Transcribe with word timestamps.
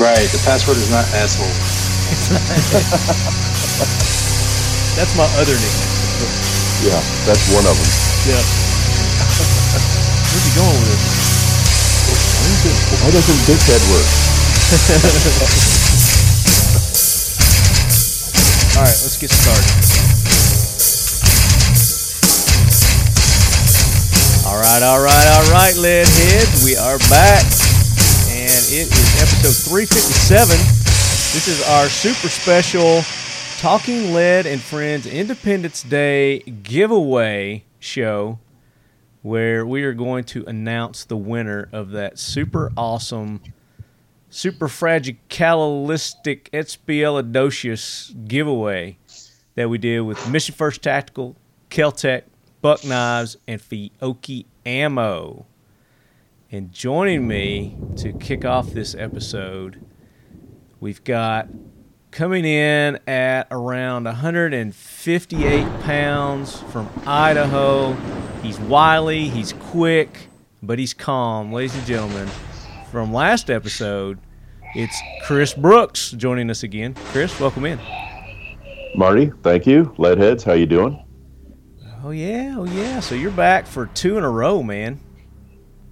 Right. 0.00 0.32
The 0.32 0.40
password 0.48 0.80
is 0.80 0.88
not 0.88 1.04
asshole. 1.12 1.44
That's 4.96 5.12
my 5.12 5.28
other 5.36 5.52
nickname. 5.52 5.92
Yeah, 6.88 6.96
that's 7.28 7.44
one 7.52 7.68
of 7.68 7.76
them. 7.76 7.90
Yeah. 8.24 8.40
Where's 10.32 10.44
he 10.48 10.56
going 10.56 10.72
with 10.72 10.88
this? 10.88 11.04
Why 13.04 13.12
doesn't 13.12 13.44
dickhead 13.44 13.84
work? 13.92 14.00
All 18.80 18.88
right, 18.88 18.96
let's 19.04 19.20
get 19.20 19.28
started. 19.28 19.68
All 24.48 24.56
right, 24.56 24.80
all 24.82 25.04
right, 25.04 25.26
all 25.36 25.44
right, 25.52 25.76
lead 25.76 26.08
heads. 26.08 26.64
We 26.64 26.76
are 26.76 26.96
back, 27.12 27.44
and 28.32 28.64
it 28.72 28.88
is 28.88 29.09
episode 29.40 29.70
357. 29.70 30.58
This 31.32 31.48
is 31.48 31.66
our 31.66 31.88
super 31.88 32.28
special 32.28 33.00
Talking 33.58 34.12
Lead 34.12 34.44
and 34.44 34.60
Friends 34.60 35.06
Independence 35.06 35.82
Day 35.82 36.40
giveaway 36.40 37.64
show 37.78 38.38
where 39.22 39.64
we 39.64 39.82
are 39.84 39.94
going 39.94 40.24
to 40.24 40.44
announce 40.44 41.04
the 41.04 41.16
winner 41.16 41.70
of 41.72 41.92
that 41.92 42.18
super 42.18 42.70
awesome, 42.76 43.40
super 44.28 44.68
fragicalistic 44.68 46.50
expialidocious 46.50 48.12
giveaway 48.28 48.98
that 49.54 49.70
we 49.70 49.78
did 49.78 50.00
with 50.00 50.28
Mission 50.28 50.54
First 50.54 50.82
Tactical, 50.82 51.34
Keltec, 51.70 52.24
Buck 52.60 52.84
Knives, 52.84 53.38
and 53.48 53.58
Fiocchi 53.58 54.44
Ammo. 54.66 55.46
And 56.52 56.72
joining 56.72 57.28
me 57.28 57.76
to 57.98 58.12
kick 58.12 58.44
off 58.44 58.70
this 58.70 58.96
episode, 58.96 59.86
we've 60.80 61.04
got 61.04 61.46
coming 62.10 62.44
in 62.44 62.98
at 63.06 63.46
around 63.52 64.02
158 64.06 65.80
pounds 65.82 66.60
from 66.72 66.90
Idaho. 67.06 67.92
He's 68.42 68.58
wily, 68.58 69.28
he's 69.28 69.52
quick, 69.52 70.28
but 70.60 70.80
he's 70.80 70.92
calm, 70.92 71.52
ladies 71.52 71.76
and 71.76 71.86
gentlemen. 71.86 72.26
From 72.90 73.12
last 73.12 73.48
episode, 73.48 74.18
it's 74.74 75.00
Chris 75.22 75.54
Brooks 75.54 76.10
joining 76.10 76.50
us 76.50 76.64
again. 76.64 76.94
Chris, 77.12 77.38
welcome 77.38 77.64
in. 77.64 77.78
Marty, 78.96 79.30
thank 79.44 79.68
you. 79.68 79.94
Leadheads, 79.98 80.42
how 80.42 80.54
you 80.54 80.66
doing? 80.66 81.00
Oh 82.02 82.10
yeah, 82.10 82.56
oh 82.58 82.64
yeah. 82.64 82.98
So 82.98 83.14
you're 83.14 83.30
back 83.30 83.68
for 83.68 83.86
two 83.86 84.18
in 84.18 84.24
a 84.24 84.30
row, 84.30 84.64
man. 84.64 84.98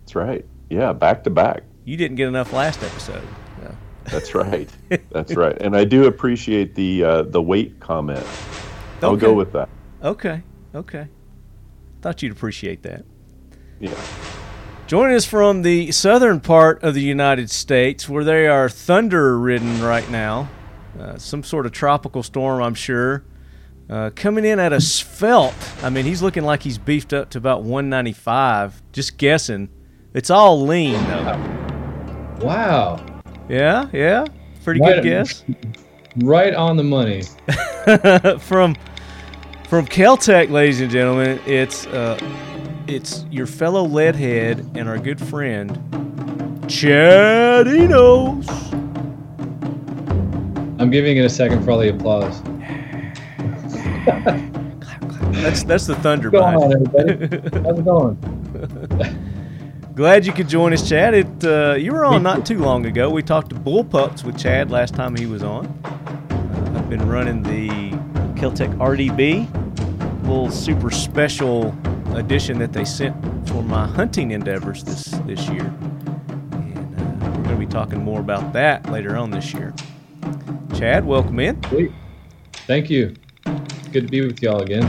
That's 0.09 0.14
right. 0.14 0.47
Yeah, 0.70 0.95
back 0.95 1.23
to 1.25 1.31
back. 1.31 1.64
You 1.84 1.98
didn't 1.98 2.17
get 2.17 2.28
enough 2.28 2.55
last 2.55 2.83
episode. 2.83 3.28
No. 3.62 3.77
That's 4.05 4.34
right. 4.34 4.67
That's 5.11 5.37
right. 5.37 5.55
And 5.61 5.77
I 5.77 5.84
do 5.84 6.06
appreciate 6.06 6.75
the 6.75 7.05
uh, 7.05 7.23
the 7.25 7.42
weight 7.42 7.78
comment. 7.78 8.25
I'll 9.03 9.17
go 9.17 9.34
with 9.34 9.53
that. 9.53 9.69
Okay, 10.03 10.42
okay. 10.75 11.09
Thought 12.00 12.23
you'd 12.23 12.33
appreciate 12.33 12.84
that. 12.84 13.05
Yeah. 13.81 14.00
Joining 14.87 15.15
us 15.15 15.27
from 15.27 15.61
the 15.61 15.92
southern 15.92 16.41
part 16.41 16.83
of 16.83 16.95
the 16.95 17.03
United 17.03 17.50
States, 17.50 18.09
where 18.09 18.25
they 18.25 18.47
are 18.47 18.70
thunder 18.70 19.39
ridden 19.39 19.83
right 19.83 20.09
now, 20.09 20.48
uh, 20.98 21.19
some 21.19 21.43
sort 21.43 21.67
of 21.67 21.72
tropical 21.72 22.22
storm, 22.22 22.62
I'm 22.62 22.72
sure. 22.72 23.25
Uh, 23.91 24.09
coming 24.17 24.47
in 24.47 24.59
at 24.59 24.72
a 24.72 24.81
svelte. 24.81 25.55
I 25.83 25.91
mean, 25.91 26.06
he's 26.06 26.22
looking 26.22 26.45
like 26.45 26.62
he's 26.62 26.78
beefed 26.78 27.12
up 27.12 27.28
to 27.31 27.38
about 27.38 27.62
195. 27.65 28.82
Just 28.93 29.19
guessing. 29.19 29.69
It's 30.14 30.30
all 30.30 30.64
lean, 30.66 30.94
though. 31.04 31.36
Wow. 32.41 33.04
Yeah, 33.48 33.88
yeah. 33.92 34.24
Pretty 34.64 34.80
Right. 34.80 34.96
good 34.96 35.04
guess. 35.04 35.44
Right 36.19 36.54
on 36.54 36.76
the 36.76 36.82
money. 36.84 37.22
from 38.41 38.76
from 39.69 39.86
Kel-Tec, 39.86 40.50
ladies 40.50 40.80
and 40.80 40.91
gentlemen, 40.91 41.38
it's 41.46 41.86
uh, 41.88 42.19
it's 42.86 43.24
your 43.30 43.46
fellow 43.46 43.86
leadhead 43.86 44.76
and 44.76 44.88
our 44.88 44.98
good 44.98 45.20
friend 45.20 45.78
Chad 46.69 47.69
Enos. 47.69 48.48
I'm 50.80 50.90
giving 50.90 51.16
it 51.19 51.25
a 51.25 51.28
second 51.30 51.64
for 51.64 51.72
all 51.72 51.78
the 51.78 51.90
applause. 51.90 52.42
That's 55.42 55.62
that's 55.62 55.86
the 55.86 55.94
thunder 55.96 56.30
going 56.30 56.56
on, 56.56 56.72
everybody? 56.72 57.50
How's 57.62 57.78
it 57.78 57.84
going? 57.84 58.16
Glad 59.98 60.25
you 60.25 60.32
could 60.32 60.48
join 60.48 60.72
us, 60.72 60.88
Chad. 60.88 61.12
It 61.12 61.44
uh, 61.44 61.75
you 61.75 61.91
were 61.91 62.04
on 62.04 62.22
not 62.22 62.47
too 62.47 62.59
long 62.59 62.86
ago. 62.86 63.10
We 63.10 63.20
talked 63.20 63.48
to 63.48 63.56
bullpups 63.56 64.22
with 64.22 64.38
Chad 64.38 64.70
last 64.70 64.94
time 64.94 65.16
he 65.16 65.26
was 65.26 65.42
on. 65.42 65.66
Uh, 65.66 66.72
I've 66.76 66.88
been 66.88 67.09
running 67.09 67.42
the 67.42 67.69
Keltec 68.41 68.72
RDB, 68.78 69.53
little 70.22 70.53
super 70.53 70.92
special 70.92 71.76
edition 72.14 72.60
that 72.60 72.72
they 72.72 72.84
sent 72.84 73.16
for 73.48 73.60
my 73.64 73.88
hunting 73.88 74.31
endeavors 74.31 74.84
this 74.84 75.06
this 75.26 75.48
year. 75.48 75.64
And 75.64 77.20
uh, 77.20 77.31
we're 77.31 77.42
going 77.42 77.48
to 77.48 77.56
be 77.56 77.66
talking 77.66 78.00
more 78.00 78.20
about 78.20 78.53
that 78.53 78.88
later 78.92 79.16
on 79.16 79.32
this 79.32 79.53
year. 79.53 79.75
Chad, 80.76 81.06
welcome 81.06 81.41
in. 81.41 81.60
Sweet. 81.64 81.91
Thank 82.69 82.88
you. 82.88 83.16
Good 83.91 84.03
to 84.03 84.08
be 84.08 84.20
with 84.20 84.41
y'all 84.41 84.62
again. 84.62 84.87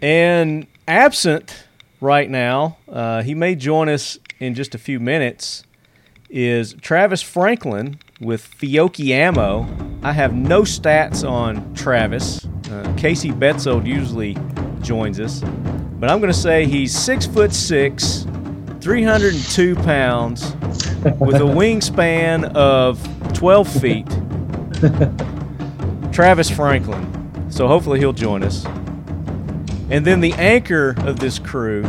And 0.00 0.66
absent 0.88 1.66
right 2.00 2.28
now, 2.28 2.76
uh, 2.88 3.22
he 3.22 3.34
may 3.34 3.54
join 3.54 3.88
us 3.88 4.18
in 4.38 4.54
just 4.54 4.74
a 4.74 4.78
few 4.78 5.00
minutes, 5.00 5.64
is 6.28 6.74
Travis 6.74 7.22
Franklin 7.22 7.98
with 8.20 8.42
Fiocchi 8.58 9.10
Ammo. 9.10 9.66
I 10.02 10.12
have 10.12 10.34
no 10.34 10.62
stats 10.62 11.28
on 11.28 11.74
Travis. 11.74 12.46
Uh, 12.70 12.92
Casey 12.96 13.30
Betzold 13.30 13.86
usually 13.86 14.36
joins 14.80 15.20
us, 15.20 15.40
but 15.98 16.10
I'm 16.10 16.20
going 16.20 16.32
to 16.32 16.38
say 16.38 16.66
he's 16.66 16.96
six 16.96 17.26
foot 17.26 17.52
six, 17.52 18.26
302 18.80 19.76
pounds, 19.76 20.52
with 21.20 21.36
a 21.36 21.40
wingspan 21.56 22.52
of 22.54 23.00
12 23.34 23.68
feet. 23.80 24.08
Travis 26.12 26.50
Franklin. 26.50 27.50
So 27.50 27.66
hopefully 27.68 27.98
he'll 27.98 28.12
join 28.12 28.42
us. 28.42 28.64
And 29.90 30.04
then 30.04 30.20
the 30.20 30.32
anchor 30.34 30.94
of 30.98 31.20
this 31.20 31.38
crew, 31.38 31.84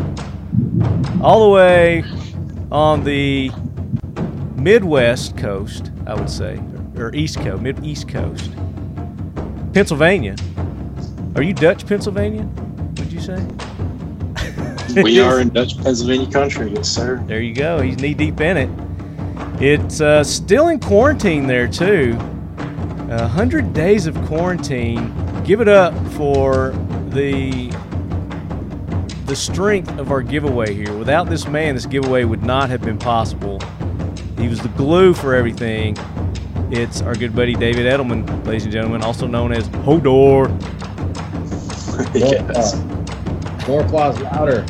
all 1.22 1.44
the 1.44 1.50
way 1.50 2.03
on 2.72 3.03
the 3.03 3.51
Midwest 4.56 5.38
coast, 5.38 5.91
I 6.05 6.13
would 6.13 6.29
say, 6.29 6.59
or 6.97 7.13
East 7.16 7.38
Coast, 7.38 7.61
Mid 7.61 7.84
East 7.85 8.07
Coast, 8.07 8.51
Pennsylvania. 9.73 10.35
Are 11.35 11.41
you 11.41 11.53
Dutch 11.53 11.85
Pennsylvania? 11.85 12.47
Would 12.97 13.11
you 13.11 13.22
say? 13.22 13.45
We 15.03 15.19
are 15.19 15.41
in 15.41 15.50
Dutch 15.50 15.78
Pennsylvania 15.81 16.31
country, 16.31 16.72
yes, 16.72 16.88
sir. 16.88 17.22
There 17.28 17.41
you 17.41 17.53
go. 17.53 17.81
He's 17.81 17.97
knee 17.97 18.13
deep 18.13 18.39
in 18.39 18.55
it. 18.55 18.69
It's 19.61 20.00
uh, 20.00 20.23
still 20.23 20.69
in 20.69 20.79
quarantine 20.79 21.47
there 21.47 21.67
too. 21.67 22.17
A 23.09 23.28
hundred 23.28 23.73
days 23.73 24.07
of 24.07 24.16
quarantine. 24.25 25.13
Give 25.44 25.59
it 25.59 25.67
up 25.67 25.94
for 26.13 26.72
the 27.16 27.70
the 29.26 29.36
strength 29.36 29.98
of 29.98 30.12
our 30.12 30.22
giveaway 30.22 30.74
here. 30.74 30.96
Without 30.96 31.30
this 31.30 31.48
man, 31.48 31.74
this 31.74 31.86
giveaway 31.86 32.26
would 32.26 32.44
not 32.44 32.70
have 32.70 32.81
been 32.81 33.00
possible. 33.00 33.59
He 34.38 34.48
was 34.48 34.59
the 34.59 34.68
glue 34.70 35.14
for 35.14 35.34
everything. 35.34 35.98
It's 36.72 37.02
our 37.02 37.16
good 37.16 37.35
buddy 37.35 37.56
David 37.56 37.85
Edelman, 37.85 38.46
ladies 38.46 38.66
and 38.66 38.73
gentlemen, 38.73 39.02
also 39.02 39.26
known 39.26 39.53
as 39.53 39.67
Hodor. 39.70 40.50
More 42.14 42.34
yes. 42.34 42.73
applause. 42.73 43.68
More 43.68 43.82
applause 43.82 44.20
louder. 44.20 44.66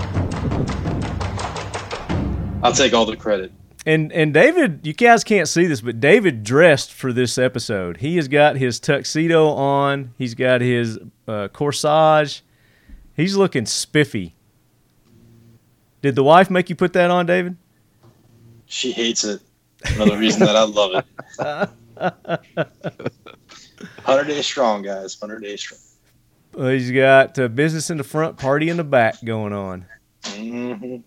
I'll 2.64 2.74
take 2.74 2.94
all 2.94 3.06
the 3.06 3.18
credit. 3.18 3.52
And 3.86 4.12
and 4.12 4.34
David, 4.34 4.86
you 4.86 4.94
guys 4.94 5.24
can't 5.24 5.48
see 5.48 5.68
this, 5.68 5.82
but 5.82 6.00
David 6.00 6.44
dressed 6.44 6.92
for 6.92 7.14
this 7.14 7.38
episode. 7.38 7.98
He 7.98 8.16
has 8.16 8.28
got 8.28 8.58
his 8.58 8.80
tuxedo 8.80 9.50
on. 9.50 10.14
He's 10.18 10.34
got 10.34 10.62
his 10.62 10.98
uh, 11.28 11.50
corsage. 11.54 12.42
He's 13.16 13.36
looking 13.36 13.66
spiffy. 13.68 14.36
Did 16.02 16.16
the 16.16 16.24
wife 16.24 16.50
make 16.50 16.70
you 16.70 16.76
put 16.76 16.94
that 16.94 17.12
on, 17.12 17.26
David? 17.28 17.58
She 18.66 18.92
hates 18.92 19.24
it. 19.24 19.42
Another 19.96 20.18
reason 20.18 20.42
that 20.42 20.56
I 20.56 20.64
love 20.64 20.92
it. 20.96 21.06
100 24.06 24.24
days 24.26 24.46
strong, 24.46 24.82
guys. 24.82 25.20
100 25.22 25.42
days 25.42 25.62
strong. 25.62 25.80
Uh, 26.58 26.70
he's 26.70 26.92
got 26.92 27.38
uh, 27.38 27.48
business 27.48 27.90
in 27.90 27.98
the 27.98 28.04
front, 28.04 28.38
party 28.38 28.70
in 28.70 28.78
the 28.78 28.84
back 28.84 29.24
going 29.24 29.54
on. 29.54 29.86
hmm 30.26 30.98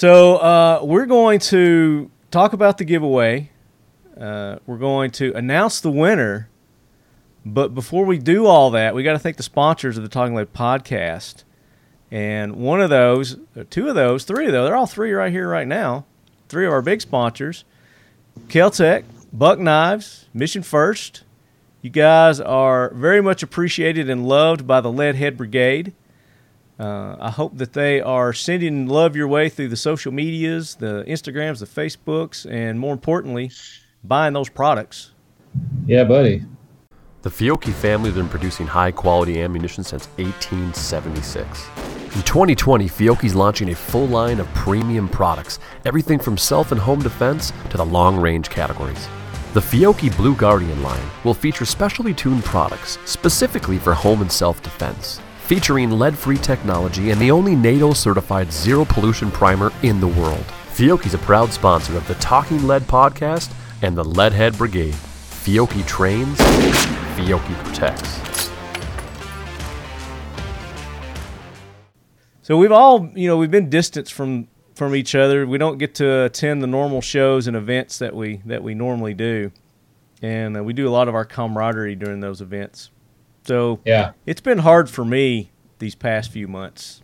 So 0.00 0.36
uh, 0.36 0.80
we're 0.82 1.04
going 1.04 1.40
to 1.40 2.10
talk 2.30 2.54
about 2.54 2.78
the 2.78 2.86
giveaway. 2.86 3.50
Uh, 4.18 4.56
we're 4.64 4.78
going 4.78 5.10
to 5.10 5.34
announce 5.34 5.82
the 5.82 5.90
winner. 5.90 6.48
But 7.44 7.74
before 7.74 8.06
we 8.06 8.16
do 8.16 8.46
all 8.46 8.70
that, 8.70 8.94
we 8.94 9.02
got 9.02 9.12
to 9.12 9.18
thank 9.18 9.36
the 9.36 9.42
sponsors 9.42 9.98
of 9.98 10.02
the 10.02 10.08
Talking 10.08 10.34
Lead 10.34 10.54
podcast. 10.54 11.44
And 12.10 12.56
one 12.56 12.80
of 12.80 12.88
those, 12.88 13.36
two 13.68 13.90
of 13.90 13.94
those, 13.94 14.24
three 14.24 14.46
of 14.46 14.52
those, 14.52 14.68
they're 14.68 14.74
all 14.74 14.86
three 14.86 15.12
right 15.12 15.30
here, 15.30 15.46
right 15.46 15.68
now. 15.68 16.06
Three 16.48 16.64
of 16.64 16.72
our 16.72 16.80
big 16.80 17.02
sponsors 17.02 17.66
Keltec, 18.48 19.04
Buck 19.34 19.58
Knives, 19.58 20.28
Mission 20.32 20.62
First. 20.62 21.24
You 21.82 21.90
guys 21.90 22.40
are 22.40 22.90
very 22.94 23.20
much 23.20 23.42
appreciated 23.42 24.08
and 24.08 24.26
loved 24.26 24.66
by 24.66 24.80
the 24.80 24.90
Leadhead 24.90 25.36
Brigade. 25.36 25.92
Uh, 26.80 27.14
I 27.20 27.30
hope 27.30 27.58
that 27.58 27.74
they 27.74 28.00
are 28.00 28.32
sending 28.32 28.86
love 28.86 29.14
your 29.14 29.28
way 29.28 29.50
through 29.50 29.68
the 29.68 29.76
social 29.76 30.12
medias, 30.12 30.76
the 30.76 31.04
Instagrams, 31.06 31.58
the 31.58 31.66
Facebooks, 31.66 32.50
and 32.50 32.80
more 32.80 32.94
importantly, 32.94 33.50
buying 34.02 34.32
those 34.32 34.48
products. 34.48 35.12
Yeah, 35.84 36.04
buddy. 36.04 36.42
The 37.20 37.28
Fiocchi 37.28 37.74
family 37.74 38.08
has 38.08 38.16
been 38.16 38.30
producing 38.30 38.66
high 38.66 38.92
quality 38.92 39.42
ammunition 39.42 39.84
since 39.84 40.06
1876. 40.16 41.66
In 42.16 42.22
2020, 42.22 42.88
Fiocchi's 42.88 43.34
launching 43.34 43.72
a 43.72 43.74
full 43.74 44.08
line 44.08 44.40
of 44.40 44.46
premium 44.54 45.06
products, 45.06 45.58
everything 45.84 46.18
from 46.18 46.38
self 46.38 46.72
and 46.72 46.80
home 46.80 47.02
defense 47.02 47.52
to 47.68 47.76
the 47.76 47.84
long 47.84 48.16
range 48.18 48.48
categories. 48.48 49.06
The 49.52 49.60
Fiocchi 49.60 50.16
Blue 50.16 50.34
Guardian 50.34 50.82
line 50.82 51.10
will 51.24 51.34
feature 51.34 51.66
specially 51.66 52.14
tuned 52.14 52.42
products 52.42 52.98
specifically 53.04 53.76
for 53.76 53.92
home 53.92 54.22
and 54.22 54.32
self 54.32 54.62
defense, 54.62 55.20
featuring 55.50 55.90
lead 55.90 56.16
free 56.16 56.36
technology 56.36 57.10
and 57.10 57.20
the 57.20 57.28
only 57.28 57.56
NATO 57.56 57.92
certified 57.92 58.52
zero 58.52 58.84
pollution 58.84 59.32
primer 59.32 59.72
in 59.82 59.98
the 59.98 60.06
world. 60.06 60.44
Fiocchi's 60.68 61.12
a 61.12 61.18
proud 61.18 61.52
sponsor 61.52 61.96
of 61.96 62.06
the 62.06 62.14
Talking 62.14 62.68
Lead 62.68 62.82
podcast 62.82 63.52
and 63.82 63.98
the 63.98 64.04
Leadhead 64.04 64.56
Brigade. 64.56 64.94
Fiocchi 64.94 65.84
trains, 65.88 66.38
Fiocchi 67.16 67.52
protects. 67.64 68.20
So 72.42 72.56
we've 72.56 72.70
all, 72.70 73.10
you 73.16 73.26
know, 73.26 73.36
we've 73.36 73.50
been 73.50 73.68
distanced 73.68 74.12
from 74.12 74.46
from 74.76 74.94
each 74.94 75.16
other. 75.16 75.48
We 75.48 75.58
don't 75.58 75.78
get 75.78 75.96
to 75.96 76.26
attend 76.26 76.62
the 76.62 76.68
normal 76.68 77.00
shows 77.00 77.48
and 77.48 77.56
events 77.56 77.98
that 77.98 78.14
we 78.14 78.40
that 78.46 78.62
we 78.62 78.76
normally 78.76 79.14
do, 79.14 79.50
and 80.22 80.56
uh, 80.56 80.62
we 80.62 80.74
do 80.74 80.88
a 80.88 80.92
lot 80.92 81.08
of 81.08 81.16
our 81.16 81.24
camaraderie 81.24 81.96
during 81.96 82.20
those 82.20 82.40
events. 82.40 82.90
So 83.44 83.80
Yeah. 83.84 84.12
it's 84.26 84.40
been 84.40 84.58
hard 84.58 84.88
for 84.90 85.04
me 85.04 85.50
these 85.78 85.94
past 85.94 86.30
few 86.30 86.46
months, 86.46 87.02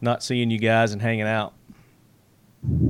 not 0.00 0.22
seeing 0.22 0.50
you 0.50 0.58
guys 0.58 0.92
and 0.92 1.02
hanging 1.02 1.26
out. 1.26 1.52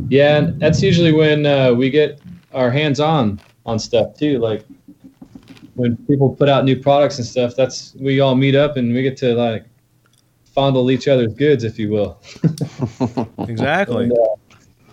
Yeah, 0.09 0.39
and 0.39 0.61
that's 0.61 0.83
usually 0.83 1.13
when 1.13 1.45
uh, 1.45 1.73
we 1.73 1.91
get 1.91 2.21
our 2.55 2.71
hands 2.71 3.01
on 3.01 3.41
on 3.67 3.79
stuff 3.79 4.17
too. 4.17 4.39
Like 4.39 4.65
when 5.75 5.97
people 6.07 6.35
put 6.35 6.49
out 6.49 6.65
new 6.65 6.81
products 6.81 7.19
and 7.19 7.27
stuff, 7.27 7.55
that's 7.57 7.95
we 7.99 8.21
all 8.21 8.35
meet 8.35 8.55
up 8.55 8.77
and 8.77 8.95
we 8.95 9.03
get 9.03 9.17
to 9.19 9.35
like 9.35 9.65
fondle 10.55 10.91
each 10.91 11.09
other's 11.09 11.35
goods, 11.35 11.65
if 11.65 11.79
you 11.79 11.91
will. 11.91 12.21
Exactly. 13.49 14.05
And, 14.05 14.13
uh, 14.13 14.17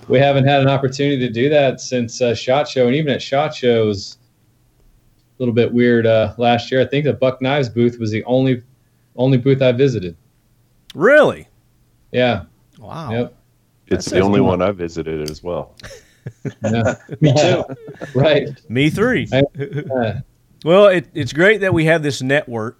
we 0.09 0.19
haven't 0.19 0.45
had 0.45 0.61
an 0.61 0.67
opportunity 0.67 1.17
to 1.25 1.29
do 1.31 1.47
that 1.49 1.79
since 1.79 2.21
uh, 2.21 2.35
Shot 2.35 2.67
Show, 2.67 2.87
and 2.87 2.95
even 2.95 3.13
at 3.13 3.21
Shot 3.21 3.55
Show 3.55 3.83
it 3.83 3.87
was 3.87 4.17
a 4.22 4.22
little 5.39 5.53
bit 5.53 5.73
weird 5.73 6.05
uh, 6.05 6.33
last 6.37 6.71
year. 6.71 6.81
I 6.81 6.85
think 6.85 7.05
the 7.05 7.13
Buck 7.13 7.41
Knives 7.41 7.69
booth 7.69 7.97
was 7.99 8.11
the 8.11 8.23
only 8.25 8.61
only 9.15 9.37
booth 9.37 9.61
I 9.61 9.71
visited. 9.71 10.15
Really? 10.95 11.47
Yeah, 12.11 12.43
Wow. 12.79 13.11
yep, 13.11 13.35
It's 13.87 14.05
the 14.05 14.19
only 14.19 14.39
a 14.39 14.43
lot. 14.43 14.49
one 14.59 14.61
I 14.61 14.71
visited 14.71 15.29
as 15.29 15.41
well. 15.43 15.75
yeah. 16.63 16.95
Me 17.21 17.33
too. 17.35 17.63
right. 18.15 18.69
Me 18.69 18.89
three. 18.89 19.27
I- 19.31 19.43
Uh, 19.93 20.19
Well, 20.65 20.87
it, 20.87 21.07
it's 21.13 21.33
great 21.33 21.59
that 21.61 21.73
we 21.73 21.85
have 21.85 22.03
this 22.03 22.21
network 22.21 22.79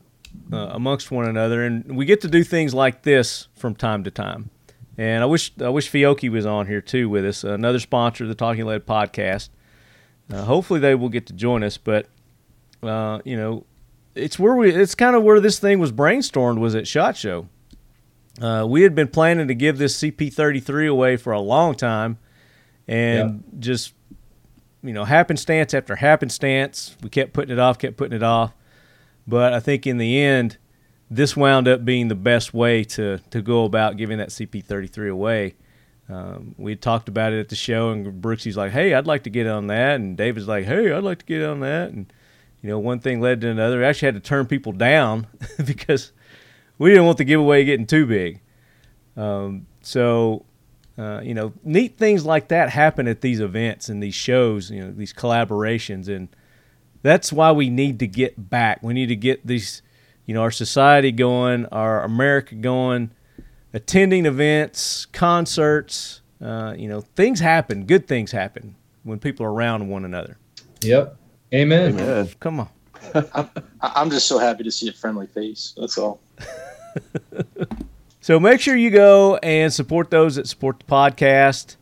uh, 0.54 0.70
amongst 0.72 1.12
one 1.12 1.26
another, 1.28 1.64
and 1.66 1.98
we 1.98 2.06
get 2.06 2.22
to 2.22 2.28
do 2.30 2.44
things 2.44 2.74
like 2.74 3.04
this 3.04 3.48
from 3.56 3.76
time 3.76 4.04
to 4.06 4.12
time. 4.12 4.50
And 4.98 5.22
I 5.24 5.26
wish 5.26 5.52
I 5.60 5.70
wish 5.70 5.90
Fiocchi 5.92 6.30
was 6.30 6.46
on 6.46 6.68
here 6.68 6.80
too 6.82 7.10
with 7.10 7.26
us, 7.26 7.44
another 7.44 7.80
sponsor 7.80 8.24
of 8.24 8.30
the 8.30 8.36
Talking 8.36 8.66
Lead 8.66 8.86
podcast. 8.86 9.50
Uh, 10.32 10.44
hopefully, 10.44 10.80
they 10.80 10.96
will 10.96 11.10
get 11.10 11.26
to 11.28 11.34
join 11.34 11.64
us. 11.64 11.78
But 11.78 12.08
uh, 12.84 13.22
you 13.24 13.38
know, 13.38 13.66
it's 14.16 14.38
where 14.38 14.56
we 14.56 14.72
it's 14.72 14.96
kind 14.96 15.16
of 15.16 15.24
where 15.24 15.40
this 15.40 15.60
thing 15.60 15.80
was 15.80 15.92
brainstormed 15.92 16.60
was 16.60 16.76
at 16.76 16.88
Shot 16.88 17.18
Show. 17.18 17.48
Uh, 18.42 18.66
we 18.68 18.82
had 18.82 18.96
been 18.96 19.08
planning 19.08 19.48
to 19.48 19.56
give 19.56 19.78
this 19.78 19.98
CP33 20.02 20.90
away 20.90 21.18
for 21.18 21.34
a 21.34 21.40
long 21.40 21.76
time, 21.76 22.18
and 22.88 23.44
just 23.60 23.94
you 24.84 24.92
know, 24.92 25.06
happenstance 25.06 25.74
after 25.74 25.96
happenstance. 25.96 26.96
We 27.02 27.10
kept 27.10 27.34
putting 27.34 27.54
it 27.54 27.60
off, 27.60 27.80
kept 27.80 27.98
putting 27.98 28.16
it 28.16 28.24
off. 28.24 28.54
But 29.26 29.54
I 29.54 29.62
think 29.62 29.88
in 29.88 29.98
the 29.98 30.20
end, 30.20 30.58
this 31.10 31.38
wound 31.38 31.68
up 31.68 31.86
being 31.86 32.10
the 32.10 32.16
best 32.16 32.54
way 32.54 32.84
to, 32.84 33.20
to 33.30 33.42
go 33.42 33.64
about 33.64 33.96
giving 33.96 34.18
that 34.18 34.30
CP33 34.30 35.10
away. 35.10 35.56
Um, 36.10 36.54
we 36.58 36.74
had 36.74 36.82
talked 36.82 37.08
about 37.08 37.32
it 37.32 37.40
at 37.40 37.48
the 37.48 37.56
show, 37.56 37.90
and 37.92 38.22
Brooksy's 38.22 38.58
like, 38.58 38.74
"Hey, 38.74 38.94
I'd 38.94 39.08
like 39.08 39.24
to 39.24 39.30
get 39.30 39.48
on 39.48 39.68
that," 39.68 39.96
and 39.96 40.18
David's 40.18 40.50
like, 40.50 40.66
"Hey, 40.66 40.92
I'd 40.92 41.04
like 41.04 41.20
to 41.20 41.26
get 41.26 41.42
on 41.42 41.62
that," 41.62 41.92
and 41.92 42.12
you 42.64 42.70
know, 42.70 42.80
one 42.80 43.00
thing 43.00 43.22
led 43.22 43.42
to 43.42 43.50
another. 43.50 43.78
We 43.78 43.86
actually 43.86 44.08
had 44.08 44.16
to 44.16 44.22
turn 44.22 44.48
people 44.48 44.72
down 44.72 45.28
because 45.66 46.12
we 46.80 46.90
didn't 46.90 47.06
want 47.06 47.20
the 47.20 47.26
giveaway 47.26 47.64
getting 47.66 47.86
too 47.86 48.08
big. 48.08 48.42
Um, 49.16 49.68
so 49.82 50.46
uh, 50.98 51.22
you 51.24 51.34
know, 51.34 51.54
neat 51.64 51.98
things 51.98 52.26
like 52.26 52.50
that 52.50 52.70
happen 52.70 53.08
at 53.08 53.22
these 53.22 53.40
events 53.40 53.90
and 53.90 54.02
these 54.02 54.14
shows, 54.14 54.70
you 54.70 54.84
know, 54.84 54.92
these 54.92 55.14
collaborations. 55.14 56.08
And 56.08 56.28
that's 57.02 57.34
why 57.34 57.52
we 57.52 57.70
need 57.70 58.00
to 58.00 58.08
get 58.08 58.50
back. 58.50 58.84
We 58.84 58.94
need 58.94 59.08
to 59.08 59.16
get 59.16 59.46
these, 59.46 59.82
you 60.26 60.36
know, 60.36 60.42
our 60.42 60.52
society 60.52 61.12
going, 61.12 61.66
our 61.68 62.04
America 62.04 62.54
going, 62.54 63.12
attending 63.74 64.26
events, 64.28 65.08
concerts. 65.08 66.22
Uh, 66.40 66.76
you 66.78 66.88
know, 66.88 67.02
things 67.02 67.40
happen, 67.40 67.86
good 67.86 68.08
things 68.08 68.32
happen 68.32 68.76
when 69.04 69.18
people 69.18 69.46
are 69.46 69.52
around 69.52 69.88
one 69.88 70.06
another. 70.06 70.38
Yep. 70.82 71.18
Amen. 71.54 72.00
Amen. 72.00 72.30
Come 72.40 72.60
on. 72.62 72.70
I- 73.16 73.48
I'm 73.82 74.10
just 74.10 74.28
so 74.28 74.40
happy 74.40 74.64
to 74.64 74.72
see 74.72 74.88
a 74.90 74.94
friendly 74.94 75.28
face. 75.28 75.74
That's 75.78 75.98
all. 75.98 76.20
So 78.22 78.40
make 78.40 78.62
sure 78.62 78.74
you 78.78 78.90
go 78.90 79.36
and 79.44 79.74
support 79.74 80.10
those 80.10 80.36
that 80.36 80.48
support 80.48 80.80
the 80.80 80.86
podcast. 80.86 81.76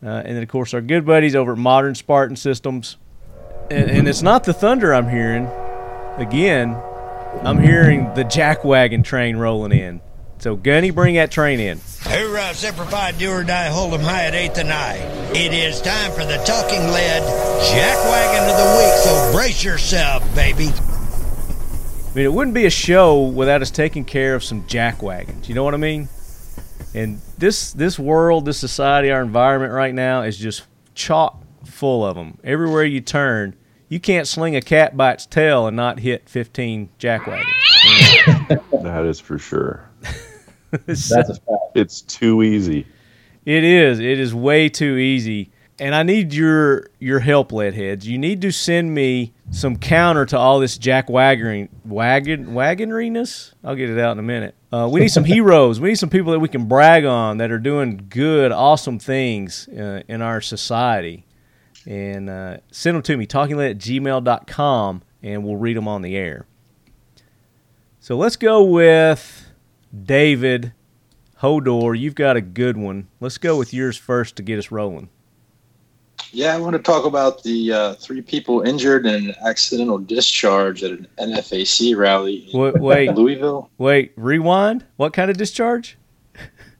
Uh, 0.00 0.06
and 0.24 0.36
then, 0.36 0.44
of 0.44 0.48
course, 0.48 0.72
our 0.72 0.80
good 0.80 1.04
buddies 1.04 1.34
over 1.34 1.52
at 1.54 1.58
Modern 1.58 1.96
Spartan 1.96 2.36
Systems. 2.36 2.98
And, 3.68 3.90
and 3.90 4.06
it's 4.08 4.22
not 4.22 4.44
the 4.44 4.52
thunder 4.52 4.94
I'm 4.94 5.08
hearing. 5.08 5.46
Again, 6.16 6.80
I'm 7.42 7.58
hearing 7.60 8.14
the 8.14 8.22
jackwagon 8.22 9.02
train 9.02 9.38
rolling 9.38 9.72
in. 9.72 10.00
So, 10.40 10.54
Gunny, 10.54 10.90
bring 10.90 11.16
that 11.16 11.32
train 11.32 11.58
in. 11.58 11.80
Hoorah, 12.02 12.54
Semper 12.54 12.84
Fi, 12.84 13.10
do 13.12 13.30
or 13.30 13.42
die, 13.42 13.66
hold 13.66 13.92
'em 13.92 14.00
high 14.00 14.26
at 14.26 14.34
eighth 14.34 14.58
and 14.58 14.72
I. 14.72 14.96
It 15.34 15.52
is 15.52 15.80
time 15.80 16.12
for 16.12 16.24
the 16.24 16.36
talking 16.44 16.80
lead 16.92 17.22
jackwagon 17.64 18.48
of 18.48 18.56
the 18.56 18.76
week, 18.78 18.94
so 19.02 19.32
brace 19.32 19.64
yourself, 19.64 20.22
baby. 20.36 20.68
I 20.68 22.14
mean, 22.14 22.24
it 22.24 22.32
wouldn't 22.32 22.54
be 22.54 22.66
a 22.66 22.70
show 22.70 23.20
without 23.24 23.62
us 23.62 23.70
taking 23.72 24.04
care 24.04 24.36
of 24.36 24.44
some 24.44 24.62
jackwagons. 24.64 25.48
You 25.48 25.56
know 25.56 25.64
what 25.64 25.74
I 25.74 25.78
mean? 25.78 26.08
And 26.94 27.20
this 27.36 27.72
this 27.72 27.98
world, 27.98 28.44
this 28.44 28.58
society, 28.58 29.10
our 29.10 29.20
environment 29.22 29.72
right 29.72 29.94
now 29.94 30.22
is 30.22 30.38
just 30.38 30.62
chock 30.94 31.42
full 31.64 32.06
of 32.06 32.14
them. 32.14 32.38
Everywhere 32.44 32.84
you 32.84 33.00
turn, 33.00 33.56
you 33.88 33.98
can't 33.98 34.26
sling 34.26 34.54
a 34.54 34.62
cat 34.62 34.96
by 34.96 35.12
its 35.12 35.26
tail 35.26 35.66
and 35.66 35.76
not 35.76 35.98
hit 35.98 36.28
15 36.28 36.90
jackwagons. 36.98 37.44
That 38.82 39.04
is 39.04 39.18
for 39.20 39.38
sure. 39.38 39.88
That's 40.86 41.10
a 41.10 41.34
fact. 41.34 41.76
It's 41.76 42.02
too 42.02 42.42
easy. 42.42 42.86
It 43.44 43.64
is. 43.64 43.98
It 44.00 44.20
is 44.20 44.34
way 44.34 44.68
too 44.68 44.96
easy. 44.96 45.50
And 45.80 45.94
I 45.94 46.02
need 46.02 46.34
your 46.34 46.88
your 46.98 47.20
help, 47.20 47.52
lead 47.52 47.74
heads. 47.74 48.06
You 48.06 48.18
need 48.18 48.42
to 48.42 48.50
send 48.50 48.92
me 48.92 49.32
some 49.50 49.76
counter 49.76 50.26
to 50.26 50.36
all 50.36 50.58
this 50.58 50.76
jack 50.76 51.08
wagon 51.08 51.68
wagon 51.84 52.48
wagonriness. 52.48 53.54
I'll 53.62 53.76
get 53.76 53.88
it 53.88 53.98
out 53.98 54.12
in 54.12 54.18
a 54.18 54.22
minute. 54.22 54.54
Uh, 54.72 54.88
we 54.90 55.00
need 55.00 55.08
some 55.08 55.24
heroes. 55.36 55.80
We 55.80 55.90
need 55.90 55.98
some 55.98 56.10
people 56.10 56.32
that 56.32 56.40
we 56.40 56.48
can 56.48 56.66
brag 56.66 57.04
on 57.04 57.38
that 57.38 57.50
are 57.52 57.60
doing 57.60 58.06
good, 58.08 58.50
awesome 58.50 58.98
things 58.98 59.68
uh, 59.68 60.02
in 60.08 60.20
our 60.20 60.40
society. 60.40 61.24
And 61.86 62.28
uh, 62.28 62.58
send 62.70 62.96
them 62.96 63.02
to 63.04 63.16
me, 63.16 63.26
talkinglead 63.26 63.70
at 63.70 63.78
gmail.com, 63.78 65.02
and 65.22 65.44
we'll 65.44 65.56
read 65.56 65.76
them 65.76 65.88
on 65.88 66.02
the 66.02 66.16
air. 66.16 66.46
So 68.00 68.16
let's 68.16 68.36
go 68.36 68.64
with 68.64 69.47
David 70.04 70.72
Hodor. 71.40 71.98
You've 71.98 72.14
got 72.14 72.36
a 72.36 72.40
good 72.40 72.76
one. 72.76 73.08
Let's 73.20 73.38
go 73.38 73.56
with 73.56 73.72
yours 73.72 73.96
first 73.96 74.36
to 74.36 74.42
get 74.42 74.58
us 74.58 74.70
rolling. 74.70 75.08
Yeah, 76.32 76.54
I 76.54 76.58
want 76.58 76.74
to 76.74 76.82
talk 76.82 77.06
about 77.06 77.42
the 77.42 77.72
uh, 77.72 77.94
three 77.94 78.20
people 78.20 78.60
injured 78.62 79.06
in 79.06 79.28
an 79.30 79.34
accidental 79.46 79.98
discharge 79.98 80.82
at 80.82 80.90
an 80.90 81.06
NFAC 81.18 81.96
rally 81.96 82.48
in 82.52 82.58
Wait, 82.58 82.78
wait, 82.78 83.14
Louisville. 83.14 83.70
wait. 83.78 84.12
Rewind. 84.16 84.84
What 84.96 85.12
kind 85.12 85.30
of 85.30 85.36
discharge? 85.36 85.96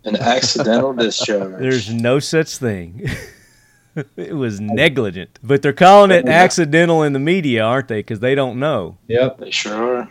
An 0.05 0.17
accidental 0.17 0.93
discharge. 0.93 1.59
There's 1.61 1.93
no 1.93 2.19
such 2.19 2.59
thing. 2.59 3.09
it 4.17 4.35
was 4.35 4.61
negligent, 4.61 5.38
but 5.43 5.62
they're 5.62 5.73
calling 5.73 6.11
it 6.11 6.29
accidental 6.29 7.03
in 7.03 7.12
the 7.12 7.19
media, 7.19 7.62
aren't 7.65 7.88
they? 7.88 8.00
Because 8.00 8.21
they 8.21 8.35
don't 8.35 8.59
know. 8.59 8.99
Yep. 9.07 9.38
They 9.38 9.50
sure 9.50 9.99
are. 9.99 10.11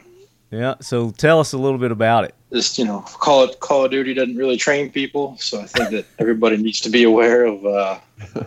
Yeah. 0.52 0.76
So 0.82 1.12
tell 1.12 1.40
us 1.40 1.54
a 1.54 1.58
little 1.58 1.78
bit 1.78 1.92
about 1.92 2.24
it. 2.24 2.34
Just 2.54 2.78
you 2.78 2.86
know, 2.86 3.02
Call 3.02 3.44
it 3.44 3.60
Call 3.60 3.86
of 3.86 3.92
Duty 3.92 4.14
doesn't 4.14 4.38
really 4.38 4.58
train 4.58 4.90
people, 4.90 5.38
so 5.38 5.60
I 5.60 5.66
think 5.66 5.90
that 5.90 6.06
everybody 6.20 6.58
needs 6.58 6.80
to 6.82 6.90
be 6.90 7.04
aware 7.04 7.46
of 7.46 7.66
uh, 7.66 8.00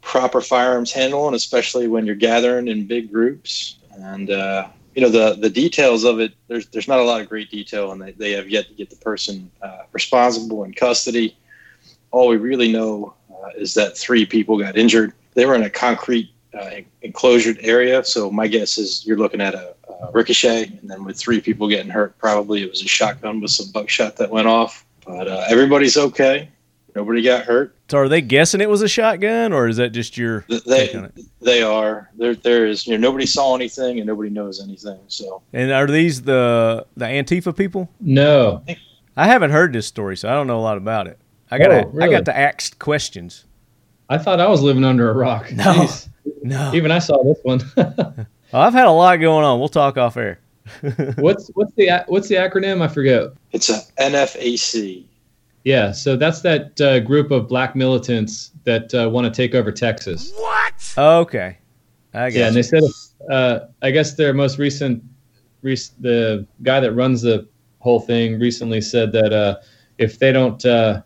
proper 0.00 0.40
firearms 0.40 0.92
handling, 0.92 1.34
especially 1.34 1.88
when 1.88 2.06
you're 2.06 2.14
gathering 2.14 2.68
in 2.68 2.86
big 2.86 3.10
groups. 3.10 3.76
And 3.94 4.30
uh, 4.30 4.68
you 4.94 5.02
know 5.02 5.08
the 5.08 5.36
the 5.40 5.50
details 5.50 6.04
of 6.04 6.20
it. 6.20 6.34
There's 6.48 6.66
there's 6.68 6.88
not 6.88 7.00
a 7.00 7.02
lot 7.02 7.20
of 7.20 7.28
great 7.28 7.50
detail, 7.50 7.92
and 7.92 8.00
they, 8.00 8.12
they 8.12 8.32
have 8.32 8.48
yet 8.48 8.68
to 8.68 8.74
get 8.74 8.90
the 8.90 8.96
person 8.96 9.50
uh, 9.62 9.82
responsible 9.92 10.64
in 10.64 10.74
custody. 10.74 11.36
All 12.10 12.28
we 12.28 12.36
really 12.36 12.70
know 12.70 13.14
uh, 13.30 13.48
is 13.56 13.74
that 13.74 13.96
three 13.96 14.26
people 14.26 14.58
got 14.58 14.76
injured. 14.76 15.12
They 15.34 15.46
were 15.46 15.54
in 15.54 15.62
a 15.62 15.70
concrete 15.70 16.30
uh, 16.58 16.82
enclosed 17.00 17.58
area, 17.62 18.04
so 18.04 18.30
my 18.30 18.46
guess 18.46 18.76
is 18.76 19.06
you're 19.06 19.16
looking 19.16 19.40
at 19.40 19.54
a, 19.54 19.74
a 20.02 20.10
ricochet, 20.12 20.64
and 20.80 20.90
then 20.90 21.04
with 21.04 21.16
three 21.16 21.40
people 21.40 21.68
getting 21.68 21.90
hurt, 21.90 22.18
probably 22.18 22.62
it 22.62 22.70
was 22.70 22.82
a 22.82 22.88
shotgun 22.88 23.40
with 23.40 23.50
some 23.50 23.70
buckshot 23.72 24.16
that 24.16 24.30
went 24.30 24.48
off. 24.48 24.84
But 25.06 25.28
uh, 25.28 25.44
everybody's 25.48 25.96
okay. 25.96 26.48
Nobody 26.94 27.22
got 27.22 27.44
hurt. 27.44 27.74
So 27.88 27.98
are 27.98 28.08
they 28.08 28.20
guessing 28.20 28.60
it 28.60 28.68
was 28.68 28.82
a 28.82 28.88
shotgun, 28.88 29.52
or 29.52 29.66
is 29.68 29.78
that 29.78 29.90
just 29.90 30.18
your 30.18 30.44
They 30.66 31.08
they 31.40 31.62
are 31.62 32.10
there. 32.16 32.34
There 32.34 32.66
is 32.66 32.86
you 32.86 32.98
know 32.98 33.08
nobody 33.08 33.24
saw 33.24 33.54
anything 33.54 33.98
and 33.98 34.06
nobody 34.06 34.28
knows 34.28 34.62
anything. 34.62 34.98
So 35.08 35.42
And 35.52 35.72
are 35.72 35.86
these 35.86 36.22
the 36.22 36.86
the 36.96 37.06
Antifa 37.06 37.56
people? 37.56 37.88
No. 38.00 38.62
I 39.16 39.26
haven't 39.26 39.50
heard 39.50 39.72
this 39.72 39.86
story, 39.86 40.16
so 40.16 40.28
I 40.28 40.32
don't 40.32 40.46
know 40.46 40.58
a 40.58 40.60
lot 40.60 40.72
lot 40.72 40.78
about 40.78 41.06
it. 41.06 41.18
I 41.50 41.58
got 41.58 41.68
to 41.68 41.86
Oh, 41.86 41.98
I 42.00 42.08
got 42.08 42.24
to 42.24 42.36
ask 42.36 42.78
questions. 42.78 43.44
I 44.08 44.16
thought 44.18 44.40
I 44.40 44.48
was 44.48 44.62
living 44.62 44.84
under 44.84 45.10
a 45.10 45.14
rock. 45.14 45.52
No. 45.52 45.64
Jeez. 45.64 46.08
No, 46.42 46.72
Even 46.74 46.90
I 46.90 46.98
saw 46.98 47.22
this 47.22 47.38
one. 47.42 47.60
Well, 48.52 48.62
I've 48.62 48.74
had 48.74 48.86
a 48.86 48.90
lot 48.90 49.16
going 49.16 49.44
on. 49.44 49.58
We'll 49.58 49.68
talk 49.68 49.96
off 49.96 50.16
air. 50.16 50.38
what's 51.16 51.50
what's 51.54 51.72
the 51.74 52.04
what's 52.06 52.28
the 52.28 52.36
acronym? 52.36 52.82
I 52.82 52.88
forget. 52.88 53.30
it's 53.50 53.68
a 53.68 53.80
NFAC. 53.98 55.04
Yeah, 55.64 55.92
so 55.92 56.16
that's 56.16 56.40
that 56.42 56.80
uh, 56.80 57.00
group 57.00 57.30
of 57.30 57.48
black 57.48 57.76
militants 57.76 58.50
that 58.64 58.92
uh, 58.94 59.08
want 59.08 59.24
to 59.26 59.30
take 59.30 59.54
over 59.54 59.70
Texas. 59.70 60.32
What? 60.36 60.94
Okay, 60.98 61.56
I 62.14 62.30
guess. 62.30 62.36
Yeah, 62.36 62.46
and 62.48 62.56
they 62.56 62.62
said, 62.62 62.82
uh, 63.30 63.60
I 63.80 63.90
guess 63.92 64.14
their 64.14 64.34
most 64.34 64.58
recent, 64.58 65.02
rec- 65.62 65.78
the 66.00 66.46
guy 66.62 66.80
that 66.80 66.92
runs 66.92 67.22
the 67.22 67.48
whole 67.78 68.00
thing 68.00 68.40
recently 68.40 68.80
said 68.80 69.12
that 69.12 69.32
uh, 69.32 69.56
if 69.98 70.18
they 70.18 70.32
don't, 70.32 70.64
uh, 70.66 71.02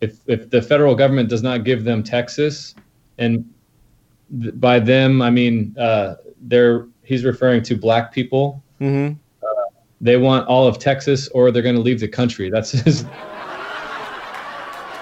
if 0.00 0.20
if 0.26 0.50
the 0.50 0.62
federal 0.62 0.94
government 0.94 1.28
does 1.28 1.42
not 1.42 1.64
give 1.64 1.82
them 1.84 2.02
Texas, 2.04 2.74
and 3.18 3.44
th- 4.40 4.54
by 4.60 4.78
them 4.78 5.20
I 5.20 5.30
mean 5.30 5.74
uh, 5.78 6.14
they're 6.42 6.86
he's 7.02 7.24
referring 7.24 7.62
to 7.64 7.76
black 7.76 8.12
people. 8.12 8.62
hmm 8.78 9.12
They 10.00 10.16
want 10.16 10.46
all 10.48 10.66
of 10.66 10.78
Texas, 10.78 11.28
or 11.28 11.50
they're 11.50 11.62
going 11.62 11.74
to 11.76 11.80
leave 11.80 12.00
the 12.00 12.08
country. 12.08 12.50
That's 12.50 12.72
his. 12.72 13.04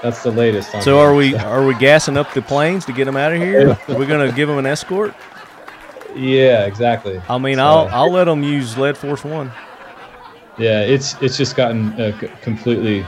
That's 0.02 0.22
the 0.22 0.30
latest. 0.30 0.74
On 0.74 0.82
So 0.82 0.96
that. 0.96 1.00
are 1.00 1.14
we 1.14 1.34
are 1.34 1.64
we 1.66 1.74
gassing 1.76 2.16
up 2.18 2.32
the 2.34 2.42
planes 2.42 2.84
to 2.86 2.92
get 2.92 3.06
them 3.06 3.16
out 3.16 3.32
of 3.32 3.40
here? 3.40 3.70
Are 3.88 3.94
we 3.96 4.04
gonna 4.06 4.30
give 4.32 4.48
them 4.48 4.58
an 4.58 4.66
escort? 4.66 5.14
Yeah, 6.14 6.66
exactly. 6.66 7.20
I 7.28 7.38
mean, 7.38 7.56
So- 7.56 7.64
I'll 7.64 7.88
I'll 7.88 8.10
let 8.12 8.24
them 8.24 8.42
use 8.42 8.76
Lead 8.76 8.98
Force 8.98 9.24
One. 9.24 9.50
Yeah, 10.58 10.82
it's 10.82 11.20
it's 11.22 11.38
just 11.38 11.56
gotten 11.56 11.98
uh, 12.00 12.18
c- 12.20 12.28
completely 12.42 13.06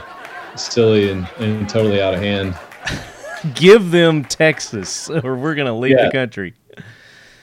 silly 0.55 1.11
and, 1.11 1.27
and 1.39 1.69
totally 1.69 2.01
out 2.01 2.15
of 2.15 2.19
hand. 2.19 2.57
Give 3.53 3.91
them 3.91 4.23
Texas, 4.25 5.07
or 5.09 5.35
we're 5.35 5.53
gonna 5.55 5.77
leave 5.77 5.91
Yeah. 5.97 6.05
the 6.07 6.11
country. 6.11 6.55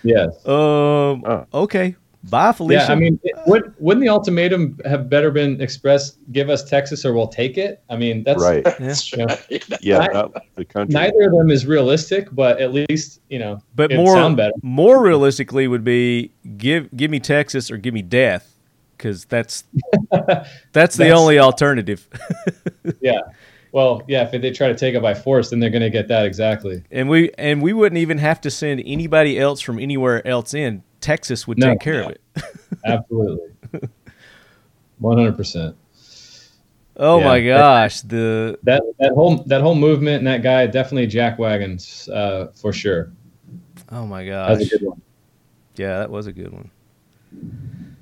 Yes. 0.05 0.29
Um. 0.47 1.25
Oh. 1.27 1.47
Okay. 1.55 1.97
Bye, 2.31 2.53
Felicia. 2.53 2.87
Yeah, 2.87 2.93
I 2.93 2.95
mean, 2.95 3.21
it, 3.23 3.35
would, 3.47 3.75
wouldn't 3.79 4.01
the 4.03 4.09
ultimatum 4.09 4.79
have 4.87 5.11
better 5.11 5.31
been 5.31 5.61
expressed? 5.61 6.17
Give 6.33 6.49
us 6.49 6.65
Texas, 6.65 7.05
or 7.05 7.13
we'll 7.13 7.29
take 7.29 7.59
it. 7.59 7.83
I 7.91 7.97
mean, 7.97 8.23
that's 8.23 8.43
Right. 8.43 8.65
That's 8.65 9.13
Yeah. 9.15 9.25
right. 9.25 9.65
Yeah, 9.83 9.99
I- 9.99 10.07
not 10.13 10.33
the 10.55 10.65
country. 10.65 10.95
neither 10.95 11.23
of 11.25 11.33
them 11.33 11.51
is 11.51 11.67
realistic, 11.67 12.29
but 12.33 12.63
at 12.63 12.73
least 12.73 13.21
you 13.29 13.39
know, 13.39 13.61
but 13.75 13.91
it'd 13.93 13.99
more 13.99 14.15
sound 14.15 14.39
better. 14.39 14.55
more 14.63 15.03
realistically 15.03 15.69
would 15.69 15.85
be 15.85 16.31
give 16.57 16.89
give 16.97 17.11
me 17.11 17.21
Texas 17.21 17.71
or 17.71 17.77
give 17.77 17.93
me 17.93 18.01
death, 18.01 18.55
because 18.97 19.27
that's 19.27 19.65
that's 20.11 20.97
the 20.97 21.05
That's- 21.05 21.19
only 21.19 21.39
alternative. 21.39 22.09
Yeah. 23.03 23.21
Well, 23.75 24.03
yeah. 24.07 24.31
If 24.33 24.41
they 24.41 24.53
try 24.53 24.69
to 24.69 24.75
take 24.77 24.95
it 24.95 25.03
by 25.03 25.15
force, 25.15 25.51
then 25.51 25.59
they're 25.59 25.69
going 25.69 25.83
to 25.83 25.91
get 25.91 26.07
that 26.07 26.25
exactly. 26.27 26.85
and 26.93 27.09
we 27.09 27.33
and 27.37 27.61
we 27.61 27.73
wouldn't 27.73 27.99
even 27.99 28.19
have 28.19 28.41
to 28.43 28.51
send 28.51 28.81
anybody 28.87 29.37
else 29.37 29.61
from 29.61 29.81
anywhere 29.81 30.25
else 30.25 30.55
in. 30.55 30.85
Texas 31.01 31.49
would 31.49 31.59
No. 31.59 31.71
take 31.71 31.81
care 31.81 32.03
of 32.05 32.11
it. 32.11 32.21
Absolutely. 32.87 33.49
One 35.01 35.19
hundred 35.19 35.37
percent. 35.37 35.75
Oh 36.97 37.19
Yeah. 37.19 37.25
my 37.25 37.45
gosh, 37.45 38.03
the 38.03 38.57
That 38.63 38.81
that 39.01 39.11
whole 39.13 39.39
that 39.49 39.61
whole 39.61 39.75
movement 39.75 40.19
and 40.19 40.27
that 40.29 40.45
guy 40.45 40.69
definitely 40.69 41.09
jack 41.09 41.41
wagons 41.41 42.09
uh, 42.11 42.53
for 42.55 42.73
sure. 42.73 43.11
oh 43.91 44.07
my 44.07 44.25
That 44.25 44.51
was 44.51 44.59
gosh, 44.61 44.67
a 44.73 44.79
good 44.79 44.87
one. 44.87 45.03
yeah, 45.75 45.99
that 45.99 46.11
was 46.13 46.29
a 46.29 46.33
good 46.33 46.53
one. 46.53 46.71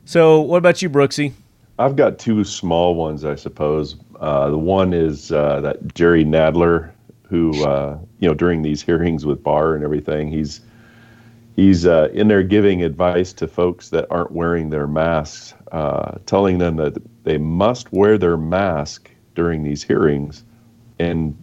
So, 0.04 0.42
what 0.42 0.58
about 0.58 0.82
you, 0.82 0.90
Brooksy? 0.90 1.32
I've 1.78 1.96
got 1.96 2.18
two 2.18 2.44
small 2.44 2.94
ones, 2.94 3.24
I 3.24 3.34
suppose. 3.36 3.96
Uh, 4.22 4.50
the 4.50 4.58
one 4.58 4.94
is 4.94 5.32
uh, 5.32 5.60
that 5.60 5.94
Jerry 5.94 6.24
Nadler, 6.24 6.92
who 7.24 7.50
uh, 7.64 7.98
you 8.20 8.28
know 8.28 8.34
during 8.34 8.62
these 8.62 8.80
hearings 8.80 9.26
with 9.26 9.42
Barr 9.42 9.74
and 9.74 9.82
everything, 9.82 10.28
he's 10.28 10.60
he's 11.56 11.86
uh, 11.86 12.08
in 12.12 12.28
there 12.28 12.44
giving 12.44 12.84
advice 12.84 13.32
to 13.32 13.48
folks 13.48 13.90
that 13.90 14.06
aren't 14.10 14.30
wearing 14.30 14.70
their 14.70 14.86
masks, 14.86 15.54
uh, 15.72 16.18
telling 16.24 16.58
them 16.58 16.76
that 16.76 16.96
they 17.24 17.36
must 17.36 17.92
wear 17.92 18.16
their 18.16 18.36
mask 18.36 19.10
during 19.34 19.64
these 19.64 19.82
hearings, 19.82 20.44
and 21.00 21.36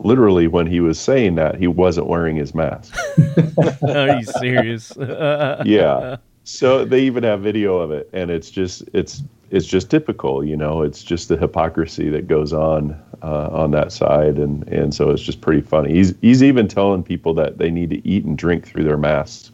literally 0.00 0.48
when 0.48 0.66
he 0.66 0.80
was 0.80 0.98
saying 0.98 1.36
that, 1.36 1.60
he 1.60 1.68
wasn't 1.68 2.08
wearing 2.08 2.34
his 2.34 2.56
mask. 2.56 2.92
Are 3.88 4.18
you 4.18 4.24
serious? 4.24 4.92
yeah. 4.98 6.16
So 6.42 6.84
they 6.84 7.02
even 7.02 7.22
have 7.22 7.40
video 7.40 7.78
of 7.78 7.92
it, 7.92 8.10
and 8.12 8.32
it's 8.32 8.50
just 8.50 8.82
it's 8.92 9.22
it's 9.54 9.66
just 9.66 9.90
typical, 9.90 10.44
you 10.44 10.56
know. 10.56 10.82
It's 10.82 11.02
just 11.02 11.28
the 11.28 11.36
hypocrisy 11.36 12.08
that 12.10 12.26
goes 12.26 12.52
on 12.52 13.00
uh, 13.22 13.48
on 13.50 13.70
that 13.70 13.92
side, 13.92 14.36
and 14.38 14.66
and 14.68 14.92
so 14.94 15.10
it's 15.10 15.22
just 15.22 15.40
pretty 15.40 15.60
funny. 15.60 15.92
He's 15.94 16.14
he's 16.20 16.42
even 16.42 16.66
telling 16.68 17.02
people 17.02 17.34
that 17.34 17.58
they 17.58 17.70
need 17.70 17.90
to 17.90 18.06
eat 18.06 18.24
and 18.24 18.36
drink 18.36 18.66
through 18.66 18.84
their 18.84 18.96
masks. 18.98 19.52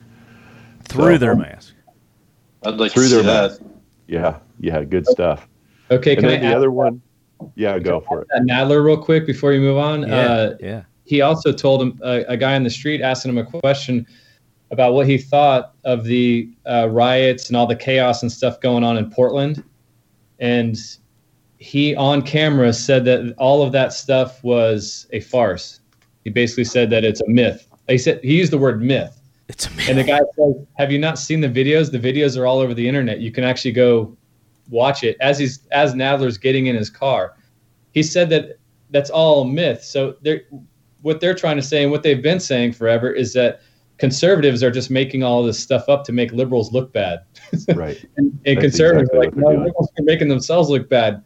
Through 0.85 1.14
So- 1.14 1.19
their 1.19 1.37
mask. 1.37 1.75
I'd 2.64 2.75
like 2.75 2.92
Through 2.92 3.04
to 3.04 3.09
see 3.09 3.14
their 3.16 3.49
that. 3.49 3.59
Yeah, 4.07 4.38
yeah, 4.59 4.85
good 4.85 5.07
stuff. 5.07 5.49
Okay, 5.90 6.12
and 6.12 6.21
can 6.21 6.28
I 6.30 6.37
the 6.37 6.45
add 6.47 6.54
other 6.54 6.71
one, 6.71 7.00
yeah, 7.54 7.78
go 7.78 8.00
for 8.00 8.21
it. 8.23 8.28
Nadler 8.42 8.85
real 8.85 8.99
quick 9.02 9.26
before 9.26 9.52
you 9.54 9.61
move 9.61 9.78
on? 9.78 10.02
Yeah, 10.02 10.14
Uh, 10.14 10.57
yeah. 10.61 10.83
he 11.04 11.23
also 11.23 11.52
told 11.52 11.80
him 11.80 11.99
a, 12.02 12.25
a 12.28 12.37
guy 12.37 12.54
in 12.57 12.64
the 12.64 12.71
street 12.71 13.00
asking 13.00 13.30
him 13.30 13.38
a 13.38 13.45
question 13.61 14.07
about 14.71 14.92
what 14.92 15.07
he 15.07 15.16
thought 15.16 15.73
of 15.85 16.04
the 16.04 16.50
uh, 16.66 16.88
riots 16.90 17.49
and 17.49 17.57
all 17.57 17.66
the 17.66 17.75
chaos 17.76 18.21
and 18.23 18.30
stuff 18.30 18.61
going 18.61 18.85
on 18.85 18.99
in 18.99 19.11
Portland, 19.11 19.64
and 20.40 20.76
he 21.59 21.94
on 21.94 22.23
camera 22.23 22.73
said 22.73 23.04
that 23.04 23.35
all 23.38 23.62
of 23.62 23.73
that 23.73 23.92
stuff 23.92 24.42
was 24.42 25.06
a 25.12 25.20
farce. 25.20 25.80
He 26.25 26.30
basically 26.30 26.64
said 26.64 26.90
that 26.90 27.04
it's 27.04 27.20
a 27.20 27.28
myth. 27.28 27.66
He 27.88 27.99
said 27.99 28.20
he 28.23 28.37
used 28.37 28.52
the 28.52 28.59
word 28.59 28.82
myth. 28.82 29.20
It's 29.49 29.66
a 29.66 29.70
myth. 29.73 29.88
And 29.88 29.99
the 29.99 30.04
guy 30.04 30.20
says, 30.37 30.54
"Have 30.75 30.90
you 30.90 30.99
not 30.99 31.18
seen 31.18 31.40
the 31.40 31.49
videos? 31.49 31.90
The 31.90 31.99
videos 31.99 32.38
are 32.38 32.47
all 32.47 32.59
over 32.59 32.75
the 32.75 32.87
internet. 32.87 33.20
You 33.20 33.30
can 33.30 33.44
actually 33.44 33.73
go 33.73 34.16
watch 34.70 35.04
it 35.04 35.16
as 35.20 35.38
he's 35.38 35.61
as 35.70 35.94
Nadler's 35.94 36.38
getting 36.38 36.66
in 36.66 36.76
his 36.76 36.88
car." 36.88 37.35
He 37.92 38.02
said 38.02 38.30
that 38.30 38.59
that's 38.90 39.11
all 39.11 39.44
myth. 39.44 39.85
So 39.85 40.16
they're 40.23 40.42
what 41.02 41.20
they're 41.20 41.35
trying 41.35 41.56
to 41.56 41.62
say 41.62 41.82
and 41.82 41.90
what 41.90 42.02
they've 42.02 42.23
been 42.23 42.40
saying 42.40 42.73
forever 42.73 43.11
is 43.11 43.32
that 43.35 43.61
conservatives 44.00 44.62
are 44.64 44.71
just 44.71 44.90
making 44.90 45.23
all 45.23 45.45
this 45.45 45.59
stuff 45.59 45.88
up 45.88 46.04
to 46.04 46.12
make 46.12 46.33
liberals 46.33 46.73
look 46.73 46.92
bad. 46.92 47.21
Right. 47.75 48.02
And, 48.16 48.38
and 48.47 48.61
conservatives 48.61 49.11
exactly 49.12 49.42
are 49.42 49.47
like, 49.49 49.59
no, 49.59 49.64
liberals 49.64 49.90
are 49.99 50.04
making 50.04 50.28
themselves 50.28 50.71
look 50.71 50.88
bad. 50.88 51.23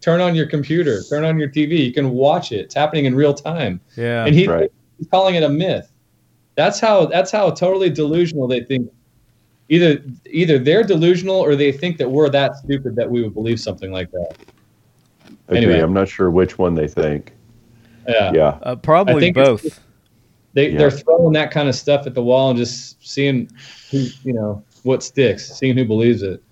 Turn 0.00 0.20
on 0.20 0.34
your 0.34 0.46
computer, 0.46 1.02
turn 1.02 1.24
on 1.24 1.38
your 1.38 1.48
TV. 1.48 1.84
You 1.84 1.92
can 1.92 2.10
watch 2.10 2.52
it. 2.52 2.60
It's 2.60 2.74
happening 2.74 3.06
in 3.06 3.14
real 3.14 3.34
time 3.34 3.80
yeah. 3.96 4.24
and 4.24 4.34
he, 4.34 4.46
Right. 4.46 4.70
he's 4.98 5.08
calling 5.08 5.34
it 5.34 5.42
a 5.42 5.48
myth. 5.48 5.90
That's 6.54 6.78
how 6.80 7.06
that's 7.06 7.30
how 7.30 7.50
totally 7.50 7.90
delusional 7.90 8.46
they 8.46 8.60
think. 8.64 8.90
Either 9.68 10.02
either 10.30 10.58
they're 10.58 10.84
delusional 10.84 11.36
or 11.36 11.56
they 11.56 11.72
think 11.72 11.96
that 11.98 12.10
we're 12.10 12.28
that 12.30 12.56
stupid 12.56 12.94
that 12.96 13.10
we 13.10 13.22
would 13.22 13.34
believe 13.34 13.58
something 13.58 13.90
like 13.90 14.10
that. 14.12 14.36
Agree. 15.48 15.58
Anyway. 15.58 15.80
I'm 15.80 15.92
not 15.92 16.08
sure 16.08 16.30
which 16.30 16.58
one 16.58 16.74
they 16.74 16.88
think. 16.88 17.32
Yeah, 18.08 18.32
Yeah. 18.32 18.46
uh, 18.62 18.72
I 18.72 18.74
probably 18.76 19.20
think 19.20 19.36
it's 19.36 19.48
both. 19.62 19.80
They 20.56 20.70
Yeah. 20.70 20.78
they're 20.78 20.90
throwing 20.90 21.34
that 21.34 21.50
kind 21.52 21.68
of 21.68 21.74
stuff 21.76 22.06
at 22.06 22.14
the 22.14 22.22
wall 22.22 22.48
and 22.50 22.58
just 22.58 23.06
seeing 23.06 23.48
who 23.90 24.06
you 24.24 24.32
know 24.32 24.64
what 24.82 25.02
sticks, 25.02 25.52
seeing 25.56 25.76
who 25.76 25.84
believes 25.84 26.22
it. 26.22 26.42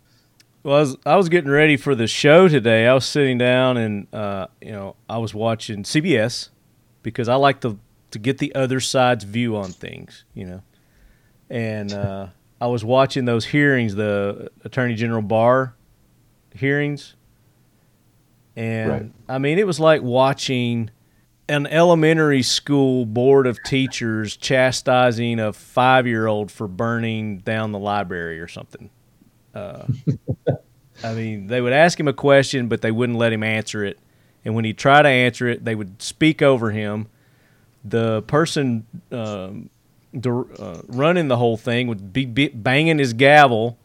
Well, 0.62 0.76
I 0.76 0.80
was, 0.80 0.96
I 1.06 1.16
was 1.16 1.28
getting 1.28 1.50
ready 1.50 1.76
for 1.76 1.94
the 1.94 2.06
show 2.06 2.48
today. 2.48 2.86
I 2.86 2.94
was 2.94 3.04
sitting 3.04 3.38
down 3.38 3.76
and 3.76 4.06
uh, 4.14 4.46
you 4.60 4.72
know 4.72 4.94
I 5.08 5.18
was 5.18 5.34
watching 5.34 5.82
CBS 5.82 6.50
because 7.02 7.28
I 7.28 7.34
like 7.36 7.60
to 7.62 7.78
to 8.12 8.18
get 8.18 8.38
the 8.38 8.54
other 8.54 8.78
side's 8.78 9.24
view 9.24 9.56
on 9.56 9.72
things, 9.72 10.24
you 10.34 10.44
know. 10.46 10.62
And 11.50 11.92
uh, 11.92 12.28
I 12.60 12.66
was 12.68 12.84
watching 12.84 13.24
those 13.24 13.44
hearings, 13.46 13.94
the 13.94 14.50
Attorney 14.64 14.94
General 14.94 15.22
Barr 15.22 15.74
hearings, 16.54 17.14
and 18.56 18.90
Right. 18.90 19.12
I 19.28 19.38
mean 19.38 19.58
it 19.58 19.66
was 19.66 19.80
like 19.80 20.02
watching 20.02 20.90
an 21.48 21.66
elementary 21.66 22.42
school 22.42 23.04
board 23.04 23.46
of 23.46 23.62
teachers 23.62 24.36
chastising 24.36 25.38
a 25.38 25.52
five 25.52 26.06
year 26.06 26.26
old 26.26 26.50
for 26.50 26.66
burning 26.66 27.38
down 27.38 27.72
the 27.72 27.78
library 27.78 28.40
or 28.40 28.48
something. 28.48 28.90
Uh, 29.54 29.86
I 31.04 31.12
mean, 31.12 31.48
they 31.48 31.60
would 31.60 31.72
ask 31.72 31.98
him 31.98 32.08
a 32.08 32.12
question, 32.12 32.68
but 32.68 32.80
they 32.80 32.90
wouldn't 32.90 33.18
let 33.18 33.32
him 33.32 33.42
answer 33.42 33.84
it. 33.84 33.98
And 34.44 34.54
when 34.54 34.64
he 34.64 34.72
tried 34.72 35.02
to 35.02 35.08
answer 35.08 35.48
it, 35.48 35.64
they 35.64 35.74
would 35.74 36.00
speak 36.00 36.42
over 36.42 36.70
him. 36.70 37.08
The 37.84 38.22
person 38.22 38.86
um, 39.12 39.70
uh, 40.14 40.82
running 40.88 41.28
the 41.28 41.36
whole 41.36 41.56
thing 41.56 41.88
would 41.88 42.12
be, 42.12 42.24
be 42.24 42.48
banging 42.48 42.98
his 42.98 43.12
gavel, 43.12 43.78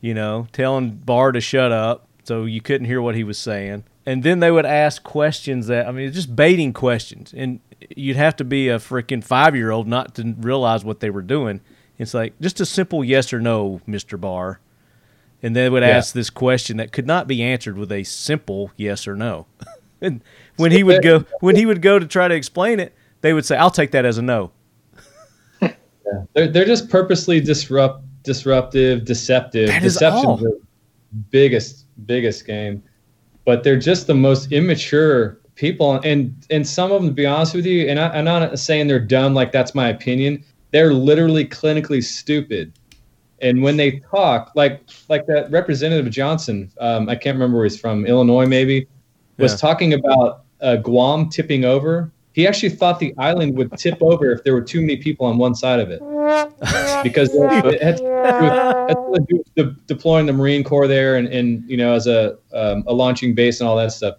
you 0.00 0.14
know, 0.14 0.48
telling 0.52 0.90
Barr 0.90 1.32
to 1.32 1.40
shut 1.40 1.72
up 1.72 2.08
so 2.24 2.44
you 2.44 2.60
couldn't 2.60 2.86
hear 2.86 3.00
what 3.00 3.14
he 3.14 3.24
was 3.24 3.38
saying. 3.38 3.84
And 4.08 4.22
then 4.22 4.40
they 4.40 4.50
would 4.50 4.64
ask 4.64 5.02
questions 5.02 5.66
that 5.66 5.86
I 5.86 5.92
mean, 5.92 6.10
just 6.10 6.34
baiting 6.34 6.72
questions, 6.72 7.34
and 7.36 7.60
you'd 7.94 8.16
have 8.16 8.36
to 8.36 8.44
be 8.44 8.70
a 8.70 8.78
freaking 8.78 9.22
five 9.22 9.54
year 9.54 9.70
old 9.70 9.86
not 9.86 10.14
to 10.14 10.34
realize 10.38 10.82
what 10.82 11.00
they 11.00 11.10
were 11.10 11.20
doing. 11.20 11.60
It's 11.98 12.14
like 12.14 12.32
just 12.40 12.58
a 12.58 12.64
simple 12.64 13.04
yes 13.04 13.34
or 13.34 13.40
no, 13.40 13.82
Mister 13.86 14.16
Barr, 14.16 14.60
and 15.42 15.54
they 15.54 15.68
would 15.68 15.82
yeah. 15.82 15.90
ask 15.90 16.14
this 16.14 16.30
question 16.30 16.78
that 16.78 16.90
could 16.90 17.06
not 17.06 17.28
be 17.28 17.42
answered 17.42 17.76
with 17.76 17.92
a 17.92 18.02
simple 18.02 18.70
yes 18.78 19.06
or 19.06 19.14
no. 19.14 19.44
and 20.00 20.22
when 20.56 20.72
he 20.72 20.82
would 20.82 21.02
go 21.02 21.26
when 21.40 21.56
he 21.56 21.66
would 21.66 21.82
go 21.82 21.98
to 21.98 22.06
try 22.06 22.28
to 22.28 22.34
explain 22.34 22.80
it, 22.80 22.94
they 23.20 23.34
would 23.34 23.44
say, 23.44 23.58
"I'll 23.58 23.70
take 23.70 23.90
that 23.90 24.06
as 24.06 24.16
a 24.16 24.22
no." 24.22 24.52
yeah. 25.60 25.74
They're 26.32 26.48
they're 26.48 26.64
just 26.64 26.88
purposely 26.88 27.42
disrupt 27.42 28.04
disruptive, 28.22 29.04
deceptive. 29.04 29.68
That 29.68 29.82
Deception 29.82 30.30
is 30.30 30.40
the 30.40 30.60
biggest 31.28 31.84
biggest 32.06 32.46
game, 32.46 32.82
but 33.48 33.64
they're 33.64 33.78
just 33.78 34.06
the 34.06 34.14
most 34.14 34.52
immature 34.52 35.38
people. 35.54 35.94
And 36.04 36.36
and 36.50 36.68
some 36.68 36.92
of 36.92 37.00
them, 37.00 37.08
to 37.08 37.14
be 37.14 37.24
honest 37.24 37.54
with 37.54 37.64
you, 37.64 37.88
and 37.88 37.98
I, 37.98 38.08
I'm 38.10 38.26
not 38.26 38.58
saying 38.58 38.88
they're 38.88 39.00
dumb. 39.00 39.32
Like 39.32 39.52
that's 39.52 39.74
my 39.74 39.88
opinion. 39.88 40.44
They're 40.70 40.92
literally 40.92 41.46
clinically 41.46 42.04
stupid. 42.04 42.74
And 43.40 43.62
when 43.62 43.78
they 43.78 44.00
talk, 44.00 44.52
like 44.54 44.82
like 45.08 45.26
that 45.28 45.50
Representative 45.50 46.12
Johnson, 46.12 46.70
um, 46.78 47.08
I 47.08 47.14
can't 47.14 47.36
remember 47.36 47.56
where 47.56 47.64
he's 47.64 47.80
from, 47.80 48.04
Illinois 48.04 48.44
maybe, 48.44 48.86
was 49.38 49.52
yeah. 49.52 49.56
talking 49.56 49.94
about 49.94 50.42
uh, 50.60 50.76
Guam 50.76 51.30
tipping 51.30 51.64
over 51.64 52.12
he 52.38 52.46
actually 52.46 52.68
thought 52.68 53.00
the 53.00 53.12
island 53.18 53.56
would 53.56 53.72
tip 53.72 53.98
over 54.00 54.30
if 54.30 54.44
there 54.44 54.54
were 54.54 54.62
too 54.62 54.80
many 54.80 54.96
people 54.96 55.26
on 55.26 55.38
one 55.38 55.56
side 55.56 55.80
of 55.80 55.90
it, 55.90 55.98
because 57.02 57.30
it 57.34 57.82
had 57.82 57.96
to 57.96 58.02
do 58.04 58.44
with 58.44 58.52
deploying 59.86 60.26
the 60.26 60.32
Marine 60.32 60.64
Corps 60.64 60.86
there 60.86 61.16
and, 61.16 61.28
and 61.28 61.68
you 61.68 61.76
know 61.76 61.92
as 61.92 62.06
a 62.06 62.36
um, 62.52 62.84
a 62.86 62.92
launching 62.92 63.34
base 63.34 63.60
and 63.60 63.68
all 63.68 63.76
that 63.76 63.92
stuff. 63.92 64.16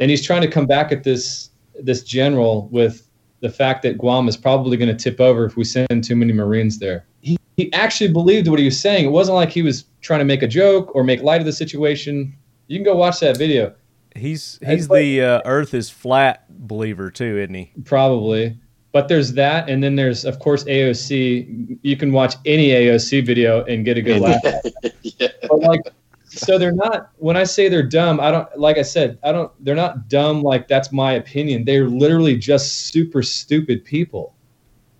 And 0.00 0.10
he's 0.10 0.24
trying 0.24 0.42
to 0.42 0.48
come 0.48 0.66
back 0.66 0.92
at 0.92 1.04
this 1.04 1.50
this 1.80 2.02
general 2.02 2.68
with 2.68 3.08
the 3.40 3.50
fact 3.50 3.82
that 3.82 3.98
Guam 3.98 4.26
is 4.26 4.36
probably 4.36 4.76
going 4.76 4.94
to 4.94 5.02
tip 5.02 5.20
over 5.20 5.44
if 5.44 5.56
we 5.56 5.64
send 5.64 6.02
too 6.02 6.16
many 6.16 6.32
Marines 6.32 6.78
there. 6.78 7.04
He, 7.20 7.36
he 7.56 7.72
actually 7.74 8.10
believed 8.10 8.48
what 8.48 8.58
he 8.58 8.64
was 8.64 8.80
saying. 8.80 9.04
It 9.04 9.10
wasn't 9.10 9.34
like 9.34 9.50
he 9.50 9.62
was 9.62 9.84
trying 10.00 10.20
to 10.20 10.24
make 10.24 10.42
a 10.42 10.48
joke 10.48 10.94
or 10.94 11.04
make 11.04 11.22
light 11.22 11.40
of 11.40 11.46
the 11.46 11.52
situation. 11.52 12.34
You 12.68 12.78
can 12.78 12.84
go 12.84 12.96
watch 12.96 13.20
that 13.20 13.36
video. 13.36 13.74
He's 14.16 14.60
he's 14.64 14.88
the 14.88 15.22
uh, 15.22 15.42
Earth 15.44 15.74
is 15.74 15.90
flat 15.90 16.46
believer 16.48 17.10
too, 17.10 17.38
isn't 17.38 17.54
he? 17.54 17.72
Probably. 17.84 18.58
But 18.94 19.08
there's 19.08 19.32
that, 19.32 19.68
and 19.68 19.82
then 19.82 19.96
there's 19.96 20.24
of 20.24 20.38
course 20.38 20.62
AOC. 20.62 21.78
You 21.82 21.96
can 21.96 22.12
watch 22.12 22.36
any 22.46 22.68
AOC 22.68 23.26
video 23.26 23.64
and 23.64 23.84
get 23.84 23.98
a 23.98 24.02
good 24.02 24.20
laugh. 24.20 24.40
yeah. 25.02 25.26
But 25.48 25.58
like, 25.58 25.80
so 26.26 26.58
they're 26.58 26.70
not. 26.70 27.10
When 27.16 27.36
I 27.36 27.42
say 27.42 27.68
they're 27.68 27.82
dumb, 27.82 28.20
I 28.20 28.30
don't. 28.30 28.56
Like 28.56 28.78
I 28.78 28.82
said, 28.82 29.18
I 29.24 29.32
don't. 29.32 29.50
They're 29.64 29.74
not 29.74 30.08
dumb. 30.08 30.44
Like 30.44 30.68
that's 30.68 30.92
my 30.92 31.14
opinion. 31.14 31.64
They're 31.64 31.88
literally 31.88 32.36
just 32.36 32.86
super 32.92 33.20
stupid 33.20 33.84
people, 33.84 34.32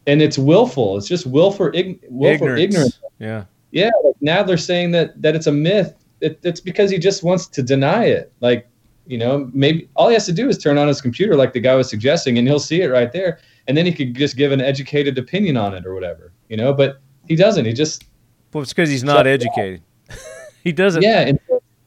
and 0.09 0.21
it's 0.21 0.39
willful. 0.39 0.97
It's 0.97 1.07
just 1.07 1.25
willful, 1.25 1.71
ig- 1.73 2.01
willful 2.09 2.49
ignorance. 2.49 2.61
ignorance. 2.61 3.01
Yeah. 3.21 3.45
Yeah. 3.71 3.91
Like 4.03 4.17
Nadler's 4.21 4.67
saying 4.67 4.91
that 4.91 5.23
that 5.23 5.37
it's 5.37 5.47
a 5.47 5.53
myth. 5.53 5.95
It, 6.21 6.41
it's 6.43 6.61
because 6.61 6.91
he 6.91 6.99
just 6.99 7.23
wants 7.23 7.47
to 7.47 7.63
deny 7.63 8.07
it. 8.07 8.33
Like 8.41 8.67
you 9.07 9.19
know, 9.19 9.49
maybe 9.55 9.89
all 9.95 10.09
he 10.09 10.15
has 10.15 10.27
to 10.27 10.33
do 10.33 10.49
is 10.49 10.59
turn 10.59 10.79
on 10.79 10.89
his 10.89 11.01
computer, 11.01 11.37
like 11.37 11.53
the 11.53 11.61
guy 11.61 11.77
was 11.77 11.89
suggesting, 11.89 12.39
and 12.39 12.49
he'll 12.49 12.59
see 12.59 12.83
it 12.83 12.89
right 12.89 13.13
there. 13.13 13.39
And 13.67 13.77
then 13.77 13.87
he 13.87 13.93
could 13.93 14.15
just 14.15 14.37
give 14.37 14.53
an 14.53 14.61
educated 14.61 15.17
opinion 15.19 15.57
on 15.57 15.75
it 15.75 15.87
or 15.87 15.95
whatever, 15.95 16.33
you 16.49 16.57
know. 16.57 16.73
But 16.73 17.01
he 17.29 17.37
doesn't. 17.37 17.65
He 17.65 17.73
just 17.73 18.05
well, 18.53 18.63
it's 18.63 18.73
because 18.73 18.91
he's 18.91 19.05
not 19.05 19.27
educated. 19.27 19.83
he 20.65 20.73
doesn't. 20.73 21.03
Yeah, 21.03 21.21
and 21.21 21.39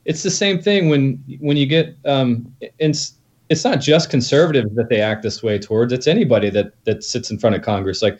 it's 0.06 0.24
the 0.24 0.32
same 0.32 0.62
thing 0.62 0.90
when 0.90 1.24
when 1.40 1.58
you 1.58 1.66
get 1.66 1.96
um, 2.06 2.52
it's 2.80 3.14
it's 3.50 3.64
not 3.64 3.80
just 3.80 4.10
conservatives 4.10 4.76
that 4.76 4.90
they 4.90 5.02
act 5.02 5.24
this 5.24 5.44
way 5.44 5.60
towards. 5.60 5.94
It's 5.94 6.08
anybody 6.08 6.50
that 6.50 6.74
that 6.86 7.04
sits 7.04 7.30
in 7.30 7.38
front 7.38 7.56
of 7.56 7.62
Congress. 7.62 8.02
Like 8.02 8.20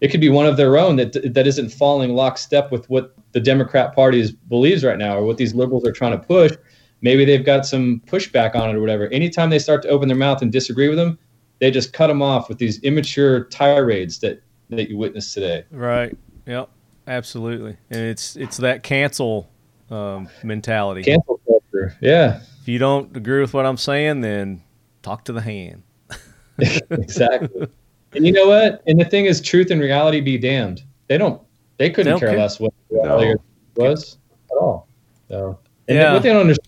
it 0.00 0.08
could 0.08 0.20
be 0.20 0.28
one 0.28 0.46
of 0.46 0.56
their 0.56 0.76
own 0.76 0.96
that 0.96 1.32
that 1.34 1.46
isn't 1.46 1.70
falling 1.70 2.14
lockstep 2.14 2.72
with 2.72 2.88
what 2.90 3.14
the 3.32 3.40
Democrat 3.40 3.94
Party 3.94 4.36
believes 4.48 4.82
right 4.82 4.98
now 4.98 5.16
or 5.16 5.24
what 5.24 5.36
these 5.36 5.54
liberals 5.54 5.86
are 5.86 5.92
trying 5.92 6.12
to 6.12 6.18
push 6.18 6.52
maybe 7.02 7.24
they've 7.24 7.44
got 7.44 7.66
some 7.66 8.02
pushback 8.06 8.54
on 8.54 8.70
it 8.70 8.76
or 8.76 8.80
whatever. 8.80 9.08
Anytime 9.08 9.50
they 9.50 9.58
start 9.58 9.82
to 9.82 9.88
open 9.88 10.08
their 10.08 10.16
mouth 10.16 10.42
and 10.42 10.50
disagree 10.50 10.88
with 10.88 10.98
them, 10.98 11.18
they 11.58 11.70
just 11.70 11.92
cut 11.92 12.08
them 12.08 12.22
off 12.22 12.48
with 12.48 12.58
these 12.58 12.82
immature 12.82 13.44
tirades 13.44 14.18
that 14.20 14.42
that 14.70 14.88
you 14.88 14.96
witnessed 14.96 15.32
today. 15.34 15.64
Right. 15.70 16.16
Yep. 16.46 16.70
Absolutely. 17.06 17.76
And 17.90 18.00
it's 18.00 18.36
it's 18.36 18.56
that 18.58 18.82
cancel 18.82 19.48
um, 19.90 20.28
mentality. 20.42 21.02
Cancel 21.02 21.40
culture. 21.46 21.96
Yeah. 22.00 22.40
If 22.60 22.68
you 22.68 22.78
don't 22.78 23.16
agree 23.16 23.40
with 23.40 23.54
what 23.54 23.64
I'm 23.64 23.76
saying, 23.76 24.22
then 24.22 24.62
talk 25.02 25.24
to 25.26 25.32
the 25.32 25.40
hand. 25.40 25.82
exactly. 26.58 27.68
And 28.12 28.26
you 28.26 28.32
know 28.32 28.48
what? 28.48 28.82
And 28.86 28.98
the 28.98 29.04
thing 29.04 29.26
is, 29.26 29.40
truth 29.40 29.70
and 29.70 29.80
reality 29.80 30.20
be 30.20 30.38
damned. 30.38 30.82
They 31.06 31.18
don't. 31.18 31.40
They 31.78 31.90
couldn't 31.90 32.14
they 32.14 32.18
care, 32.18 32.30
care, 32.30 32.38
less 32.38 32.58
what 32.58 32.72
reality 32.90 33.34
no. 33.34 33.90
was 33.90 34.18
at 34.50 34.56
all. 34.56 34.88
So, 35.28 35.58
and 35.88 35.98
yeah. 35.98 36.12
what 36.12 36.22
they 36.22 36.30
don't 36.30 36.40
understand 36.40 36.66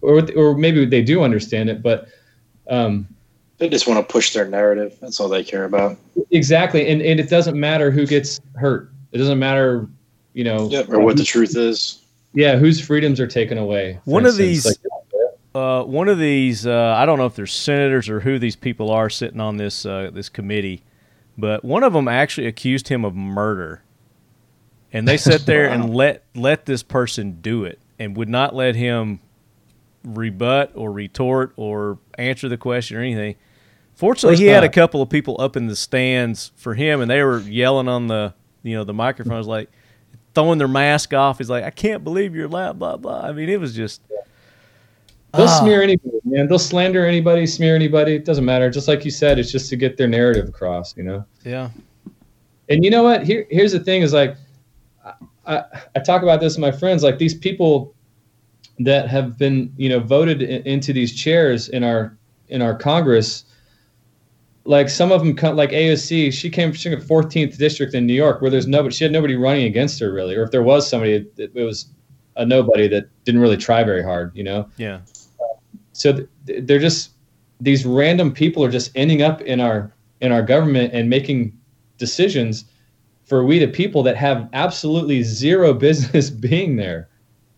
or 0.00 0.26
or 0.36 0.56
maybe 0.56 0.84
they 0.86 1.02
do 1.02 1.22
understand 1.22 1.68
it, 1.68 1.82
but 1.82 2.08
um, 2.68 3.08
they 3.58 3.68
just 3.68 3.86
want 3.86 4.06
to 4.06 4.12
push 4.12 4.32
their 4.32 4.46
narrative. 4.46 4.96
That's 5.00 5.18
all 5.20 5.28
they 5.28 5.44
care 5.44 5.64
about. 5.64 5.96
Exactly, 6.30 6.88
and 6.88 7.00
and 7.00 7.18
it 7.18 7.30
doesn't 7.30 7.58
matter 7.58 7.90
who 7.90 8.06
gets 8.06 8.40
hurt. 8.56 8.90
It 9.12 9.18
doesn't 9.18 9.38
matter, 9.38 9.88
you 10.34 10.44
know, 10.44 10.68
yeah, 10.68 10.82
or 10.88 11.00
what 11.00 11.16
the 11.16 11.24
truth 11.24 11.56
is. 11.56 12.02
Yeah, 12.34 12.56
whose 12.56 12.80
freedoms 12.80 13.18
are 13.18 13.26
taken 13.26 13.56
away. 13.56 13.98
One 14.04 14.26
of 14.26 14.36
these. 14.36 14.66
Like, 14.66 14.76
uh, 15.54 15.82
one 15.84 16.06
of 16.10 16.18
these, 16.18 16.66
uh, 16.66 16.94
I 16.98 17.06
don't 17.06 17.16
know 17.16 17.24
if 17.24 17.34
they're 17.34 17.46
senators 17.46 18.10
or 18.10 18.20
who 18.20 18.38
these 18.38 18.56
people 18.56 18.90
are 18.90 19.08
sitting 19.08 19.40
on 19.40 19.56
this 19.56 19.86
uh, 19.86 20.10
this 20.12 20.28
committee, 20.28 20.82
but 21.38 21.64
one 21.64 21.82
of 21.82 21.94
them 21.94 22.08
actually 22.08 22.46
accused 22.46 22.88
him 22.88 23.06
of 23.06 23.14
murder, 23.14 23.82
and 24.92 25.08
they 25.08 25.16
sat 25.16 25.40
there 25.46 25.68
wow. 25.68 25.74
and 25.74 25.94
let 25.94 26.24
let 26.34 26.66
this 26.66 26.82
person 26.82 27.38
do 27.40 27.64
it, 27.64 27.78
and 27.98 28.14
would 28.18 28.28
not 28.28 28.54
let 28.54 28.76
him 28.76 29.20
rebut 30.04 30.72
or 30.74 30.92
retort 30.92 31.54
or 31.56 31.98
answer 32.18 32.50
the 32.50 32.58
question 32.58 32.98
or 32.98 33.00
anything. 33.00 33.36
Fortunately, 33.96 34.36
he 34.36 34.46
had 34.46 34.62
a 34.62 34.68
couple 34.68 35.00
of 35.00 35.08
people 35.08 35.36
up 35.40 35.56
in 35.56 35.66
the 35.66 35.74
stands 35.74 36.52
for 36.56 36.74
him, 36.74 37.00
and 37.00 37.10
they 37.10 37.22
were 37.22 37.40
yelling 37.40 37.88
on 37.88 38.06
the 38.06 38.34
you 38.62 38.76
know 38.76 38.84
the 38.84 38.92
microphones 38.92 39.46
like 39.46 39.70
throwing 40.34 40.58
their 40.58 40.68
mask 40.68 41.14
off. 41.14 41.38
He's 41.38 41.48
like, 41.48 41.64
"I 41.64 41.70
can't 41.70 42.04
believe 42.04 42.34
you're 42.34 42.46
loud." 42.46 42.78
Blah 42.78 42.98
blah. 42.98 43.22
I 43.22 43.32
mean, 43.32 43.48
it 43.48 43.58
was 43.58 43.74
just. 43.74 44.02
They'll 45.32 45.48
ah. 45.48 45.60
smear 45.60 45.82
anybody, 45.82 46.20
man. 46.24 46.46
They'll 46.46 46.58
slander 46.58 47.06
anybody, 47.06 47.46
smear 47.46 47.74
anybody. 47.74 48.14
It 48.14 48.26
doesn't 48.26 48.44
matter. 48.44 48.70
Just 48.70 48.86
like 48.86 49.04
you 49.04 49.10
said, 49.10 49.38
it's 49.38 49.50
just 49.50 49.70
to 49.70 49.76
get 49.76 49.96
their 49.96 50.08
narrative 50.08 50.46
across. 50.46 50.94
You 50.94 51.02
know. 51.02 51.24
Yeah. 51.42 51.70
And 52.68 52.84
you 52.84 52.90
know 52.90 53.02
what? 53.02 53.24
Here, 53.24 53.46
here's 53.50 53.72
the 53.72 53.80
thing: 53.80 54.02
is 54.02 54.12
like, 54.12 54.36
I, 55.46 55.64
I 55.94 56.00
talk 56.00 56.22
about 56.22 56.40
this 56.40 56.54
with 56.56 56.60
my 56.60 56.72
friends. 56.72 57.02
Like 57.02 57.16
these 57.16 57.34
people 57.34 57.94
that 58.80 59.08
have 59.08 59.38
been 59.38 59.72
you 59.78 59.88
know 59.88 60.00
voted 60.00 60.42
in, 60.42 60.62
into 60.66 60.92
these 60.92 61.14
chairs 61.14 61.70
in 61.70 61.82
our 61.82 62.14
in 62.48 62.60
our 62.60 62.74
Congress. 62.74 63.44
Like 64.66 64.88
some 64.88 65.12
of 65.12 65.20
them, 65.20 65.34
come, 65.34 65.56
like 65.56 65.70
AOC, 65.70 66.32
she 66.32 66.50
came 66.50 66.72
from 66.72 66.90
the 66.90 66.96
14th 66.96 67.56
district 67.56 67.94
in 67.94 68.06
New 68.06 68.14
York, 68.14 68.42
where 68.42 68.50
there's 68.50 68.66
nobody. 68.66 68.94
She 68.94 69.04
had 69.04 69.12
nobody 69.12 69.36
running 69.36 69.64
against 69.64 70.00
her 70.00 70.12
really, 70.12 70.34
or 70.34 70.42
if 70.42 70.50
there 70.50 70.62
was 70.62 70.88
somebody, 70.88 71.12
it, 71.12 71.32
it 71.36 71.54
was 71.54 71.86
a 72.36 72.44
nobody 72.44 72.88
that 72.88 73.08
didn't 73.24 73.40
really 73.40 73.56
try 73.56 73.84
very 73.84 74.02
hard. 74.02 74.36
You 74.36 74.44
know. 74.44 74.68
Yeah. 74.76 75.00
So 75.92 76.12
th- 76.46 76.64
they're 76.64 76.78
just 76.78 77.12
these 77.60 77.86
random 77.86 78.32
people 78.32 78.64
are 78.64 78.70
just 78.70 78.90
ending 78.94 79.22
up 79.22 79.40
in 79.42 79.60
our 79.60 79.92
in 80.20 80.32
our 80.32 80.42
government 80.42 80.92
and 80.92 81.08
making 81.08 81.56
decisions 81.98 82.64
for 83.24 83.44
we 83.44 83.58
the 83.58 83.68
people 83.68 84.02
that 84.02 84.16
have 84.16 84.48
absolutely 84.52 85.22
zero 85.22 85.72
business 85.86 86.28
being 86.28 86.76
there 86.76 87.08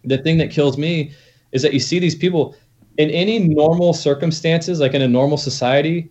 the 0.05 0.19
thing 0.19 0.39
that 0.39 0.51
kills 0.51 0.79
me 0.79 1.13
is 1.53 1.63
that 1.63 1.73
you 1.73 1.81
see 1.81 1.99
these 1.99 2.15
people 2.15 2.55
in 2.99 3.11
any 3.11 3.39
normal 3.39 3.93
circumstances, 3.93 4.81
like 4.81 4.95
in 4.95 5.03
a 5.03 5.09
normal 5.09 5.37
society, 5.37 6.11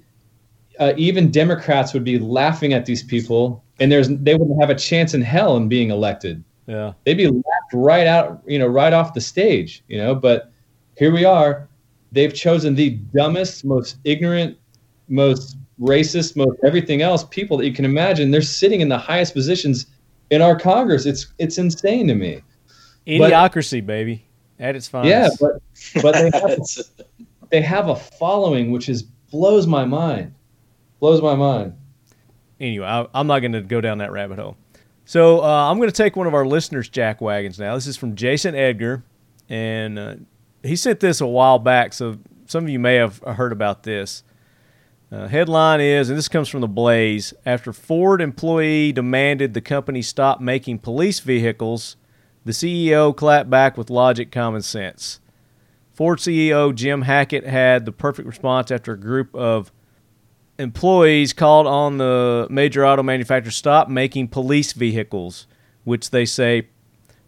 uh, 0.79 0.93
even 0.97 1.31
Democrats 1.31 1.93
would 1.93 2.03
be 2.03 2.19
laughing 2.19 2.73
at 2.73 2.85
these 2.85 3.03
people, 3.03 3.63
and 3.79 3.91
there's 3.91 4.09
they 4.09 4.35
wouldn't 4.35 4.59
have 4.59 4.69
a 4.69 4.75
chance 4.75 5.13
in 5.13 5.21
hell 5.21 5.57
in 5.57 5.67
being 5.67 5.91
elected. 5.91 6.43
Yeah, 6.67 6.93
they'd 7.05 7.15
be 7.15 7.27
laughed 7.27 7.73
right 7.73 8.07
out, 8.07 8.41
you 8.45 8.59
know, 8.59 8.67
right 8.67 8.93
off 8.93 9.13
the 9.13 9.21
stage, 9.21 9.83
you 9.87 9.97
know. 9.97 10.13
But 10.15 10.51
here 10.97 11.11
we 11.11 11.25
are. 11.25 11.67
They've 12.11 12.33
chosen 12.33 12.75
the 12.75 12.91
dumbest, 13.15 13.65
most 13.65 13.97
ignorant, 14.03 14.57
most 15.09 15.57
racist, 15.79 16.35
most 16.35 16.57
everything 16.65 17.01
else 17.01 17.23
people 17.25 17.57
that 17.57 17.65
you 17.65 17.73
can 17.73 17.85
imagine. 17.85 18.31
They're 18.31 18.41
sitting 18.41 18.81
in 18.81 18.89
the 18.89 18.97
highest 18.97 19.33
positions 19.33 19.87
in 20.29 20.41
our 20.41 20.59
Congress. 20.59 21.05
It's 21.05 21.33
it's 21.37 21.57
insane 21.57 22.07
to 22.07 22.15
me. 22.15 22.41
Idiocracy, 23.05 23.85
baby, 23.85 24.25
at 24.59 24.75
its 24.75 24.87
finest. 24.87 25.09
Yeah, 25.09 25.29
but 25.39 26.01
but 26.01 26.13
they 26.13 26.39
have, 26.39 26.59
they 27.49 27.61
have 27.61 27.89
a 27.89 27.95
following 27.95 28.71
which 28.71 28.89
is 28.89 29.03
blows 29.03 29.67
my 29.67 29.85
mind. 29.85 30.33
Blows 30.99 31.21
my 31.21 31.35
mind. 31.35 31.75
Anyway, 32.59 32.85
I, 32.85 33.05
I'm 33.13 33.27
not 33.27 33.39
going 33.39 33.51
to 33.51 33.61
go 33.61 33.81
down 33.81 33.99
that 33.99 34.11
rabbit 34.11 34.39
hole. 34.39 34.57
So 35.05 35.43
uh, 35.43 35.71
I'm 35.71 35.77
going 35.77 35.89
to 35.89 35.95
take 35.95 36.15
one 36.15 36.27
of 36.27 36.33
our 36.33 36.45
listeners' 36.45 36.89
jack 36.89 37.21
wagons 37.21 37.59
now. 37.59 37.75
This 37.75 37.87
is 37.87 37.95
from 37.95 38.15
Jason 38.15 38.55
Edgar, 38.55 39.03
and 39.47 39.97
uh, 39.97 40.15
he 40.63 40.75
sent 40.75 40.99
this 40.99 41.21
a 41.21 41.27
while 41.27 41.59
back, 41.59 41.93
so 41.93 42.17
some 42.45 42.63
of 42.63 42.69
you 42.69 42.79
may 42.79 42.95
have 42.95 43.19
heard 43.19 43.51
about 43.51 43.83
this. 43.83 44.23
Uh, 45.09 45.27
headline 45.27 45.79
is, 45.79 46.09
and 46.09 46.17
this 46.17 46.27
comes 46.27 46.49
from 46.49 46.61
the 46.61 46.67
Blaze: 46.67 47.33
After 47.45 47.71
Ford 47.71 48.19
employee 48.19 48.91
demanded 48.91 49.53
the 49.53 49.61
company 49.61 50.01
stop 50.01 50.41
making 50.41 50.79
police 50.79 51.21
vehicles, 51.21 51.95
the 52.43 52.51
CEO 52.51 53.15
clapped 53.15 53.49
back 53.49 53.77
with 53.77 53.89
logic, 53.89 54.31
common 54.31 54.61
sense. 54.61 55.21
Ford 55.93 56.19
CEO 56.19 56.75
Jim 56.75 57.03
Hackett 57.03 57.45
had 57.45 57.85
the 57.85 57.91
perfect 57.93 58.27
response 58.27 58.71
after 58.71 58.91
a 58.91 58.99
group 58.99 59.33
of 59.33 59.71
employees 60.59 61.33
called 61.33 61.67
on 61.67 61.97
the 61.97 62.47
major 62.49 62.85
auto 62.85 63.03
manufacturer 63.03 63.51
to 63.51 63.55
stop 63.57 63.89
making 63.89 64.29
police 64.29 64.73
vehicles, 64.73 65.47
which 65.83 66.09
they 66.09 66.25
say 66.25 66.67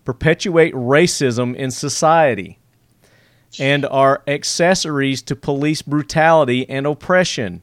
perpetuate 0.03 0.73
racism 0.73 1.55
in 1.55 1.71
society 1.71 2.59
and 3.59 3.85
are 3.85 4.23
accessories 4.27 5.21
to 5.23 5.35
police 5.35 5.81
brutality 5.81 6.69
and 6.69 6.85
oppression. 6.85 7.61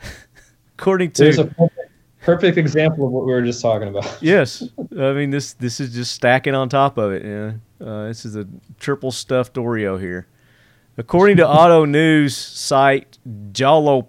According 0.78 1.12
to 1.12 1.24
There's 1.24 1.38
a 1.38 1.46
perfect, 1.46 1.90
perfect 2.20 2.58
example 2.58 3.06
of 3.06 3.12
what 3.12 3.26
we 3.26 3.32
were 3.32 3.42
just 3.42 3.60
talking 3.60 3.88
about. 3.88 4.18
yes, 4.22 4.62
I 4.98 5.12
mean 5.12 5.30
this 5.30 5.54
this 5.54 5.80
is 5.80 5.94
just 5.94 6.12
stacking 6.12 6.54
on 6.54 6.68
top 6.68 6.98
of 6.98 7.12
it. 7.12 7.24
Yeah, 7.24 7.86
uh, 7.86 8.08
this 8.08 8.24
is 8.24 8.36
a 8.36 8.46
triple 8.78 9.10
stuffed 9.10 9.54
Oreo 9.54 10.00
here. 10.00 10.26
According 10.98 11.36
to 11.36 11.46
Auto 11.46 11.84
News 11.84 12.34
site 12.34 13.18
Jalo, 13.52 14.06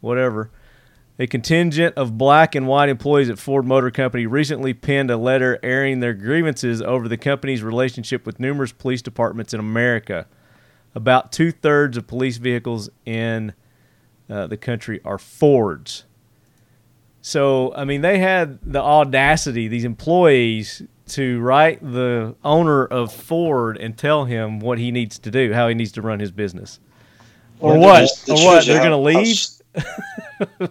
whatever, 0.00 0.50
a 1.18 1.26
contingent 1.26 1.94
of 1.96 2.16
black 2.16 2.54
and 2.54 2.66
white 2.66 2.88
employees 2.88 3.28
at 3.28 3.38
Ford 3.38 3.66
Motor 3.66 3.90
Company 3.90 4.24
recently 4.24 4.72
penned 4.72 5.10
a 5.10 5.18
letter 5.18 5.58
airing 5.62 6.00
their 6.00 6.14
grievances 6.14 6.80
over 6.80 7.08
the 7.08 7.18
company's 7.18 7.62
relationship 7.62 8.24
with 8.24 8.40
numerous 8.40 8.72
police 8.72 9.02
departments 9.02 9.52
in 9.52 9.60
America. 9.60 10.26
About 10.94 11.30
two 11.30 11.52
thirds 11.52 11.98
of 11.98 12.06
police 12.06 12.38
vehicles 12.38 12.88
in 13.04 13.52
uh, 14.30 14.46
the 14.46 14.56
country 14.56 14.98
are 15.04 15.18
Fords. 15.18 16.06
So, 17.20 17.74
I 17.74 17.84
mean, 17.84 18.00
they 18.00 18.18
had 18.18 18.60
the 18.62 18.80
audacity, 18.80 19.68
these 19.68 19.84
employees, 19.84 20.84
to 21.10 21.40
write 21.40 21.80
the 21.82 22.34
owner 22.44 22.84
of 22.84 23.12
Ford 23.12 23.76
and 23.78 23.96
tell 23.96 24.24
him 24.24 24.60
what 24.60 24.78
he 24.78 24.90
needs 24.90 25.18
to 25.20 25.30
do, 25.30 25.52
how 25.52 25.68
he 25.68 25.74
needs 25.74 25.92
to 25.92 26.02
run 26.02 26.20
his 26.20 26.30
business. 26.30 26.80
Or 27.60 27.72
Well, 27.72 27.80
what? 27.80 28.00
just- 28.00 28.28
Or 28.28 28.34
what? 28.36 28.66
They're 28.66 28.78
going 28.78 28.90
to 28.90 28.96
leave? 28.98 29.36
s- 29.36 29.62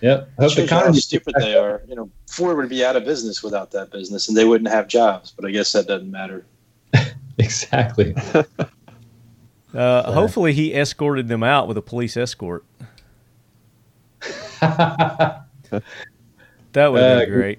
Yep. 0.00 0.20
it 0.20 0.28
Hope 0.28 0.28
the 0.36 0.48
shows 0.50 0.56
you 0.58 0.66
how 0.68 0.76
economy 0.78 1.00
stupid 1.00 1.34
they 1.40 1.56
are. 1.56 1.82
You 1.88 1.96
know, 1.96 2.10
Ford 2.30 2.56
would 2.56 2.68
be 2.68 2.84
out 2.84 2.94
of 2.94 3.04
business 3.04 3.42
without 3.42 3.72
that 3.72 3.90
business, 3.90 4.28
and 4.28 4.36
they 4.36 4.44
wouldn't 4.44 4.70
have 4.70 4.86
jobs. 4.86 5.32
But 5.34 5.44
I 5.44 5.50
guess 5.50 5.72
that 5.72 5.86
doesn't 5.88 6.10
matter. 6.10 6.44
Exactly. 7.38 8.14
Uh, 9.74 10.10
hopefully, 10.12 10.54
he 10.54 10.72
escorted 10.74 11.28
them 11.28 11.42
out 11.42 11.68
with 11.68 11.76
a 11.76 11.82
police 11.82 12.16
escort. 12.16 12.64
That 14.60 15.44
would 15.70 15.82
have 16.72 16.94
Uh, 16.96 17.18
been 17.20 17.30
great. 17.30 17.58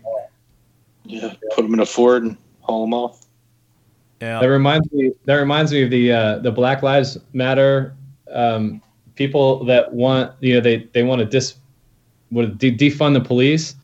Yeah, 1.09 1.33
put 1.55 1.63
them 1.63 1.73
in 1.73 1.79
a 1.79 1.85
Ford 1.85 2.21
and 2.23 2.37
haul 2.61 2.85
them 2.85 2.93
off. 2.93 3.25
Yeah. 4.21 4.39
That 4.39 4.45
reminds 4.45 4.91
me. 4.91 5.11
That 5.25 5.35
reminds 5.35 5.71
me 5.71 5.83
of 5.83 5.89
the 5.89 6.11
uh, 6.11 6.39
the 6.39 6.51
Black 6.51 6.83
Lives 6.83 7.17
Matter 7.33 7.95
um, 8.31 8.81
people 9.15 9.65
that 9.65 9.91
want 9.91 10.31
you 10.39 10.53
know 10.53 10.61
they 10.61 10.87
they 10.93 11.01
want 11.01 11.19
to 11.19 11.25
dis 11.25 11.55
what 12.29 12.59
de- 12.59 12.75
defund 12.75 13.13
the 13.13 13.21
police, 13.21 13.75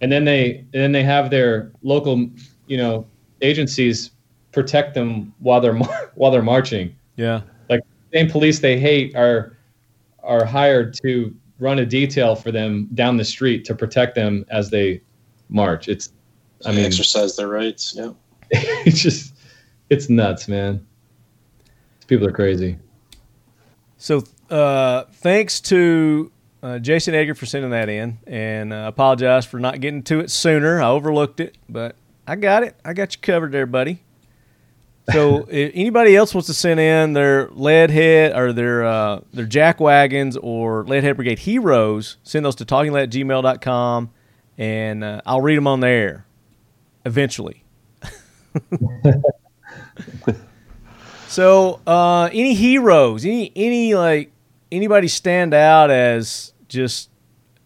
and 0.00 0.10
then 0.10 0.24
they 0.24 0.58
and 0.72 0.82
then 0.82 0.92
they 0.92 1.02
have 1.02 1.28
their 1.28 1.70
local 1.82 2.30
you 2.66 2.78
know 2.78 3.06
agencies 3.42 4.12
protect 4.50 4.94
them 4.94 5.34
while 5.40 5.60
they're 5.60 5.74
mar- 5.74 6.12
while 6.14 6.30
they're 6.30 6.42
marching. 6.42 6.96
Yeah. 7.16 7.42
Like 7.68 7.82
same 8.12 8.30
police 8.30 8.60
they 8.60 8.78
hate 8.78 9.14
are 9.14 9.58
are 10.22 10.46
hired 10.46 10.96
to 11.02 11.34
run 11.58 11.78
a 11.78 11.84
detail 11.84 12.34
for 12.34 12.50
them 12.50 12.88
down 12.94 13.18
the 13.18 13.24
street 13.24 13.66
to 13.66 13.74
protect 13.74 14.14
them 14.14 14.46
as 14.50 14.70
they 14.70 15.02
march. 15.50 15.88
It's 15.88 16.10
I 16.64 16.72
mean 16.72 16.84
exercise 16.84 17.36
their 17.36 17.48
rights. 17.48 17.94
Yeah. 17.96 18.12
it's 18.50 19.00
just 19.00 19.34
it's 19.90 20.08
nuts, 20.08 20.48
man. 20.48 20.86
These 21.98 22.06
people 22.06 22.26
are 22.26 22.32
crazy. 22.32 22.78
So, 23.96 24.24
uh, 24.50 25.04
thanks 25.12 25.60
to 25.62 26.30
uh, 26.62 26.78
Jason 26.78 27.14
Edgar 27.14 27.34
for 27.34 27.46
sending 27.46 27.70
that 27.70 27.88
in, 27.88 28.18
and 28.26 28.72
uh, 28.72 28.84
apologize 28.88 29.46
for 29.46 29.58
not 29.58 29.80
getting 29.80 30.02
to 30.04 30.20
it 30.20 30.30
sooner. 30.30 30.80
I 30.82 30.88
overlooked 30.88 31.40
it, 31.40 31.56
but 31.68 31.96
I 32.26 32.36
got 32.36 32.62
it. 32.62 32.76
I 32.84 32.92
got 32.92 33.14
you 33.14 33.20
covered 33.20 33.52
there, 33.52 33.66
buddy. 33.66 34.02
So, 35.12 35.44
if 35.50 35.72
anybody 35.74 36.16
else 36.16 36.34
wants 36.34 36.48
to 36.48 36.54
send 36.54 36.80
in 36.80 37.14
their 37.14 37.48
lead 37.50 37.90
head 37.90 38.36
or 38.36 38.52
their 38.52 38.84
uh, 38.84 39.20
their 39.32 39.46
jack 39.46 39.80
wagons 39.80 40.36
or 40.36 40.84
leadhead 40.84 41.16
brigade 41.16 41.38
heroes, 41.40 42.18
send 42.22 42.44
those 42.44 42.56
to 42.56 42.64
talkinglead@gmail.com, 42.64 44.10
and 44.58 45.04
uh, 45.04 45.20
I'll 45.24 45.40
read 45.40 45.56
them 45.56 45.66
on 45.66 45.80
the 45.80 45.88
air 45.88 46.26
eventually. 47.04 47.64
So, 51.34 51.80
uh, 51.84 52.30
any 52.32 52.54
heroes, 52.54 53.24
any 53.24 53.50
any 53.56 53.96
like 53.96 54.30
anybody 54.70 55.08
stand 55.08 55.52
out 55.52 55.90
as 55.90 56.52
just 56.68 57.10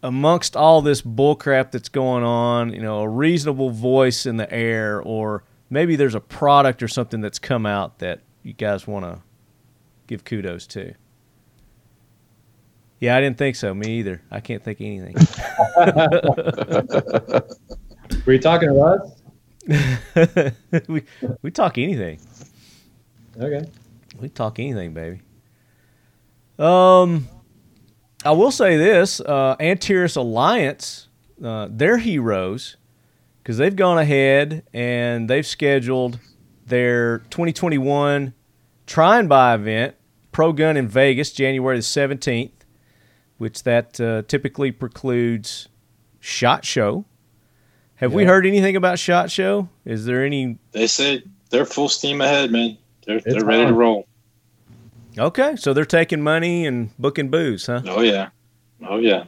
amongst 0.02 0.56
all 0.56 0.80
this 0.80 1.02
bullcrap 1.02 1.70
that's 1.70 1.90
going 1.90 2.24
on? 2.24 2.72
You 2.72 2.80
know, 2.80 3.00
a 3.00 3.08
reasonable 3.08 3.68
voice 3.68 4.24
in 4.24 4.38
the 4.38 4.50
air, 4.50 5.02
or 5.02 5.44
maybe 5.68 5.96
there's 5.96 6.14
a 6.14 6.20
product 6.20 6.82
or 6.82 6.88
something 6.88 7.20
that's 7.20 7.38
come 7.38 7.66
out 7.66 7.98
that 7.98 8.20
you 8.42 8.54
guys 8.54 8.86
want 8.86 9.04
to 9.04 9.18
give 10.06 10.24
kudos 10.24 10.66
to. 10.68 10.94
Yeah, 13.00 13.16
I 13.16 13.20
didn't 13.20 13.36
think 13.36 13.54
so. 13.54 13.74
Me 13.74 13.98
either. 13.98 14.22
I 14.30 14.40
can't 14.40 14.64
think 14.64 14.80
of 14.80 14.86
anything. 14.86 15.14
Were 18.24 18.32
you 18.32 18.38
talking 18.38 18.70
to 18.70 18.80
us? 18.80 19.17
we 20.88 21.02
we 21.42 21.50
talk 21.50 21.78
anything. 21.78 22.20
Okay. 23.38 23.68
We 24.18 24.28
talk 24.28 24.58
anything, 24.58 24.94
baby. 24.94 25.20
Um, 26.58 27.28
I 28.24 28.32
will 28.32 28.50
say 28.50 28.76
this: 28.76 29.20
uh, 29.20 29.56
Antares 29.60 30.16
Alliance, 30.16 31.08
uh, 31.42 31.68
they're 31.70 31.98
heroes 31.98 32.76
because 33.42 33.58
they've 33.58 33.76
gone 33.76 33.98
ahead 33.98 34.64
and 34.72 35.28
they've 35.28 35.46
scheduled 35.46 36.18
their 36.66 37.18
2021 37.30 38.34
Try 38.86 39.18
and 39.18 39.28
Buy 39.28 39.54
event, 39.54 39.96
Pro 40.32 40.52
Gun 40.52 40.76
in 40.76 40.88
Vegas, 40.88 41.30
January 41.30 41.76
the 41.76 41.82
17th, 41.82 42.52
which 43.36 43.62
that 43.64 44.00
uh, 44.00 44.22
typically 44.28 44.72
precludes 44.72 45.68
Shot 46.20 46.64
Show. 46.64 47.04
Have 47.98 48.14
we 48.14 48.24
heard 48.24 48.46
anything 48.46 48.76
about 48.76 48.98
Shot 48.98 49.30
Show? 49.30 49.68
Is 49.84 50.04
there 50.04 50.24
any 50.24 50.58
They 50.72 50.86
say 50.86 51.22
they're 51.50 51.66
full 51.66 51.88
steam 51.88 52.20
ahead, 52.20 52.50
man. 52.50 52.78
They're 53.04 53.20
they're 53.20 53.44
ready 53.44 53.66
to 53.66 53.72
roll. 53.72 54.06
Okay, 55.18 55.56
so 55.56 55.72
they're 55.72 55.84
taking 55.84 56.22
money 56.22 56.64
and 56.64 56.96
booking 56.98 57.28
booze, 57.28 57.66
huh? 57.66 57.82
Oh 57.86 58.00
yeah. 58.02 58.28
Oh 58.86 58.98
yeah. 58.98 59.24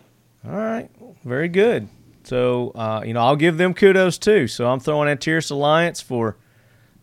All 0.46 0.52
right, 0.52 0.88
very 1.24 1.48
good. 1.48 1.88
So 2.22 2.70
uh, 2.70 3.02
you 3.04 3.12
know, 3.12 3.20
I'll 3.20 3.36
give 3.36 3.58
them 3.58 3.74
kudos 3.74 4.18
too. 4.18 4.46
So 4.46 4.68
I'm 4.70 4.78
throwing 4.78 5.08
Antares 5.08 5.50
Alliance 5.50 6.00
for 6.00 6.36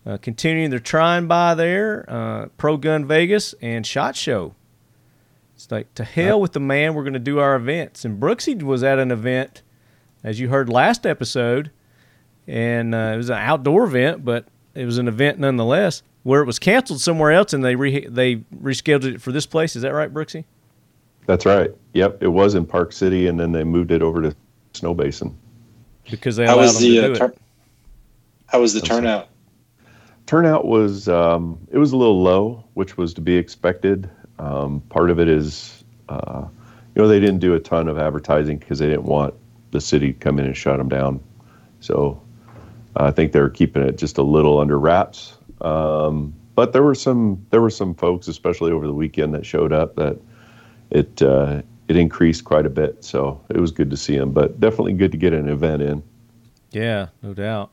uh, 0.06 0.17
continuing 0.21 0.69
their 0.69 0.80
try 0.80 1.17
and 1.17 1.27
buy 1.27 1.53
there, 1.53 2.06
uh, 2.08 2.45
Pro 2.58 2.77
Gun 2.77 3.06
Vegas 3.06 3.53
and 3.62 3.86
Shot 3.86 4.15
Show. 4.15 4.56
It's 5.56 5.69
like 5.69 5.93
to 5.95 6.03
hell 6.06 6.39
with 6.39 6.53
the 6.53 6.60
man. 6.60 6.93
We're 6.93 7.03
going 7.03 7.13
to 7.13 7.19
do 7.19 7.39
our 7.39 7.56
events. 7.56 8.06
And 8.06 8.21
Brooksy 8.21 8.62
was 8.62 8.84
at 8.84 8.99
an 8.99 9.12
event, 9.12 9.63
as 10.23 10.39
you 10.39 10.49
heard 10.49 10.69
last 10.69 11.06
episode, 11.06 11.71
and 12.47 12.95
uh, 12.95 13.12
it 13.13 13.17
was 13.17 13.30
an 13.30 13.38
outdoor 13.38 13.86
event, 13.86 14.23
but 14.25 14.45
it 14.73 14.86
was 14.86 14.97
an 14.97 15.08
event 15.08 15.39
nonetheless. 15.39 16.03
Where 16.23 16.41
it 16.41 16.45
was 16.45 16.60
canceled 16.60 16.99
somewhere 16.99 17.32
else, 17.32 17.53
and 17.53 17.63
they 17.63 17.75
re- 17.75 18.06
they 18.06 18.38
rescheduled 18.62 19.15
it 19.15 19.21
for 19.21 19.32
this 19.32 19.45
place. 19.45 19.77
Is 19.77 19.84
that 19.84 19.93
right, 19.93 20.13
Brooksy? 20.13 20.43
That's 21.25 21.45
right. 21.45 21.71
Yep, 21.93 22.21
it 22.21 22.27
was 22.27 22.56
in 22.56 22.65
Park 22.65 22.91
City, 22.91 23.27
and 23.27 23.39
then 23.39 23.53
they 23.53 23.63
moved 23.63 23.91
it 23.91 24.01
over 24.01 24.21
to 24.21 24.36
Snow 24.73 24.93
Basin. 24.93 25.38
Because 26.10 26.36
they 26.36 26.45
How 26.45 26.56
allowed 26.56 26.63
was 26.63 26.80
them 26.80 26.89
the 26.89 26.95
to 26.95 27.03
uh, 27.03 27.08
do 27.08 27.13
it. 27.13 27.17
turn? 27.17 27.34
How 28.47 28.62
was 28.62 28.73
the 28.73 28.82
I'm 28.82 28.86
sorry. 28.86 29.01
turnout? 29.01 29.30
Turnout 30.25 30.65
was 30.65 31.08
um, 31.08 31.58
it 31.71 31.77
was 31.77 31.93
a 31.93 31.97
little 31.97 32.21
low, 32.21 32.63
which 32.73 32.97
was 32.97 33.13
to 33.13 33.21
be 33.21 33.36
expected. 33.36 34.10
Um, 34.39 34.82
part 34.89 35.10
of 35.10 35.19
it 35.19 35.30
is, 35.30 35.86
uh, 36.10 36.45
you 36.95 37.01
know, 37.01 37.08
they 37.08 37.19
didn't 37.21 37.39
do 37.39 37.56
a 37.56 37.60
ton 37.60 37.88
of 37.88 37.97
advertising 37.97 38.58
because 38.58 38.80
they 38.80 38.88
didn't 38.88 39.06
want 39.06 39.34
the 39.71 39.82
city 39.82 40.13
come 40.13 40.39
in 40.39 40.45
and 40.45 40.56
shut 40.56 40.77
them 40.77 40.89
down. 40.89 41.19
So 41.80 42.21
I 42.95 43.12
think 43.12 43.32
they're 43.32 43.49
keeping 43.49 43.84
it 43.84 43.97
just 43.97 44.17
a 44.17 44.23
little 44.23 44.60
under 44.60 44.80
wraps. 44.80 45.38
Um, 45.62 46.34
but 46.56 46.73
there 46.73 46.84
were 46.84 46.95
some 46.95 47.45
there 47.51 47.62
were 47.62 47.69
some 47.69 47.93
folks, 47.93 48.27
especially 48.27 48.71
over 48.71 48.88
the 48.88 48.93
weekend, 48.93 49.34
that 49.36 49.45
showed 49.45 49.71
up 49.71 49.95
that 49.95 50.19
it 50.89 51.21
uh, 51.21 51.62
it 51.88 51.95
increased 51.95 52.43
quite 52.43 52.65
a 52.65 52.69
bit. 52.69 53.03
So 53.03 53.41
it 53.49 53.58
was 53.58 53.71
good 53.71 53.89
to 53.91 53.97
see 53.97 54.17
them, 54.17 54.32
but 54.32 54.60
definitely 54.60 54.93
good 54.93 55.12
to 55.12 55.17
get 55.17 55.34
an 55.34 55.49
event 55.49 55.82
in. 55.82 56.03
Yeah, 56.71 57.08
no 57.21 57.34
doubt. 57.34 57.71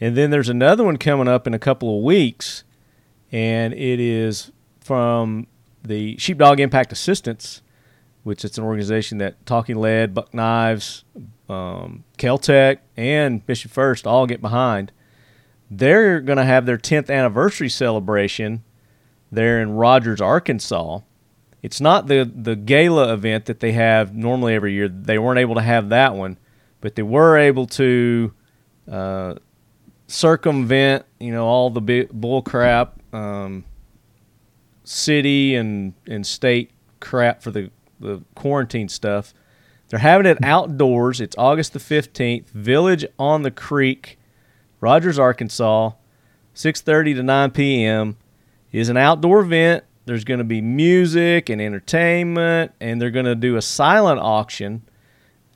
And 0.00 0.16
then 0.16 0.30
there's 0.30 0.48
another 0.48 0.84
one 0.84 0.96
coming 0.96 1.28
up 1.28 1.46
in 1.46 1.54
a 1.54 1.58
couple 1.58 1.96
of 1.96 2.04
weeks, 2.04 2.64
and 3.32 3.74
it 3.74 4.00
is 4.00 4.52
from 4.80 5.46
the 5.82 6.16
Sheepdog 6.18 6.60
Impact 6.60 6.92
Assistance, 6.92 7.62
which 8.28 8.44
is 8.44 8.58
an 8.58 8.64
organization 8.64 9.16
that 9.16 9.46
Talking 9.46 9.76
Lead, 9.76 10.12
Buck 10.12 10.34
Knives, 10.34 11.02
um, 11.48 12.04
Kel-Tec, 12.18 12.82
and 12.94 13.40
Mission 13.48 13.70
First 13.70 14.06
all 14.06 14.26
get 14.26 14.42
behind. 14.42 14.92
They're 15.70 16.20
going 16.20 16.36
to 16.36 16.44
have 16.44 16.66
their 16.66 16.76
10th 16.76 17.08
anniversary 17.08 17.70
celebration 17.70 18.64
there 19.32 19.62
in 19.62 19.72
Rogers, 19.72 20.20
Arkansas. 20.20 21.00
It's 21.62 21.80
not 21.80 22.06
the, 22.06 22.30
the 22.30 22.54
gala 22.54 23.14
event 23.14 23.46
that 23.46 23.60
they 23.60 23.72
have 23.72 24.14
normally 24.14 24.54
every 24.54 24.74
year. 24.74 24.88
They 24.88 25.18
weren't 25.18 25.38
able 25.38 25.54
to 25.54 25.62
have 25.62 25.88
that 25.88 26.14
one, 26.14 26.36
but 26.82 26.96
they 26.96 27.02
were 27.02 27.38
able 27.38 27.66
to 27.66 28.34
uh, 28.92 29.36
circumvent, 30.06 31.06
you 31.18 31.32
know, 31.32 31.46
all 31.46 31.70
the 31.70 32.06
bull 32.12 32.42
crap, 32.42 33.00
um, 33.14 33.64
city 34.84 35.54
and, 35.54 35.94
and 36.06 36.26
state 36.26 36.72
crap 37.00 37.42
for 37.42 37.50
the, 37.50 37.70
the 38.00 38.22
quarantine 38.34 38.88
stuff. 38.88 39.34
They're 39.88 39.98
having 40.00 40.26
it 40.26 40.38
outdoors. 40.42 41.20
It's 41.20 41.36
August 41.38 41.72
the 41.72 41.78
15th, 41.78 42.48
Village 42.50 43.06
on 43.18 43.42
the 43.42 43.50
Creek, 43.50 44.18
Rogers, 44.80 45.18
Arkansas, 45.18 45.92
6:30 46.54 47.14
to 47.16 47.22
9 47.22 47.50
p.m. 47.52 48.16
is 48.72 48.88
an 48.88 48.96
outdoor 48.96 49.40
event. 49.40 49.84
There's 50.04 50.24
going 50.24 50.38
to 50.38 50.44
be 50.44 50.60
music 50.60 51.48
and 51.48 51.60
entertainment, 51.60 52.72
and 52.80 53.00
they're 53.00 53.10
going 53.10 53.26
to 53.26 53.34
do 53.34 53.56
a 53.56 53.62
silent 53.62 54.20
auction. 54.20 54.82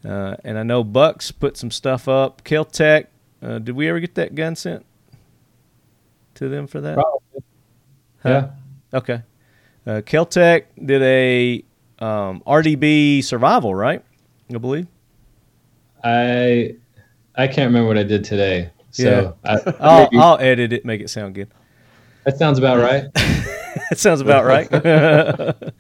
Uh, 0.05 0.37
and 0.45 0.59
I 0.59 0.63
know 0.63 0.85
Bucks 0.85 1.31
put 1.31 1.57
some 1.57 1.71
stuff 1.71 2.09
up. 2.09 2.45
Kel-Tec, 2.45 3.09
uh, 3.43 3.59
did 3.59 3.75
we 3.75 3.89
ever 3.89 4.01
get 4.01 4.15
that 4.17 4.35
gun 4.35 4.57
sent 4.57 4.85
to 6.35 6.49
them 6.49 6.67
for 6.67 6.81
that? 6.81 6.95
Probably. 6.95 7.43
Huh? 8.23 8.49
Yeah. 8.93 8.99
Okay. 8.99 9.23
Uh, 9.87 10.03
Kel-Tec 10.05 10.67
did 10.85 11.03
a 11.03 11.65
um, 12.03 12.43
RDB 12.47 13.23
survival, 13.23 13.75
right? 13.75 14.03
I 14.53 14.59
believe. 14.59 14.87
I 16.05 16.77
I 17.37 17.47
can't 17.47 17.69
remember 17.69 17.87
what 17.89 17.99
I 17.99 18.03
did 18.03 18.25
today. 18.25 18.71
So 18.91 19.37
I, 19.45 19.59
I'll, 19.81 20.03
maybe- 20.05 20.19
I'll 20.19 20.39
edit 20.39 20.73
it, 20.73 20.85
make 20.85 21.01
it 21.01 21.09
sound 21.09 21.35
good. 21.35 21.49
that 22.25 22.37
sounds 22.39 22.59
about 22.59 22.79
right. 22.79 23.13
that 23.15 23.99
sounds 23.99 24.21
about 24.21 24.45
right. 24.45 24.71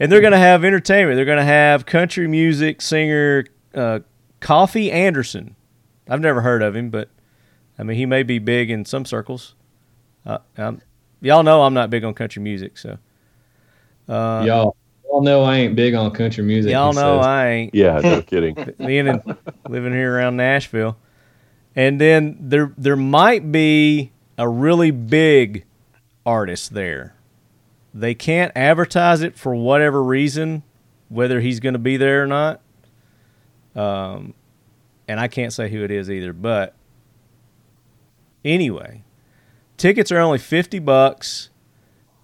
and 0.00 0.12
they're 0.12 0.20
going 0.20 0.32
to 0.32 0.38
have 0.38 0.64
entertainment. 0.64 1.16
They're 1.16 1.24
going 1.24 1.38
to 1.38 1.44
have 1.44 1.86
country 1.86 2.26
music 2.28 2.82
singer 2.82 3.46
uh, 3.74 4.00
Coffey 4.40 4.90
Anderson. 4.90 5.56
I've 6.08 6.20
never 6.20 6.42
heard 6.42 6.62
of 6.62 6.74
him, 6.76 6.90
but 6.90 7.08
I 7.78 7.84
mean, 7.84 7.96
he 7.96 8.04
may 8.04 8.22
be 8.22 8.38
big 8.38 8.70
in 8.70 8.84
some 8.84 9.04
circles. 9.04 9.54
Uh, 10.26 10.38
y'all 11.20 11.42
know 11.42 11.62
I'm 11.62 11.74
not 11.74 11.88
big 11.88 12.04
on 12.04 12.14
country 12.14 12.42
music, 12.42 12.76
so 12.76 12.98
uh, 14.08 14.42
y'all, 14.46 14.76
y'all 15.12 15.22
know 15.22 15.42
I 15.42 15.58
ain't 15.58 15.76
big 15.76 15.94
on 15.94 16.10
country 16.10 16.42
music. 16.42 16.72
y'all 16.72 16.92
know 16.92 17.18
says. 17.18 17.26
I 17.26 17.48
ain't. 17.50 17.74
Yeah, 17.74 18.00
no 18.00 18.22
kidding. 18.22 18.54
being 18.78 19.06
in, 19.06 19.22
living 19.68 19.92
here 19.92 20.16
around 20.16 20.36
Nashville. 20.36 20.96
And 21.76 22.00
then 22.00 22.36
there 22.40 22.72
there 22.76 22.96
might 22.96 23.52
be 23.52 24.12
a 24.38 24.48
really 24.48 24.90
big 24.90 25.64
artist 26.24 26.74
there. 26.74 27.14
They 27.94 28.14
can't 28.14 28.52
advertise 28.56 29.22
it 29.22 29.38
for 29.38 29.54
whatever 29.54 30.02
reason, 30.02 30.62
whether 31.08 31.40
he's 31.40 31.60
going 31.60 31.74
to 31.74 31.78
be 31.78 31.96
there 31.98 32.22
or 32.22 32.26
not. 32.26 32.60
Um, 33.74 34.34
and 35.06 35.20
I 35.20 35.28
can't 35.28 35.52
say 35.52 35.68
who 35.68 35.82
it 35.84 35.90
is 35.90 36.10
either. 36.10 36.32
But 36.32 36.74
anyway, 38.44 39.02
tickets 39.76 40.10
are 40.10 40.20
only 40.20 40.38
fifty 40.38 40.78
bucks, 40.78 41.50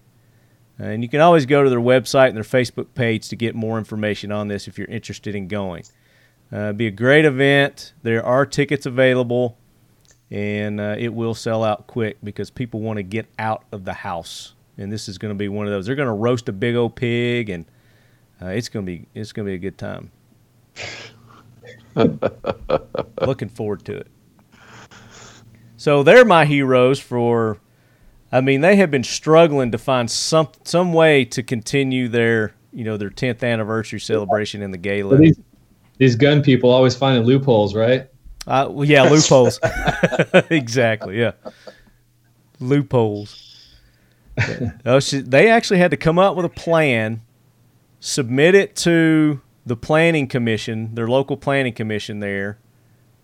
And 0.79 1.03
you 1.03 1.09
can 1.09 1.21
always 1.21 1.45
go 1.45 1.63
to 1.63 1.69
their 1.69 1.79
website 1.79 2.29
and 2.29 2.37
their 2.37 2.43
Facebook 2.43 2.87
page 2.95 3.29
to 3.29 3.35
get 3.35 3.53
more 3.53 3.77
information 3.77 4.31
on 4.31 4.47
this 4.47 4.67
if 4.67 4.79
you're 4.79 4.87
interested 4.87 5.35
in 5.35 5.47
going. 5.47 5.83
Uh, 6.51 6.73
be 6.73 6.87
a 6.87 6.91
great 6.91 7.25
event. 7.25 7.93
There 8.01 8.25
are 8.25 8.47
tickets 8.47 8.87
available, 8.87 9.55
and 10.31 10.81
uh, 10.81 10.95
it 10.97 11.13
will 11.13 11.35
sell 11.35 11.63
out 11.63 11.85
quick 11.85 12.17
because 12.23 12.49
people 12.49 12.79
want 12.79 12.97
to 12.97 13.03
get 13.03 13.27
out 13.37 13.65
of 13.71 13.85
the 13.85 13.93
house 13.93 14.55
and 14.79 14.91
this 14.91 15.09
is 15.09 15.17
going 15.17 15.33
to 15.33 15.37
be 15.37 15.49
one 15.49 15.67
of 15.67 15.73
those. 15.73 15.85
They're 15.85 15.95
going 15.95 16.07
to 16.07 16.13
roast 16.13 16.47
a 16.49 16.53
big 16.53 16.75
old 16.75 16.95
pig, 16.95 17.49
and 17.49 17.65
uh, 18.41 18.47
it's 18.47 18.69
going 18.69 18.85
to 18.85 18.91
be 18.91 19.05
it's 19.13 19.31
going 19.33 19.45
to 19.45 19.49
be 19.51 19.55
a 19.55 19.59
good 19.59 19.77
time. 19.77 20.11
Looking 23.21 23.49
forward 23.49 23.83
to 23.85 23.97
it. 23.97 24.07
So 25.77 26.03
they're 26.03 26.25
my 26.25 26.45
heroes 26.45 26.99
for. 26.99 27.59
I 28.31 28.41
mean, 28.41 28.61
they 28.61 28.75
have 28.75 28.91
been 28.91 29.03
struggling 29.03 29.71
to 29.71 29.77
find 29.77 30.09
some 30.09 30.49
some 30.63 30.93
way 30.93 31.25
to 31.25 31.43
continue 31.43 32.07
their 32.07 32.53
you 32.71 32.85
know 32.85 32.95
their 32.95 33.09
10th 33.09 33.43
anniversary 33.43 33.99
celebration 33.99 34.61
in 34.61 34.71
the 34.71 34.77
gala. 34.77 35.17
These, 35.17 35.39
these 35.97 36.15
gun 36.15 36.41
people 36.41 36.69
always 36.69 36.95
finding 36.95 37.25
loopholes, 37.25 37.75
right? 37.75 38.07
Uh, 38.47 38.67
well, 38.69 38.85
yeah, 38.85 39.03
loopholes. 39.03 39.59
exactly. 40.49 41.19
Yeah, 41.19 41.31
loopholes. 42.59 43.48
Oh, 44.85 44.99
she, 44.99 45.19
they 45.21 45.49
actually 45.49 45.79
had 45.79 45.91
to 45.91 45.97
come 45.97 46.17
up 46.19 46.35
with 46.35 46.45
a 46.45 46.49
plan, 46.49 47.21
submit 47.99 48.55
it 48.55 48.75
to 48.77 49.41
the 49.65 49.75
planning 49.75 50.27
commission, 50.27 50.95
their 50.95 51.07
local 51.07 51.37
planning 51.37 51.73
commission 51.73 52.19
there, 52.19 52.57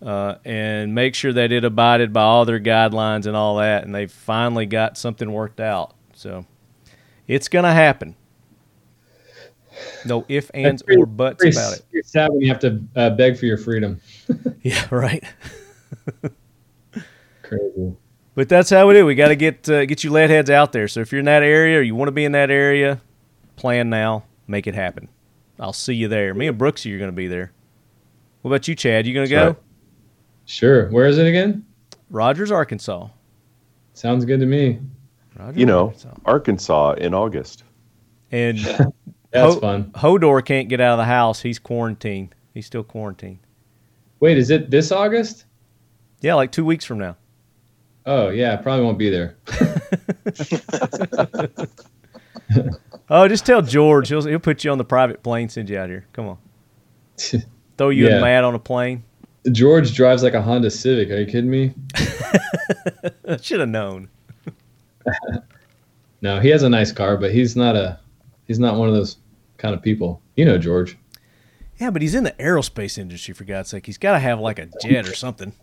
uh, 0.02 0.36
and 0.46 0.94
make 0.94 1.16
sure 1.16 1.34
that 1.34 1.52
it 1.52 1.64
abided 1.64 2.14
by 2.14 2.22
all 2.22 2.46
their 2.46 2.60
guidelines 2.60 3.26
and 3.26 3.36
all 3.36 3.58
that. 3.58 3.84
And 3.84 3.94
they 3.96 4.06
finally 4.08 4.66
got 4.66 4.98
something 4.98 5.32
worked 5.32 5.60
out. 5.60 5.94
So 6.14 6.46
it's 7.28 7.48
going 7.48 7.66
to 7.66 7.72
happen. 7.72 8.16
No 10.06 10.24
ifs, 10.30 10.50
ands, 10.52 10.84
pretty- 10.84 11.02
or 11.02 11.06
buts 11.06 11.44
about 11.44 11.74
it. 11.78 11.86
pretty 11.92 12.08
sad 12.08 12.30
when 12.32 12.42
you 12.42 12.48
have 12.48 12.60
to 12.60 12.82
uh, 12.96 13.10
beg 13.12 13.38
for 13.38 13.46
your 13.46 13.58
freedom. 13.58 14.00
Yeah, 14.62 14.88
right. 14.90 15.24
Crazy. 17.44 17.96
But 18.36 18.50
that's 18.50 18.70
how 18.70 18.88
we 18.88 18.94
do. 18.94 19.06
We 19.06 19.16
got 19.16 19.30
to 19.30 19.36
get 19.36 19.68
uh, 19.70 19.86
get 19.86 20.04
you 20.04 20.12
lead 20.12 20.30
heads 20.30 20.50
out 20.50 20.72
there. 20.74 20.88
So 20.88 21.00
if 21.00 21.12
you're 21.12 21.20
in 21.20 21.26
that 21.26 21.42
area 21.44 21.80
or 21.80 21.82
you 21.82 21.96
want 21.96 22.10
to 22.10 22.12
be 22.14 22.26
in 22.26 22.34
that 22.34 22.52
area, 22.52 23.02
plan 23.56 23.90
now, 23.90 24.26
make 24.48 24.68
it 24.68 24.76
happen. 24.76 25.08
I'll 25.60 25.72
see 25.74 25.94
you 25.96 26.08
there. 26.10 26.34
Me 26.34 26.48
and 26.48 26.60
Brooksy 26.60 26.94
are 26.94 26.98
going 26.98 27.10
to 27.10 27.16
be 27.16 27.28
there. 27.28 27.52
What 28.42 28.50
about 28.50 28.68
you, 28.68 28.76
Chad? 28.76 29.08
You 29.08 29.14
going 29.14 29.28
to 29.28 29.34
go? 29.34 29.48
right. 29.48 29.56
Sure. 30.46 30.90
Where 30.90 31.08
is 31.08 31.18
it 31.18 31.26
again? 31.28 31.66
Rogers, 32.10 32.52
Arkansas. 32.52 33.08
Sounds 33.94 34.26
good 34.26 34.42
to 34.42 34.46
me. 34.46 34.80
Rogers, 35.38 35.58
You 35.58 35.66
know, 35.66 35.86
Arkansas. 35.88 36.14
Arkansas 36.26 36.92
in 36.94 37.14
August. 37.14 37.64
And 38.32 38.58
That's 39.32 39.54
Ho- 39.56 39.60
fun. 39.60 39.92
Hodor 39.96 40.44
can't 40.46 40.68
get 40.70 40.80
out 40.82 40.94
of 40.94 40.98
the 40.98 41.06
house. 41.06 41.42
He's 41.42 41.58
quarantined. 41.58 42.36
He's 42.54 42.66
still 42.66 42.84
quarantined. 42.84 43.40
Wait, 44.20 44.38
is 44.38 44.50
it 44.50 44.70
this 44.70 44.92
August? 44.92 45.46
Yeah, 46.22 46.36
like 46.36 46.52
two 46.52 46.64
weeks 46.66 46.86
from 46.86 47.00
now. 47.00 47.16
Oh 48.06 48.30
yeah, 48.30 48.56
probably 48.58 48.86
won't 48.86 49.00
be 49.00 49.10
there. 49.10 49.36
Oh, 53.08 53.28
just 53.28 53.46
tell 53.46 53.62
George. 53.62 54.10
He'll 54.10 54.24
he'll 54.26 54.40
put 54.40 54.64
you 54.64 54.72
on 54.72 54.80
the 54.80 54.84
private 54.86 55.22
plane, 55.22 55.48
send 55.48 55.70
you 55.70 55.78
out 55.78 55.90
here. 55.90 56.06
Come 56.14 56.28
on, 56.28 56.38
throw 57.78 57.90
you 57.90 58.08
Yeah. 58.08 58.14
and 58.14 58.22
Matt 58.22 58.44
on 58.44 58.56
a 58.56 58.60
plane. 58.60 59.04
George 59.52 59.94
drives 59.94 60.24
like 60.24 60.34
a 60.34 60.42
Honda 60.42 60.72
Civic. 60.72 61.12
Are 61.12 61.20
you 61.20 61.28
kidding 61.28 61.52
me? 61.52 61.74
Should 63.42 63.60
have 63.60 63.70
known. 63.70 64.10
No, 66.22 66.40
he 66.40 66.50
has 66.50 66.64
a 66.64 66.70
nice 66.70 66.92
car, 66.92 67.16
but 67.18 67.32
he's 67.32 67.56
not 67.56 67.76
a 67.76 68.00
he's 68.48 68.58
not 68.58 68.76
one 68.78 68.90
of 68.90 68.96
those 68.96 69.18
kind 69.58 69.76
of 69.76 69.84
people. 69.84 70.20
You 70.36 70.46
know 70.46 70.58
George. 70.58 70.98
Yeah, 71.78 71.92
but 71.92 72.02
he's 72.02 72.16
in 72.16 72.24
the 72.24 72.32
aerospace 72.34 72.98
industry 72.98 73.36
for 73.36 73.44
God's 73.44 73.70
sake. 73.70 73.86
He's 73.86 74.00
got 74.00 74.14
to 74.14 74.20
have 74.20 74.40
like 74.40 74.58
a 74.58 74.68
jet 74.82 75.08
or 75.08 75.14
something. 75.14 75.54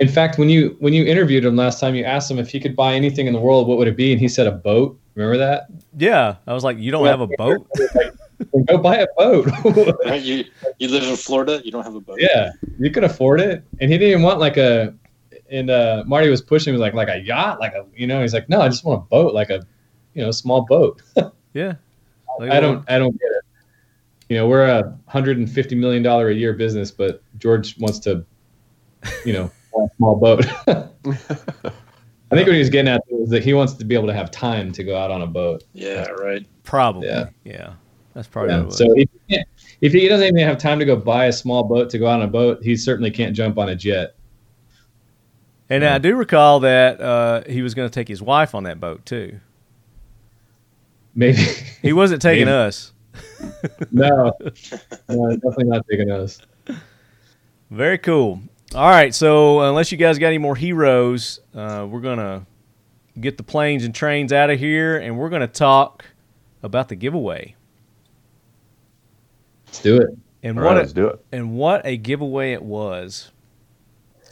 In 0.00 0.08
fact, 0.08 0.38
when 0.38 0.48
you 0.48 0.76
when 0.80 0.92
you 0.92 1.04
interviewed 1.04 1.44
him 1.44 1.56
last 1.56 1.78
time, 1.80 1.94
you 1.94 2.04
asked 2.04 2.30
him 2.30 2.38
if 2.38 2.48
he 2.48 2.58
could 2.58 2.74
buy 2.74 2.94
anything 2.94 3.26
in 3.26 3.32
the 3.32 3.38
world, 3.40 3.68
what 3.68 3.78
would 3.78 3.86
it 3.88 3.96
be? 3.96 4.12
And 4.12 4.20
he 4.20 4.28
said 4.28 4.46
a 4.46 4.52
boat. 4.52 4.98
Remember 5.14 5.38
that? 5.38 5.66
Yeah, 5.96 6.36
I 6.46 6.52
was 6.52 6.64
like, 6.64 6.78
you 6.78 6.90
don't 6.90 7.06
have 7.06 7.20
a 7.20 7.28
boat. 7.28 7.66
Go 8.66 8.78
buy 8.78 8.96
a 8.96 9.06
boat. 9.16 9.48
Right? 10.04 10.20
You 10.20 10.44
you 10.78 10.88
live 10.88 11.04
in 11.04 11.14
Florida, 11.16 11.60
you 11.64 11.70
don't 11.70 11.84
have 11.84 11.94
a 11.94 12.00
boat. 12.00 12.18
yeah, 12.20 12.50
you 12.78 12.90
could 12.90 13.04
afford 13.04 13.40
it, 13.40 13.62
and 13.80 13.90
he 13.90 13.96
didn't 13.96 14.10
even 14.10 14.22
want 14.22 14.40
like 14.40 14.56
a. 14.56 14.94
And 15.50 15.70
uh, 15.70 16.02
Marty 16.06 16.28
was 16.30 16.42
pushing, 16.42 16.72
he 16.72 16.72
was 16.72 16.80
like, 16.80 16.94
like 16.94 17.08
a 17.08 17.20
yacht, 17.20 17.60
like 17.60 17.74
a, 17.74 17.84
you 17.94 18.06
know, 18.06 18.22
he's 18.22 18.32
like, 18.34 18.48
no, 18.48 18.60
I 18.62 18.68
just 18.68 18.82
want 18.84 19.02
a 19.02 19.04
boat, 19.06 19.34
like 19.34 19.50
a, 19.50 19.62
you 20.14 20.22
know, 20.24 20.30
small 20.32 20.62
boat. 20.62 21.02
Yeah, 21.52 21.74
Like, 22.40 22.50
I 22.50 22.58
don't, 22.58 22.84
I 22.90 22.98
don't 22.98 23.12
get 23.12 23.30
it. 23.30 23.44
You 24.28 24.36
know, 24.38 24.48
we're 24.48 24.64
a 24.66 24.98
hundred 25.06 25.38
and 25.38 25.48
fifty 25.48 25.76
million 25.76 26.02
dollar 26.02 26.28
a 26.30 26.34
year 26.34 26.52
business, 26.54 26.90
but 26.90 27.22
George 27.38 27.78
wants 27.78 28.00
to, 28.00 28.24
you 29.24 29.32
know, 29.34 29.50
buy 29.63 29.63
a 29.63 29.63
small 29.96 30.16
boat. 30.16 30.44
I 30.66 32.36
think 32.36 32.46
what 32.48 32.54
he 32.54 32.58
was 32.58 32.70
getting 32.70 32.90
at 32.92 33.02
is 33.10 33.28
that 33.30 33.44
he 33.44 33.54
wants 33.54 33.74
to 33.74 33.84
be 33.84 33.94
able 33.94 34.06
to 34.08 34.12
have 34.14 34.30
time 34.30 34.72
to 34.72 34.82
go 34.84 34.96
out 34.96 35.10
on 35.10 35.22
a 35.22 35.26
boat. 35.26 35.62
Yeah, 35.72 36.08
right. 36.10 36.44
Probably. 36.64 37.06
Yeah. 37.08 37.28
Yeah. 37.44 37.74
That's 38.14 38.26
probably 38.28 38.52
Yeah. 38.52 38.56
what 38.58 38.62
it 38.62 38.66
was. 38.66 38.78
So 38.78 38.92
if 38.96 39.08
he, 39.28 39.34
can't, 39.34 39.48
if 39.80 39.92
he 39.92 40.08
doesn't 40.08 40.26
even 40.26 40.38
have 40.48 40.58
time 40.58 40.78
to 40.78 40.84
go 40.84 40.96
buy 40.96 41.26
a 41.26 41.32
small 41.32 41.62
boat 41.64 41.90
to 41.90 41.98
go 41.98 42.06
out 42.06 42.20
on 42.20 42.22
a 42.22 42.30
boat, 42.30 42.62
he 42.62 42.76
certainly 42.76 43.10
can't 43.10 43.36
jump 43.36 43.58
on 43.58 43.68
a 43.68 43.76
jet. 43.76 44.14
and 45.68 45.84
I 45.84 45.98
do 45.98 46.14
recall 46.16 46.60
that 46.60 47.00
uh, 47.00 47.42
he 47.48 47.62
was 47.62 47.74
going 47.74 47.88
to 47.88 47.94
take 47.94 48.08
his 48.08 48.22
wife 48.22 48.54
on 48.54 48.64
that 48.64 48.80
boat 48.80 49.04
too. 49.06 49.38
Maybe 51.14 51.38
He 51.82 51.92
wasn't 51.92 52.22
taking 52.22 52.46
Maybe. 52.46 52.52
us. 52.56 52.92
no, 53.92 54.32
no, 55.08 55.30
definitely 55.36 55.64
not 55.64 55.84
taking 55.88 56.10
us. 56.10 56.40
Very 57.70 57.98
cool. 57.98 58.40
All 58.74 58.90
right, 58.90 59.14
so 59.14 59.60
unless 59.60 59.92
you 59.92 59.98
guys 59.98 60.18
got 60.18 60.28
any 60.28 60.38
more 60.38 60.56
heroes, 60.56 61.38
uh, 61.54 61.86
we're 61.88 62.00
gonna 62.00 62.44
get 63.20 63.36
the 63.36 63.44
planes 63.44 63.84
and 63.84 63.94
trains 63.94 64.32
out 64.32 64.50
of 64.50 64.58
here, 64.58 64.98
and 64.98 65.16
we're 65.16 65.28
gonna 65.28 65.46
talk 65.46 66.04
about 66.62 66.88
the 66.88 66.96
giveaway 66.96 67.54
Let's 69.66 69.80
do 69.82 69.96
it. 70.00 70.08
and 70.42 70.58
All 70.58 70.64
what 70.64 70.70
right, 70.70 70.76
a, 70.78 70.80
let's 70.80 70.92
do 70.92 71.06
it. 71.08 71.24
and 71.30 71.52
what 71.54 71.86
a 71.86 71.96
giveaway 71.96 72.52
it 72.52 72.62
was. 72.62 73.30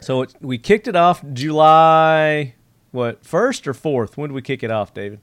So 0.00 0.22
it, 0.22 0.34
we 0.40 0.58
kicked 0.58 0.88
it 0.88 0.96
off 0.96 1.22
July 1.32 2.54
what 2.90 3.24
first 3.24 3.68
or 3.68 3.74
fourth? 3.74 4.16
When 4.18 4.30
did 4.30 4.34
we 4.34 4.42
kick 4.42 4.62
it 4.64 4.70
off, 4.72 4.92
David? 4.92 5.20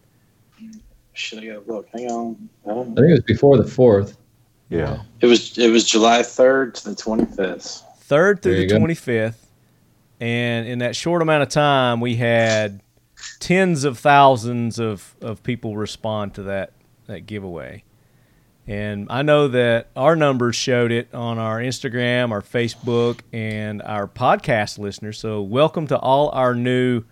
Should 1.14 1.40
I 1.40 1.46
go 1.48 1.64
look? 1.68 1.88
Hang 1.94 2.10
on. 2.10 2.50
I 2.66 2.72
I 2.72 2.84
think 2.84 2.98
it 3.00 3.12
was 3.12 3.20
before 3.22 3.58
the 3.58 3.68
fourth. 3.68 4.18
Yeah. 4.70 5.02
It 5.20 5.26
was 5.26 5.58
it 5.58 5.70
was 5.72 5.84
July 5.84 6.24
third 6.24 6.74
to 6.76 6.90
the 6.92 6.96
twenty 6.96 7.26
fifth. 7.26 7.84
Third 8.10 8.42
through 8.42 8.54
There 8.56 8.62
the 8.62 8.68
go. 8.68 8.80
twenty 8.80 8.96
fifth, 8.96 9.52
and 10.20 10.68
in 10.68 10.80
that 10.80 10.96
short 10.96 11.22
amount 11.22 11.44
of 11.44 11.50
time, 11.50 12.02
we 12.02 12.16
had 12.16 12.82
tens 13.40 13.84
of 13.84 14.00
thousands 14.00 14.80
of, 14.80 15.16
of 15.22 15.44
people 15.44 15.78
respond 15.78 16.34
to 16.34 16.44
that 16.44 16.74
that 17.06 17.28
giveaway. 17.28 17.84
And 18.66 19.06
I 19.12 19.22
know 19.22 19.48
that 19.50 19.90
our 19.96 20.16
numbers 20.16 20.56
showed 20.56 20.92
it 20.92 21.14
on 21.14 21.38
our 21.38 21.60
Instagram, 21.60 22.32
our 22.32 22.42
Facebook, 22.42 23.20
and 23.32 23.82
our 23.84 24.08
podcast 24.08 24.80
listeners. 24.80 25.20
So, 25.20 25.44
welcome 25.44 25.86
to 25.88 25.98
all 26.00 26.30
our 26.30 26.56
new 26.56 27.04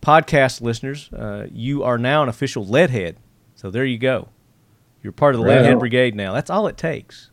podcast 0.00 0.62
listeners. 0.62 1.10
Uh, 1.12 1.48
you 1.52 1.82
are 1.82 1.98
now 1.98 2.22
an 2.22 2.30
official 2.30 2.64
Leadhead. 2.64 3.16
So, 3.56 3.70
there 3.70 3.84
you 3.84 3.98
go. 3.98 4.28
You're 5.02 5.12
part 5.12 5.34
of 5.34 5.42
the 5.42 5.46
Right 5.46 5.58
Leadhead. 5.58 5.78
Brigade 5.78 6.14
now. 6.14 6.32
That's 6.32 6.48
all 6.48 6.66
it 6.66 6.78
takes 6.78 7.30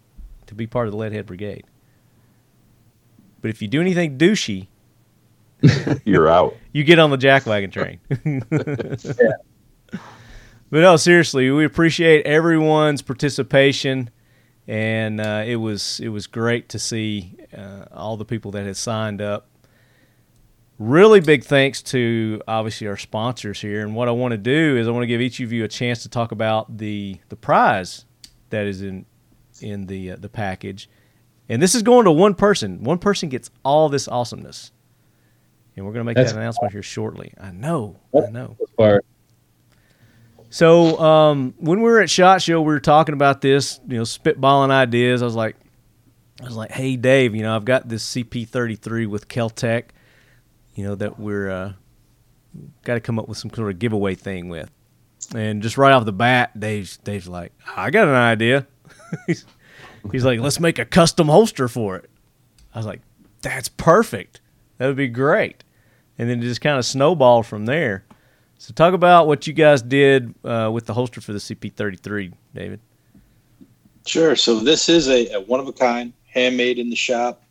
to 0.47 0.55
be 0.55 0.67
part 0.67 0.87
of 0.87 0.91
the 0.91 0.97
Leadhead 0.97 1.25
Brigade. 1.25 1.63
But 3.41 3.49
if 3.49 3.61
you 3.61 3.67
do 3.67 3.81
anything 3.81 4.17
douchey, 4.17 4.67
You're 6.05 6.27
out. 6.29 6.55
you 6.71 6.83
get 6.83 6.99
on 6.99 7.09
the 7.11 7.17
jackwagon 7.17 7.71
train. 7.71 7.99
But 10.71 10.79
no, 10.79 10.95
seriously, 10.95 11.51
we 11.51 11.65
appreciate 11.65 12.25
everyone's 12.25 13.01
participation, 13.01 14.09
and 14.69 15.19
uh, 15.19 15.43
it 15.45 15.57
was 15.57 15.99
it 15.99 16.07
was 16.07 16.27
great 16.27 16.69
to 16.69 16.79
see 16.79 17.35
uh, 17.55 17.83
all 17.91 18.15
the 18.15 18.23
people 18.23 18.51
that 18.51 18.65
had 18.65 18.77
signed 18.77 19.21
up. 19.21 19.49
Really 20.79 21.19
big 21.19 21.43
thanks 21.43 21.81
to 21.83 22.41
obviously 22.47 22.87
our 22.87 22.95
sponsors 22.95 23.59
here, 23.59 23.81
and 23.81 23.93
what 23.95 24.07
I 24.07 24.11
want 24.11 24.31
to 24.31 24.37
do 24.37 24.77
is 24.77 24.87
I 24.87 24.91
want 24.91 25.03
to 25.03 25.07
give 25.07 25.19
each 25.19 25.41
of 25.41 25.51
you 25.51 25.65
a 25.65 25.67
chance 25.67 26.03
to 26.03 26.09
talk 26.09 26.31
about 26.31 26.77
the 26.77 27.17
the 27.27 27.35
prize 27.35 28.05
that 28.49 28.65
is 28.65 28.81
in 28.81 29.05
in 29.59 29.87
the 29.87 30.11
uh, 30.11 30.15
the 30.15 30.29
package, 30.29 30.89
and 31.51 31.61
this 31.61 31.75
is 31.75 31.83
going 31.83 32.05
to 32.05 32.11
one 32.11 32.33
person. 32.33 32.81
One 32.81 32.97
person 32.97 33.27
gets 33.27 33.51
all 33.63 33.89
this 33.89 34.07
awesomeness, 34.07 34.71
and 35.75 35.85
we're 35.85 35.91
going 35.91 36.01
to 36.01 36.05
make 36.05 36.15
That's 36.15 36.31
that 36.31 36.39
announcement 36.39 36.71
here 36.71 36.81
shortly. 36.81 37.33
I 37.39 37.51
know, 37.51 37.99
I 38.15 38.29
know. 38.29 38.55
Far 38.77 39.01
So 40.49 40.97
um, 40.99 41.53
when 41.57 41.79
we 41.81 41.91
were 41.91 41.99
at 41.99 42.09
Shot 42.09 42.41
Show, 42.41 42.61
we 42.61 42.67
were 42.67 42.79
talking 42.79 43.13
about 43.13 43.41
this, 43.41 43.81
you 43.85 43.97
know, 43.97 44.03
spitballing 44.03 44.71
ideas. 44.71 45.21
I 45.21 45.25
was 45.25 45.35
like, 45.35 45.57
I 46.39 46.45
was 46.45 46.55
like, 46.55 46.71
hey 46.71 46.95
Dave, 46.95 47.35
you 47.35 47.43
know, 47.43 47.53
I've 47.53 47.65
got 47.65 47.87
this 47.89 48.15
CP33 48.15 49.07
with 49.07 49.27
Kel-Tec, 49.27 49.93
you 50.75 50.85
know, 50.85 50.95
that 50.95 51.19
we're 51.19 51.49
uh, 51.49 51.73
got 52.83 52.93
to 52.93 53.01
come 53.01 53.19
up 53.19 53.27
with 53.27 53.37
some 53.37 53.51
sort 53.53 53.71
of 53.71 53.77
giveaway 53.77 54.15
thing 54.15 54.47
with. 54.47 54.71
And 55.35 55.61
just 55.61 55.77
right 55.77 55.91
off 55.91 56.05
the 56.05 56.13
bat, 56.13 56.57
Dave's 56.57 56.95
Dave's 56.97 57.27
like, 57.27 57.51
I 57.75 57.89
got 57.89 58.07
an 58.07 58.15
idea. 58.15 58.67
he's, 60.11 60.25
like, 60.25 60.39
let's 60.39 60.59
make 60.59 60.79
a 60.79 60.85
custom 60.85 61.27
holster 61.27 61.67
for 61.67 61.95
it. 61.97 62.09
I 62.73 62.79
was 62.79 62.85
like, 62.85 63.01
that's 63.41 63.69
perfect. 63.69 64.41
That 64.77 64.87
would 64.87 64.95
be 64.95 65.07
great. 65.07 65.63
And 66.17 66.29
then 66.29 66.39
it 66.39 66.43
just 66.43 66.61
kind 66.61 66.77
of 66.77 66.85
snowballed 66.85 67.45
from 67.45 67.65
there. 67.65 68.03
So 68.57 68.73
talk 68.73 68.93
about 68.93 69.27
what 69.27 69.47
you 69.47 69.53
guys 69.53 69.81
did 69.81 70.35
uh, 70.43 70.69
with 70.71 70.85
the 70.85 70.93
holster 70.93 71.19
for 71.19 71.33
the 71.33 71.39
CP33, 71.39 72.31
David. 72.53 72.79
Sure. 74.05 74.35
So 74.35 74.59
this 74.59 74.87
is 74.87 75.07
a, 75.09 75.33
a 75.33 75.41
one 75.41 75.59
of 75.59 75.67
a 75.67 75.73
kind, 75.73 76.13
handmade 76.27 76.79
in 76.79 76.89
the 76.89 76.95
shop. 76.95 77.43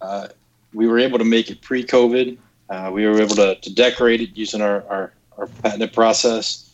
Uh, 0.00 0.28
we 0.72 0.86
were 0.86 0.98
able 0.98 1.18
to 1.18 1.24
make 1.24 1.50
it 1.50 1.60
pre-COVID. 1.60 2.38
Uh, 2.70 2.90
we 2.92 3.06
were 3.06 3.20
able 3.20 3.34
to, 3.36 3.56
to 3.56 3.74
decorate 3.74 4.20
it 4.20 4.30
using 4.36 4.60
our, 4.60 4.84
our, 4.88 5.12
our 5.38 5.46
patented 5.46 5.92
process. 5.92 6.70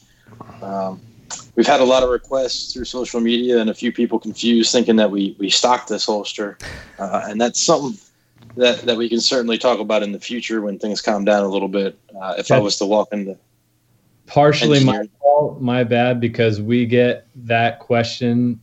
Um, 0.63 1.01
we've 1.57 1.67
had 1.67 1.81
a 1.81 1.85
lot 1.85 2.03
of 2.03 2.11
requests 2.11 2.73
through 2.73 2.85
social 2.85 3.21
media 3.21 3.59
and 3.59 3.71
a 3.71 3.75
few 3.75 3.93
people 3.93 4.19
confused 4.19 4.73
thinking 4.73 4.97
that 4.97 5.11
we, 5.11 5.37
we 5.39 5.51
stocked 5.51 5.89
this 5.89 6.07
holster. 6.07 6.59
Uh, 6.99 7.23
and 7.25 7.41
that's 7.41 7.61
something 7.61 7.99
that, 8.57 8.81
that 8.83 8.97
we 8.97 9.09
can 9.09 9.21
certainly 9.21 9.59
talk 9.59 9.79
about 9.79 10.03
in 10.03 10.13
the 10.13 10.21
future 10.21 10.61
when 10.61 10.79
things 10.79 11.01
calm 11.01 11.25
down 11.25 11.45
a 11.45 11.49
little 11.49 11.69
bit. 11.69 11.99
Uh, 12.21 12.35
if 12.39 12.51
I 12.51 12.59
was 12.59 12.79
to 12.79 12.87
walk 12.87 13.09
into 13.13 13.37
partially 14.27 14.85
my 14.85 15.05
fault, 15.21 15.61
my 15.61 15.85
bad, 15.85 16.21
because 16.21 16.61
we 16.61 16.87
get 16.87 17.27
that 17.35 17.81
question. 17.81 18.61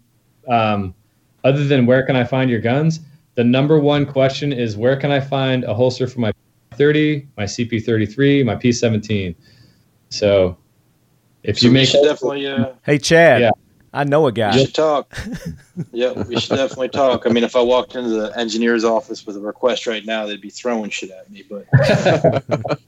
Um, 0.47 0.95
other 1.43 1.65
than 1.65 1.85
where 1.85 2.05
can 2.05 2.15
I 2.15 2.23
find 2.23 2.49
your 2.49 2.61
guns, 2.61 3.01
the 3.35 3.43
number 3.43 3.79
one 3.79 4.05
question 4.05 4.51
is 4.51 4.75
where 4.75 4.95
can 4.95 5.11
I 5.11 5.19
find 5.19 5.63
a 5.63 5.73
holster 5.73 6.07
for 6.07 6.19
my 6.19 6.31
30, 6.73 7.27
my 7.37 7.43
CP33, 7.43 8.45
my 8.45 8.55
P17. 8.55 9.35
So 10.09 10.57
if 11.47 11.59
so 11.59 11.65
you 11.65 11.71
we 11.71 11.79
make 11.79 11.89
should 11.89 12.03
definitely 12.03 12.45
uh, 12.45 12.73
Hey 12.85 12.99
Chad, 12.99 13.41
Yeah. 13.41 13.51
I 13.93 14.03
know 14.03 14.27
a 14.27 14.31
guy. 14.31 14.55
We 14.55 14.65
should 14.65 14.75
talk. 14.75 15.17
yeah, 15.91 16.11
we 16.11 16.39
should 16.39 16.55
definitely 16.55 16.89
talk. 16.89 17.25
I 17.25 17.29
mean, 17.29 17.43
if 17.43 17.55
I 17.55 17.61
walked 17.61 17.95
into 17.95 18.09
the 18.09 18.37
engineer's 18.37 18.83
office 18.83 19.25
with 19.25 19.37
a 19.37 19.39
request 19.39 19.87
right 19.87 20.05
now, 20.05 20.27
they'd 20.27 20.41
be 20.41 20.51
throwing 20.51 20.91
shit 20.91 21.09
at 21.09 21.31
me. 21.31 21.43
But 21.49 21.65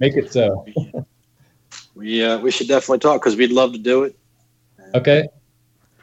make 0.00 0.16
it 0.16 0.32
so. 0.32 0.64
we 1.94 2.24
uh, 2.24 2.38
we 2.38 2.50
should 2.50 2.68
definitely 2.68 3.00
talk 3.00 3.20
because 3.20 3.36
we'd 3.36 3.52
love 3.52 3.72
to 3.72 3.78
do 3.78 4.04
it. 4.04 4.16
Okay. 4.94 5.28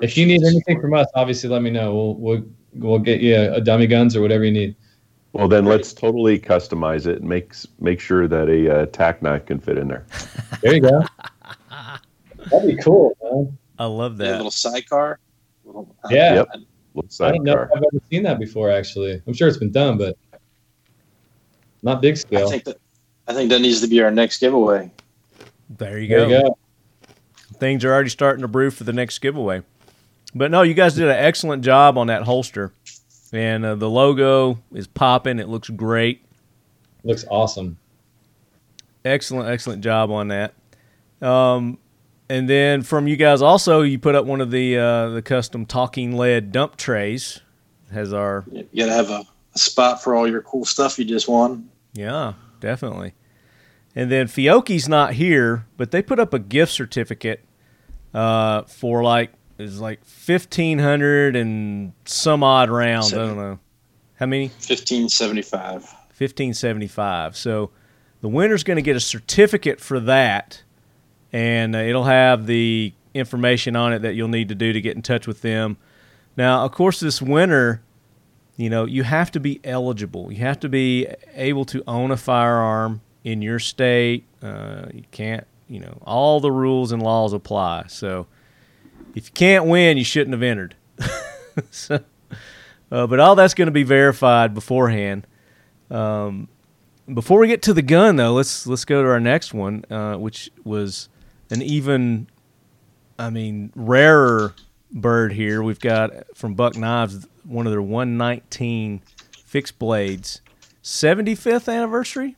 If 0.01 0.17
you 0.17 0.25
need 0.25 0.43
anything 0.43 0.81
from 0.81 0.93
us, 0.93 1.07
obviously 1.15 1.49
let 1.49 1.61
me 1.61 1.69
know. 1.69 1.95
We'll 1.95 2.15
we'll 2.15 2.45
we'll 2.73 2.99
get 2.99 3.21
you 3.21 3.35
a, 3.35 3.53
a 3.55 3.61
dummy 3.61 3.87
guns 3.87 4.15
or 4.15 4.21
whatever 4.21 4.43
you 4.43 4.51
need. 4.51 4.75
Well, 5.31 5.47
then 5.47 5.65
let's 5.65 5.93
totally 5.93 6.37
customize 6.37 7.07
it 7.07 7.19
and 7.21 7.27
make 7.27 7.53
make 7.79 7.99
sure 7.99 8.27
that 8.27 8.49
a 8.49 8.81
uh, 8.81 8.85
tack 8.87 9.23
knife 9.23 9.47
can 9.47 9.59
fit 9.59 9.77
in 9.79 9.87
there. 9.87 10.05
There 10.61 10.75
you 10.75 10.81
go. 10.81 11.03
That'd 12.51 12.75
be 12.75 12.81
cool, 12.81 13.15
man. 13.23 13.57
I 13.79 13.85
love 13.85 14.19
Yeah, 14.19 14.27
a 14.27 14.29
that. 14.31 14.35
little 14.37 14.51
sidecar. 14.51 15.19
Little, 15.65 15.95
Yeah. 16.09 16.35
Yep. 16.35 16.47
Looks 16.95 17.19
I 17.21 17.31
don't 17.31 17.43
know 17.43 17.53
if 17.53 17.69
I've 17.75 17.77
ever 17.83 18.03
seen 18.11 18.21
that 18.23 18.39
before. 18.39 18.69
Actually, 18.69 19.19
I'm 19.25 19.33
sure 19.33 19.47
it's 19.47 19.57
been 19.57 19.71
done, 19.71 19.97
but 19.97 20.15
not 21.81 22.01
big 22.01 22.13
I 22.13 22.15
scale. 22.17 22.49
think 22.49 22.65
that 22.65 22.77
I 23.27 23.33
think 23.33 23.49
that 23.49 23.61
needs 23.61 23.81
to 23.81 23.87
be 23.87 24.01
our 24.01 24.11
next 24.11 24.37
giveaway. 24.39 24.91
There 25.69 25.97
you 25.99 26.07
there 26.07 26.19
go. 26.19 26.27
you 26.29 26.41
go. 26.43 26.57
Things 27.57 27.83
are 27.83 27.91
already 27.91 28.09
starting 28.09 28.41
to 28.43 28.47
brew 28.47 28.69
for 28.69 28.83
the 28.83 28.93
next 28.93 29.19
giveaway. 29.19 29.63
But 30.35 30.51
no, 30.51 30.61
you 30.61 30.73
guys 30.75 30.93
did 30.95 31.05
an 31.05 31.15
excellent 31.15 31.63
job 31.63 31.97
on 31.97 32.07
that 32.07 32.23
holster, 32.23 32.71
and 33.31 33.65
uh, 33.65 33.75
the 33.75 33.89
logo 33.89 34.59
is 34.73 34.85
popping. 34.85 35.39
It 35.39 35.47
looks 35.47 35.69
great. 35.69 36.23
Looks 37.03 37.25
awesome. 37.29 37.77
Excellent, 39.05 39.49
excellent 39.49 39.83
job 39.83 40.11
on 40.11 40.27
that. 40.29 40.53
Um, 41.21 41.77
and 42.33 42.49
then 42.49 42.81
from 42.81 43.07
you 43.07 43.15
guys 43.15 43.43
also, 43.43 43.81
you 43.83 43.99
put 43.99 44.15
up 44.15 44.25
one 44.25 44.41
of 44.41 44.49
the 44.49 44.77
uh, 44.77 45.09
the 45.09 45.21
custom 45.21 45.67
talking 45.67 46.17
lead 46.17 46.51
dump 46.51 46.77
trays. 46.77 47.41
Has 47.91 48.11
our 48.11 48.43
You 48.51 48.67
gotta 48.75 48.93
have 48.93 49.11
a, 49.11 49.23
a 49.53 49.59
spot 49.59 50.01
for 50.01 50.15
all 50.15 50.27
your 50.27 50.41
cool 50.41 50.65
stuff 50.65 50.97
you 50.97 51.05
just 51.05 51.29
won. 51.29 51.69
Yeah, 51.93 52.33
definitely. 52.59 53.13
And 53.95 54.11
then 54.11 54.25
Fiocchi's 54.25 54.89
not 54.89 55.13
here, 55.13 55.67
but 55.77 55.91
they 55.91 56.01
put 56.01 56.19
up 56.19 56.33
a 56.33 56.39
gift 56.39 56.71
certificate 56.71 57.45
uh, 58.15 58.63
for 58.63 59.03
like 59.03 59.31
it's 59.59 59.77
like 59.77 60.03
fifteen 60.03 60.79
hundred 60.79 61.35
and 61.35 61.93
some 62.05 62.41
odd 62.41 62.71
rounds. 62.71 63.13
I 63.13 63.17
don't 63.17 63.37
know 63.37 63.59
how 64.15 64.25
many. 64.25 64.47
Fifteen 64.47 65.07
seventy 65.07 65.43
five. 65.43 65.87
Fifteen 66.09 66.55
seventy 66.55 66.87
five. 66.87 67.37
So 67.37 67.69
the 68.21 68.27
winner's 68.29 68.63
going 68.63 68.77
to 68.77 68.81
get 68.81 68.95
a 68.95 68.99
certificate 68.99 69.79
for 69.79 69.99
that, 69.99 70.62
and 71.33 71.75
uh, 71.75 71.79
it'll 71.79 72.03
have 72.03 72.45
the 72.45 72.93
information 73.13 73.75
on 73.75 73.91
it 73.91 73.99
that 74.03 74.13
you'll 74.13 74.27
need 74.27 74.49
to 74.49 74.55
do 74.55 74.71
to 74.71 74.79
get 74.79 74.95
in 74.95 75.01
touch 75.01 75.27
with 75.27 75.41
them. 75.41 75.77
Now, 76.37 76.63
of 76.63 76.71
course, 76.71 76.99
this 76.99 77.21
winter, 77.21 77.81
you 78.55 78.69
know, 78.69 78.85
you 78.85 79.03
have 79.03 79.31
to 79.31 79.39
be 79.39 79.59
eligible. 79.63 80.31
You 80.31 80.39
have 80.39 80.59
to 80.61 80.69
be 80.69 81.07
able 81.33 81.65
to 81.65 81.83
own 81.87 82.11
a 82.11 82.17
firearm 82.17 83.01
in 83.23 83.41
your 83.41 83.59
state. 83.59 84.25
Uh, 84.41 84.85
you 84.93 85.03
can't, 85.11 85.45
you 85.67 85.79
know, 85.79 85.97
all 86.03 86.39
the 86.39 86.51
rules 86.51 86.91
and 86.91 87.01
laws 87.01 87.33
apply. 87.33 87.85
So 87.87 88.27
if 89.15 89.27
you 89.27 89.31
can't 89.33 89.65
win, 89.65 89.97
you 89.97 90.03
shouldn't 90.03 90.33
have 90.33 90.43
entered. 90.43 90.75
so, 91.71 91.99
uh, 92.91 93.07
but 93.07 93.19
all 93.19 93.35
that's 93.35 93.53
going 93.53 93.67
to 93.67 93.71
be 93.71 93.83
verified 93.83 94.53
beforehand. 94.53 95.25
Um, 95.89 96.47
before 97.11 97.39
we 97.39 97.47
get 97.47 97.61
to 97.63 97.73
the 97.73 97.81
gun, 97.81 98.15
though, 98.15 98.33
let's 98.33 98.65
let's 98.65 98.85
go 98.85 99.03
to 99.03 99.09
our 99.09 99.19
next 99.19 99.53
one, 99.53 99.83
uh, 99.89 100.15
which 100.15 100.49
was 100.63 101.09
an 101.53 101.61
even, 101.61 102.27
I 103.19 103.29
mean, 103.29 103.71
rarer 103.75 104.55
bird 104.91 105.31
here. 105.31 105.61
We've 105.61 105.79
got 105.79 106.11
from 106.35 106.55
Buck 106.55 106.75
Knives 106.75 107.27
one 107.43 107.67
of 107.67 107.71
their 107.71 107.81
119 107.81 109.01
fixed 109.45 109.77
blades, 109.77 110.41
75th 110.83 111.71
anniversary. 111.71 112.35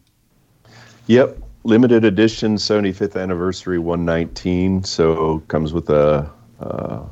Yep, 1.08 1.38
limited 1.64 2.04
edition 2.04 2.56
75th 2.56 3.20
anniversary 3.20 3.80
119. 3.80 4.84
So 4.84 5.40
comes 5.48 5.72
with 5.72 5.90
a, 5.90 6.30
a 6.60 7.04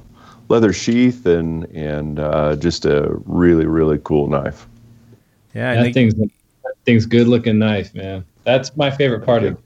leather 0.49 0.73
sheath 0.73 1.25
and 1.25 1.63
and 1.65 2.19
uh, 2.19 2.55
just 2.57 2.85
a 2.85 3.15
really 3.25 3.65
really 3.65 3.99
cool 4.03 4.27
knife. 4.27 4.67
Yeah, 5.53 5.75
that 5.75 5.83
they, 5.83 5.93
thing's 5.93 6.15
that 6.15 6.29
thing's 6.85 7.05
good 7.05 7.27
looking 7.27 7.59
knife, 7.59 7.93
man. 7.93 8.25
That's 8.43 8.75
my 8.75 8.91
favorite 8.91 9.25
part 9.25 9.43
of. 9.43 9.57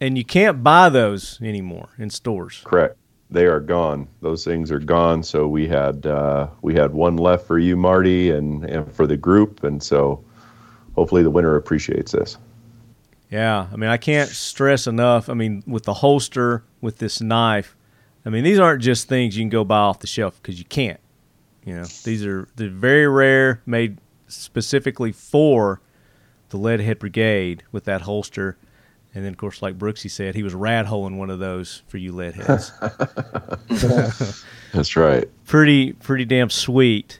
And 0.00 0.16
you 0.16 0.24
can't 0.24 0.62
buy 0.62 0.88
those 0.88 1.40
anymore 1.42 1.90
in 1.98 2.10
stores. 2.10 2.62
Correct. 2.64 2.96
They 3.30 3.46
are 3.46 3.60
gone. 3.60 4.08
Those 4.22 4.44
things 4.44 4.70
are 4.70 4.78
gone. 4.78 5.22
So 5.22 5.48
we 5.48 5.68
had 5.68 6.06
uh, 6.06 6.48
we 6.62 6.74
had 6.74 6.92
one 6.92 7.16
left 7.16 7.46
for 7.46 7.58
you, 7.58 7.76
Marty, 7.76 8.30
and, 8.30 8.64
and 8.64 8.90
for 8.92 9.06
the 9.06 9.16
group, 9.16 9.64
and 9.64 9.82
so 9.82 10.24
hopefully 10.94 11.22
the 11.22 11.30
winner 11.30 11.56
appreciates 11.56 12.12
this. 12.12 12.38
Yeah, 13.30 13.66
I 13.70 13.76
mean, 13.76 13.90
I 13.90 13.98
can't 13.98 14.30
stress 14.30 14.86
enough. 14.86 15.28
I 15.28 15.34
mean, 15.34 15.62
with 15.66 15.84
the 15.84 15.92
holster, 15.92 16.64
with 16.80 16.98
this 16.98 17.20
knife, 17.20 17.76
I 18.24 18.30
mean, 18.30 18.44
these 18.44 18.58
aren't 18.58 18.82
just 18.82 19.08
things 19.08 19.36
you 19.36 19.42
can 19.42 19.50
go 19.50 19.64
buy 19.64 19.78
off 19.78 19.98
the 19.98 20.06
shelf 20.06 20.40
because 20.40 20.58
you 20.58 20.64
can't. 20.64 21.00
You 21.64 21.74
know, 21.74 21.84
these 22.04 22.24
are 22.24 22.48
they're 22.56 22.70
very 22.70 23.06
rare, 23.06 23.60
made 23.66 23.98
specifically 24.26 25.12
for 25.12 25.80
the 26.48 26.58
Leadhead 26.58 26.98
Brigade 26.98 27.62
with 27.72 27.84
that 27.84 28.02
holster. 28.02 28.56
And 29.18 29.24
then, 29.24 29.32
of 29.32 29.36
course, 29.36 29.62
like 29.62 29.76
Brooksy 29.76 30.08
said, 30.08 30.36
he 30.36 30.44
was 30.44 30.54
rat 30.54 30.86
holing 30.86 31.18
one 31.18 31.28
of 31.28 31.40
those 31.40 31.82
for 31.88 31.96
you 31.96 32.12
lead 32.12 32.36
heads. 32.36 32.70
That's 34.72 34.94
right. 34.94 35.28
Pretty, 35.44 35.94
pretty 35.94 36.24
damn 36.24 36.50
sweet. 36.50 37.18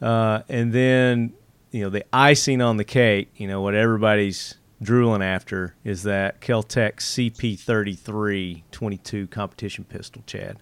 Uh, 0.00 0.42
and 0.48 0.72
then, 0.72 1.32
you 1.72 1.82
know, 1.82 1.90
the 1.90 2.04
icing 2.12 2.62
on 2.62 2.76
the 2.76 2.84
cake, 2.84 3.32
you 3.38 3.48
know, 3.48 3.60
what 3.60 3.74
everybody's 3.74 4.54
drooling 4.80 5.20
after 5.20 5.74
is 5.82 6.04
that 6.04 6.40
Kel-Tec 6.40 7.00
CP33 7.00 8.62
22 8.70 9.26
competition 9.26 9.82
pistol, 9.82 10.22
Chad. 10.26 10.58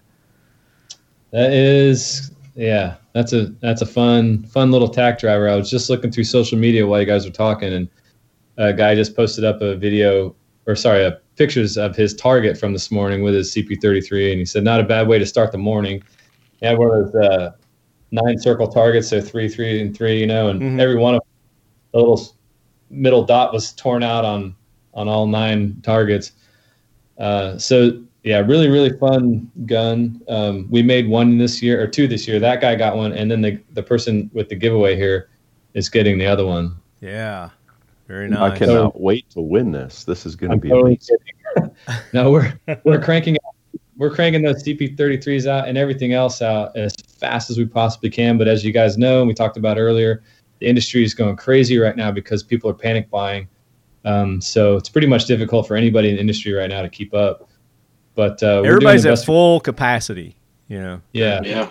That 1.29 1.53
is, 1.53 2.31
yeah, 2.55 2.95
that's 3.13 3.33
a 3.33 3.53
that's 3.59 3.83
a 3.83 3.85
fun 3.85 4.45
fun 4.45 4.71
little 4.71 4.89
tack 4.89 5.19
driver. 5.19 5.47
I 5.47 5.55
was 5.55 5.69
just 5.69 5.91
looking 5.91 6.11
through 6.11 6.23
social 6.23 6.57
media 6.57 6.87
while 6.87 7.01
you 7.01 7.05
guys 7.05 7.23
were 7.23 7.31
talking, 7.31 7.71
and 7.71 7.87
a 8.57 8.73
guy 8.73 8.95
just 8.95 9.15
posted 9.15 9.43
up 9.43 9.61
a 9.61 9.75
video, 9.75 10.35
or 10.67 10.75
sorry, 10.75 11.03
a 11.03 11.19
pictures 11.35 11.77
of 11.77 11.95
his 11.95 12.13
target 12.13 12.57
from 12.57 12.73
this 12.73 12.91
morning 12.91 13.21
with 13.21 13.33
his 13.33 13.53
CP33, 13.53 14.31
and 14.31 14.39
he 14.39 14.45
said 14.45 14.63
not 14.63 14.79
a 14.79 14.83
bad 14.83 15.07
way 15.07 15.19
to 15.19 15.25
start 15.25 15.51
the 15.51 15.57
morning. 15.57 16.01
He 16.59 16.65
had 16.65 16.77
one 16.77 16.91
of 16.91 17.11
those 17.11 17.23
uh, 17.23 17.51
nine 18.11 18.37
circle 18.39 18.67
targets, 18.67 19.09
so 19.09 19.21
three, 19.21 19.47
three, 19.49 19.81
and 19.81 19.95
three, 19.95 20.19
you 20.19 20.27
know, 20.27 20.49
and 20.49 20.61
Mhm. 20.61 20.79
every 20.79 20.95
one 20.95 21.15
of 21.15 21.21
the 21.91 21.99
little 21.99 22.21
middle 22.89 23.23
dot 23.23 23.53
was 23.53 23.73
torn 23.73 24.03
out 24.03 24.25
on 24.25 24.55
on 24.93 25.09
all 25.09 25.27
nine 25.27 25.75
targets. 25.83 26.31
Uh, 27.17 27.57
so 27.57 28.01
yeah, 28.23 28.39
really 28.39 28.69
really 28.69 28.97
fun 28.97 29.49
gun. 29.65 30.21
Um, 30.29 30.67
we 30.69 30.81
made 30.81 31.07
one 31.07 31.37
this 31.37 31.61
year 31.61 31.81
or 31.81 31.87
two 31.87 32.07
this 32.07 32.27
year. 32.27 32.39
That 32.39 32.61
guy 32.61 32.75
got 32.75 32.95
one, 32.95 33.11
and 33.13 33.29
then 33.29 33.41
the 33.41 33.59
the 33.73 33.83
person 33.83 34.29
with 34.33 34.49
the 34.49 34.55
giveaway 34.55 34.95
here 34.95 35.29
is 35.73 35.89
getting 35.89 36.17
the 36.17 36.25
other 36.25 36.45
one. 36.45 36.75
Yeah. 37.01 37.49
Very 38.07 38.29
nice. 38.29 38.39
I 38.39 38.49
nice. 38.49 38.57
cannot 38.59 38.99
wait 39.01 39.29
to 39.31 39.41
win 39.41 39.71
this. 39.71 40.03
This 40.03 40.25
is 40.25 40.35
going 40.35 40.51
to 40.51 40.57
be 40.57 40.69
totally 40.69 40.99
amazing. 41.57 41.75
no, 42.13 42.31
we're 42.31 42.59
we're 42.83 43.01
cranking 43.03 43.37
we're 43.97 44.13
cranking 44.13 44.41
those 44.41 44.61
CP33s 44.63 45.47
out 45.47 45.67
and 45.67 45.77
everything 45.77 46.13
else 46.13 46.41
out 46.41 46.75
as 46.75 46.93
fast 47.17 47.49
as 47.49 47.57
we 47.57 47.65
possibly 47.65 48.09
can. 48.09 48.37
But 48.37 48.47
as 48.47 48.63
you 48.63 48.71
guys 48.71 48.97
know, 48.97 49.19
and 49.19 49.27
we 49.27 49.33
talked 49.33 49.57
about 49.57 49.77
earlier, 49.77 50.21
the 50.59 50.67
industry 50.67 51.03
is 51.03 51.13
going 51.13 51.35
crazy 51.37 51.77
right 51.77 51.95
now 51.95 52.11
because 52.11 52.43
people 52.43 52.69
are 52.69 52.73
panic 52.73 53.09
buying. 53.09 53.47
Um, 54.03 54.41
so 54.41 54.75
it's 54.75 54.89
pretty 54.89 55.07
much 55.07 55.25
difficult 55.25 55.67
for 55.67 55.75
anybody 55.75 56.09
in 56.09 56.15
the 56.15 56.21
industry 56.21 56.51
right 56.53 56.69
now 56.69 56.81
to 56.81 56.89
keep 56.89 57.13
up. 57.13 57.49
But 58.15 58.43
uh, 58.43 58.61
we're 58.61 58.61
doing 58.61 58.67
Everybody's 58.67 59.03
the 59.03 59.09
at 59.09 59.11
best- 59.13 59.25
full 59.25 59.59
capacity, 59.61 60.35
you 60.67 60.79
know. 60.79 61.01
yeah, 61.13 61.41
Yeah. 61.43 61.69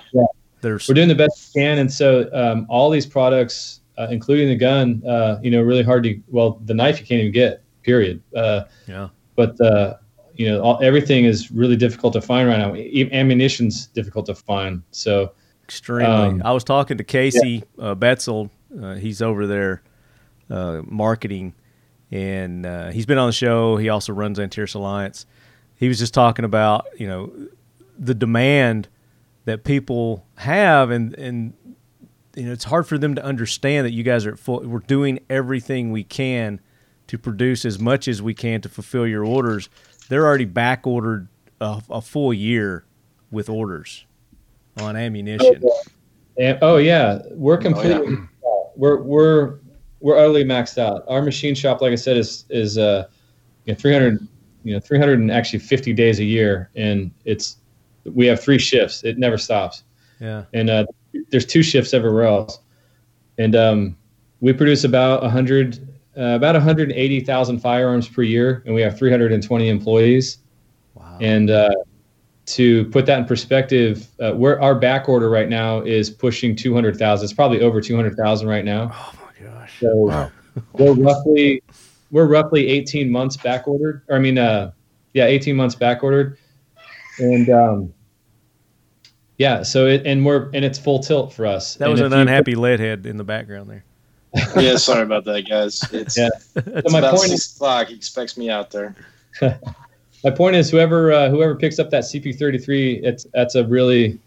There's 0.60 0.88
we're 0.88 0.94
doing 0.94 1.08
the 1.08 1.14
best 1.14 1.52
we 1.54 1.60
can, 1.60 1.76
and 1.76 1.92
so 1.92 2.26
um, 2.32 2.66
all 2.70 2.88
these 2.88 3.04
products, 3.04 3.82
uh, 3.98 4.08
including 4.10 4.48
the 4.48 4.56
gun, 4.56 5.02
uh, 5.06 5.38
you 5.42 5.50
know, 5.50 5.62
really 5.62 5.82
hard 5.82 6.04
to. 6.04 6.20
Well, 6.28 6.60
the 6.64 6.74
knife 6.74 7.00
you 7.00 7.06
can't 7.06 7.20
even 7.20 7.32
get. 7.32 7.62
Period. 7.82 8.22
Uh, 8.34 8.64
Yeah. 8.86 9.08
But 9.36 9.60
uh, 9.60 9.94
you 10.34 10.48
know, 10.48 10.62
all, 10.62 10.78
everything 10.82 11.24
is 11.24 11.50
really 11.50 11.76
difficult 11.76 12.12
to 12.14 12.20
find 12.20 12.48
right 12.48 12.58
now. 12.58 12.74
E- 12.74 13.08
ammunition's 13.12 13.86
difficult 13.86 14.26
to 14.26 14.34
find. 14.34 14.82
So 14.90 15.32
Extremely. 15.64 16.04
Um, 16.06 16.42
I 16.44 16.52
was 16.52 16.62
talking 16.62 16.98
to 16.98 17.04
Casey 17.04 17.64
uh, 17.78 17.94
Betzel. 17.94 18.50
Uh, 18.80 18.94
he's 18.94 19.22
over 19.22 19.46
there 19.46 19.82
uh, 20.50 20.82
marketing, 20.84 21.54
and 22.10 22.66
uh, 22.66 22.90
he's 22.90 23.06
been 23.06 23.18
on 23.18 23.28
the 23.28 23.32
show. 23.32 23.76
He 23.76 23.88
also 23.88 24.12
runs 24.12 24.38
Antares 24.38 24.74
Alliance. 24.74 25.26
He 25.76 25.88
was 25.88 25.98
just 25.98 26.12
talking 26.12 26.44
about 26.44 26.86
you 26.98 27.06
know 27.06 27.32
the 27.98 28.14
demand 28.14 28.88
that 29.46 29.64
people 29.64 30.26
have, 30.36 30.90
and 30.90 31.14
and 31.14 31.54
you 32.36 32.44
know 32.44 32.52
it's 32.52 32.64
hard 32.64 32.86
for 32.86 32.98
them 32.98 33.14
to 33.14 33.24
understand 33.24 33.86
that 33.86 33.92
you 33.92 34.02
guys 34.02 34.26
are 34.26 34.32
at 34.32 34.38
full. 34.38 34.60
We're 34.60 34.80
doing 34.80 35.20
everything 35.30 35.92
we 35.92 36.04
can 36.04 36.60
to 37.06 37.18
produce 37.18 37.64
as 37.64 37.78
much 37.78 38.08
as 38.08 38.22
we 38.22 38.34
can 38.34 38.60
to 38.62 38.68
fulfill 38.68 39.06
your 39.06 39.24
orders. 39.24 39.68
They're 40.08 40.26
already 40.26 40.44
back 40.44 40.86
ordered 40.86 41.28
a, 41.60 41.82
a 41.90 42.00
full 42.00 42.32
year 42.32 42.84
with 43.30 43.48
orders 43.48 44.06
on 44.78 44.96
ammunition. 44.96 45.62
And, 46.38 46.58
oh 46.62 46.76
yeah, 46.78 47.20
we're 47.30 47.58
completely 47.58 48.16
we're 48.76 49.00
we're 49.02 49.58
we're 50.00 50.18
utterly 50.18 50.44
maxed 50.44 50.78
out. 50.78 51.04
Our 51.08 51.22
machine 51.22 51.54
shop, 51.54 51.80
like 51.80 51.92
I 51.92 51.96
said, 51.96 52.16
is 52.16 52.44
is 52.50 52.78
uh 52.78 53.06
you 53.64 53.72
know, 53.72 53.78
300 53.78 54.26
you 54.64 54.74
know 54.74 54.80
300 54.80 55.18
and 55.18 55.30
actually 55.30 55.60
50 55.60 55.92
days 55.92 56.18
a 56.20 56.24
year, 56.24 56.70
and 56.74 57.10
it's 57.24 57.58
we 58.04 58.26
have 58.26 58.42
three 58.42 58.58
shifts. 58.58 59.04
It 59.04 59.18
never 59.18 59.38
stops, 59.38 59.84
Yeah. 60.20 60.44
and 60.52 60.68
uh, 60.68 60.86
there's 61.30 61.46
two 61.46 61.62
shifts 61.62 61.94
everywhere 61.94 62.24
else, 62.24 62.58
and 63.38 63.54
um, 63.56 63.96
we 64.40 64.52
produce 64.52 64.84
about 64.84 65.22
100 65.22 65.88
uh, 66.16 66.22
about 66.36 66.54
180,000 66.54 67.58
firearms 67.58 68.08
per 68.08 68.22
year, 68.22 68.62
and 68.66 68.74
we 68.74 68.80
have 68.80 68.96
320 68.96 69.68
employees. 69.68 70.38
Wow. 70.94 71.18
And 71.20 71.50
uh, 71.50 71.70
to 72.46 72.84
put 72.90 73.06
that 73.06 73.18
in 73.18 73.24
perspective, 73.24 74.06
uh, 74.20 74.32
where 74.32 74.60
our 74.62 74.74
back 74.76 75.08
order 75.08 75.28
right 75.28 75.48
now 75.48 75.80
is 75.80 76.10
pushing 76.10 76.54
200,000. 76.54 77.24
It's 77.24 77.32
probably 77.32 77.62
over 77.62 77.80
200,000 77.80 78.46
right 78.46 78.64
now. 78.64 78.90
oh 78.92 79.12
my 79.24 79.46
gosh. 79.48 79.80
So 79.80 79.88
Wow. 79.92 80.30
we're 80.74 80.92
roughly 80.94 81.62
we're 82.12 82.26
roughly 82.26 82.68
18 82.68 83.10
months 83.10 83.36
back 83.36 83.66
ordered. 83.66 84.02
Or 84.08 84.16
I 84.16 84.20
mean, 84.20 84.38
uh, 84.38 84.70
yeah, 85.14 85.24
18 85.24 85.56
months 85.56 85.74
back 85.74 86.04
ordered. 86.04 86.38
And 87.18 87.48
um, 87.50 87.94
yeah, 89.38 89.62
so 89.62 89.86
it 89.86 90.06
and 90.06 90.24
we're 90.24 90.50
and 90.54 90.64
it's 90.64 90.78
full 90.78 90.98
tilt 91.00 91.32
for 91.32 91.46
us. 91.46 91.74
That 91.76 91.84
And 91.86 91.92
was 91.92 92.00
an 92.00 92.12
you- 92.12 92.18
unhappy 92.18 92.54
lead 92.54 92.80
head 92.80 93.06
in 93.06 93.16
the 93.16 93.24
background 93.24 93.68
there. 93.70 93.84
Yeah, 94.60 94.76
sorry 94.76 95.02
about 95.02 95.24
that, 95.26 95.48
guys. 95.48 95.80
It's, 95.92 96.18
Yeah. 96.18 96.28
it's 96.56 96.92
my 96.92 96.98
about 96.98 97.14
point 97.16 97.30
six 97.30 97.54
o'clock. 97.54 97.86
He 97.88 97.94
expects 97.94 98.36
me 98.36 98.50
out 98.50 98.70
there. 98.72 98.94
my 99.42 100.30
point 100.30 100.56
is 100.56 100.70
whoever 100.70 101.12
uh, 101.12 101.28
whoever 101.30 101.54
picks 101.54 101.78
up 101.78 101.90
that 101.90 102.02
CP33, 102.04 103.02
it's 103.04 103.26
that's 103.32 103.54
a 103.54 103.64
really 103.66 104.18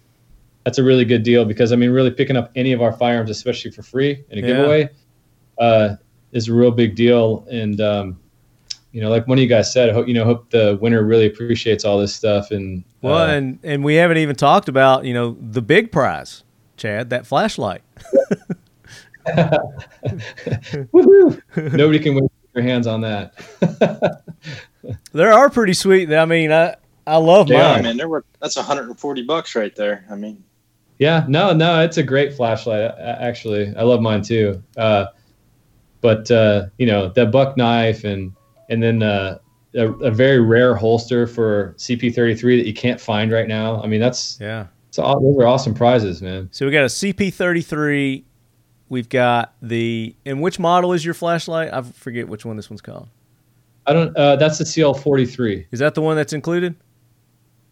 that's 0.63 0.77
a 0.77 0.83
really 0.83 1.05
good 1.05 1.23
deal 1.23 1.43
because 1.45 1.71
I 1.71 1.75
mean 1.75 1.91
really 1.91 2.11
picking 2.11 2.37
up 2.37 2.51
any 2.55 2.71
of 2.73 2.81
our 2.81 2.91
firearms, 2.93 3.29
especially 3.29 3.71
for 3.71 3.83
free 3.83 4.23
in 4.29 4.37
a 4.39 4.41
Yeah. 4.41 4.47
giveaway, 4.47 4.89
uh, 5.59 5.95
is 6.33 6.47
a 6.49 6.53
real 6.53 6.71
big 6.71 6.95
deal. 6.95 7.45
And 7.49 7.79
um, 7.81 8.19
you 8.97 9.03
know, 9.03 9.11
like 9.11 9.27
one 9.27 9.37
of 9.37 9.43
you 9.43 9.47
guys 9.47 9.71
said, 9.71 9.91
I 9.91 9.93
hope 9.93 10.07
you 10.07 10.15
know, 10.15 10.25
hope 10.25 10.49
the 10.49 10.75
winner 10.81 11.03
really 11.03 11.27
appreciates 11.27 11.85
all 11.85 11.99
this 11.99 12.15
stuff. 12.15 12.49
And 12.49 12.83
Well, 13.03 13.15
uh, 13.15 13.27
and 13.27 13.59
and 13.61 13.83
we 13.83 13.93
haven't 13.93 14.17
even 14.17 14.35
talked 14.35 14.69
about 14.69 15.05
you 15.05 15.13
know 15.13 15.37
the 15.39 15.61
big 15.61 15.91
prize, 15.91 16.43
Chad, 16.77 17.11
that 17.11 17.27
flashlight. 17.27 17.83
woohoo! 19.27 21.39
nobody 21.55 21.99
can 21.99 22.15
wait 22.15 22.21
to 22.23 22.29
their 22.55 22.63
hands 22.63 22.87
on 22.87 23.01
that. 23.01 23.35
There 25.11 25.33
are 25.33 25.49
pretty 25.49 25.73
sweet. 25.73 26.11
I 26.13 26.23
mean, 26.25 26.51
I 26.51 26.75
I 27.05 27.17
love 27.17 27.49
Yeah, 27.49 27.57
Yeah, 27.57 27.71
mine. 27.73 27.83
man, 27.83 27.97
there 27.97 28.07
were 28.07 28.23
that's 28.41 28.55
140 28.55 29.21
bucks 29.23 29.55
right 29.55 29.75
there. 29.75 30.05
I 30.09 30.15
mean, 30.15 30.43
Yeah, 30.97 31.23
no, 31.27 31.53
no, 31.53 31.83
it's 31.83 31.97
a 31.97 32.03
great 32.03 32.33
flashlight. 32.33 32.91
Actually, 32.99 33.75
I 33.75 33.83
love 33.83 34.01
mine 34.01 34.23
too. 34.23 34.63
Uh, 34.75 35.05
but 36.01 36.31
uh, 36.31 36.65
you 36.77 36.87
know, 36.87 37.09
that 37.09 37.31
buck 37.31 37.57
knife 37.57 38.03
and 38.05 38.31
and 38.69 38.81
then 38.81 39.03
uh, 39.03 39.37
a, 39.75 39.87
a 39.87 40.11
very 40.11 40.39
rare 40.39 40.75
holster 40.75 41.27
for 41.27 41.73
CP33 41.77 42.41
that 42.59 42.67
you 42.67 42.73
can't 42.73 42.99
find 42.99 43.31
right 43.31 43.47
now. 43.47 43.81
I 43.81 43.87
mean, 43.87 43.99
that's 43.99 44.37
Yeah. 44.41 44.67
it's 44.89 44.99
aw- 44.99 45.19
those 45.19 45.37
are 45.37 45.47
awesome 45.47 45.73
prizes, 45.73 46.21
man. 46.21 46.49
So 46.51 46.65
we 46.65 46.71
got 46.71 46.83
a 46.83 46.87
CP33. 46.89 48.23
We've 48.89 49.09
got 49.09 49.53
the 49.61 50.15
and 50.25 50.41
which 50.41 50.59
model 50.59 50.93
is 50.93 51.03
your 51.03 51.13
flashlight? 51.13 51.73
I 51.73 51.81
forget 51.81 52.27
which 52.29 52.45
one 52.45 52.55
this 52.55 52.69
one's 52.69 52.81
called. 52.81 53.09
I 53.85 53.93
don't. 53.93 54.15
Uh, 54.17 54.35
that's 54.37 54.57
the 54.57 54.63
CL43. 54.63 55.65
Is 55.71 55.79
that 55.79 55.93
the 55.95 56.01
one 56.01 56.15
that's 56.15 56.33
included? 56.33 56.75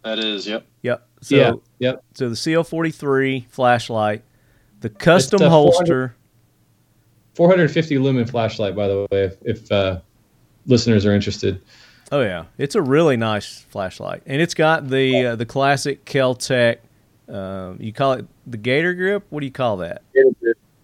that 0.02 0.18
is, 0.20 0.46
yep. 0.46 0.64
Yep. 0.82 1.08
So 1.22 1.34
yeah. 1.36 1.52
Yep. 1.80 2.04
so 2.14 2.28
the 2.28 2.34
CL43 2.36 3.48
flashlight, 3.48 4.22
the 4.80 4.88
custom 4.88 5.38
the 5.38 5.48
400 5.48 5.50
holster. 5.50 6.14
450 7.34 7.98
lumen 7.98 8.24
flashlight, 8.26 8.74
by 8.76 8.88
the 8.88 9.06
way, 9.10 9.24
if, 9.24 9.36
if 9.42 9.72
uh, 9.72 10.00
listeners 10.66 11.06
are 11.06 11.12
interested. 11.12 11.60
Oh 12.12 12.20
yeah, 12.22 12.44
it's 12.58 12.74
a 12.76 12.82
really 12.82 13.16
nice 13.16 13.62
flashlight, 13.70 14.22
and 14.26 14.40
it's 14.40 14.54
got 14.54 14.88
the 14.88 15.26
uh, 15.26 15.36
the 15.36 15.46
classic 15.46 16.04
Kel-Tec. 16.04 16.80
Uh, 17.28 17.74
you 17.80 17.92
call 17.92 18.12
it 18.12 18.26
the 18.46 18.56
Gator 18.56 18.94
grip? 18.94 19.26
What 19.30 19.40
do 19.40 19.46
you 19.46 19.52
call 19.52 19.78
that? 19.78 20.02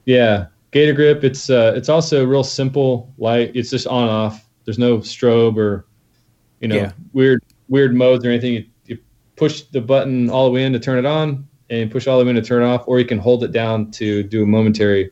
Yeah, 0.04 0.46
Gator 0.72 0.92
Grip. 0.94 1.22
It's 1.22 1.48
uh, 1.48 1.74
it's 1.76 1.88
also 1.88 2.24
real 2.24 2.42
simple 2.42 3.12
light. 3.18 3.52
It's 3.54 3.70
just 3.70 3.86
on 3.86 4.08
off. 4.08 4.48
There's 4.64 4.78
no 4.78 4.98
strobe 4.98 5.56
or 5.56 5.86
you 6.60 6.68
know 6.68 6.76
Yeah. 6.76 6.92
weird 7.12 7.42
weird 7.68 7.94
modes 7.94 8.24
or 8.24 8.30
anything. 8.30 8.54
You, 8.54 8.66
you 8.86 8.98
push 9.36 9.62
the 9.62 9.80
button 9.80 10.28
all 10.28 10.44
the 10.46 10.50
way 10.50 10.64
in 10.64 10.72
to 10.72 10.80
turn 10.80 10.98
it 10.98 11.06
on, 11.06 11.46
and 11.70 11.88
push 11.90 12.08
all 12.08 12.18
the 12.18 12.24
way 12.24 12.30
in 12.30 12.36
to 12.36 12.42
turn 12.42 12.62
it 12.62 12.66
off, 12.66 12.82
or 12.88 12.98
you 12.98 13.04
can 13.06 13.18
hold 13.18 13.44
it 13.44 13.52
down 13.52 13.92
to 13.92 14.24
do 14.24 14.42
a 14.42 14.46
momentary 14.46 15.10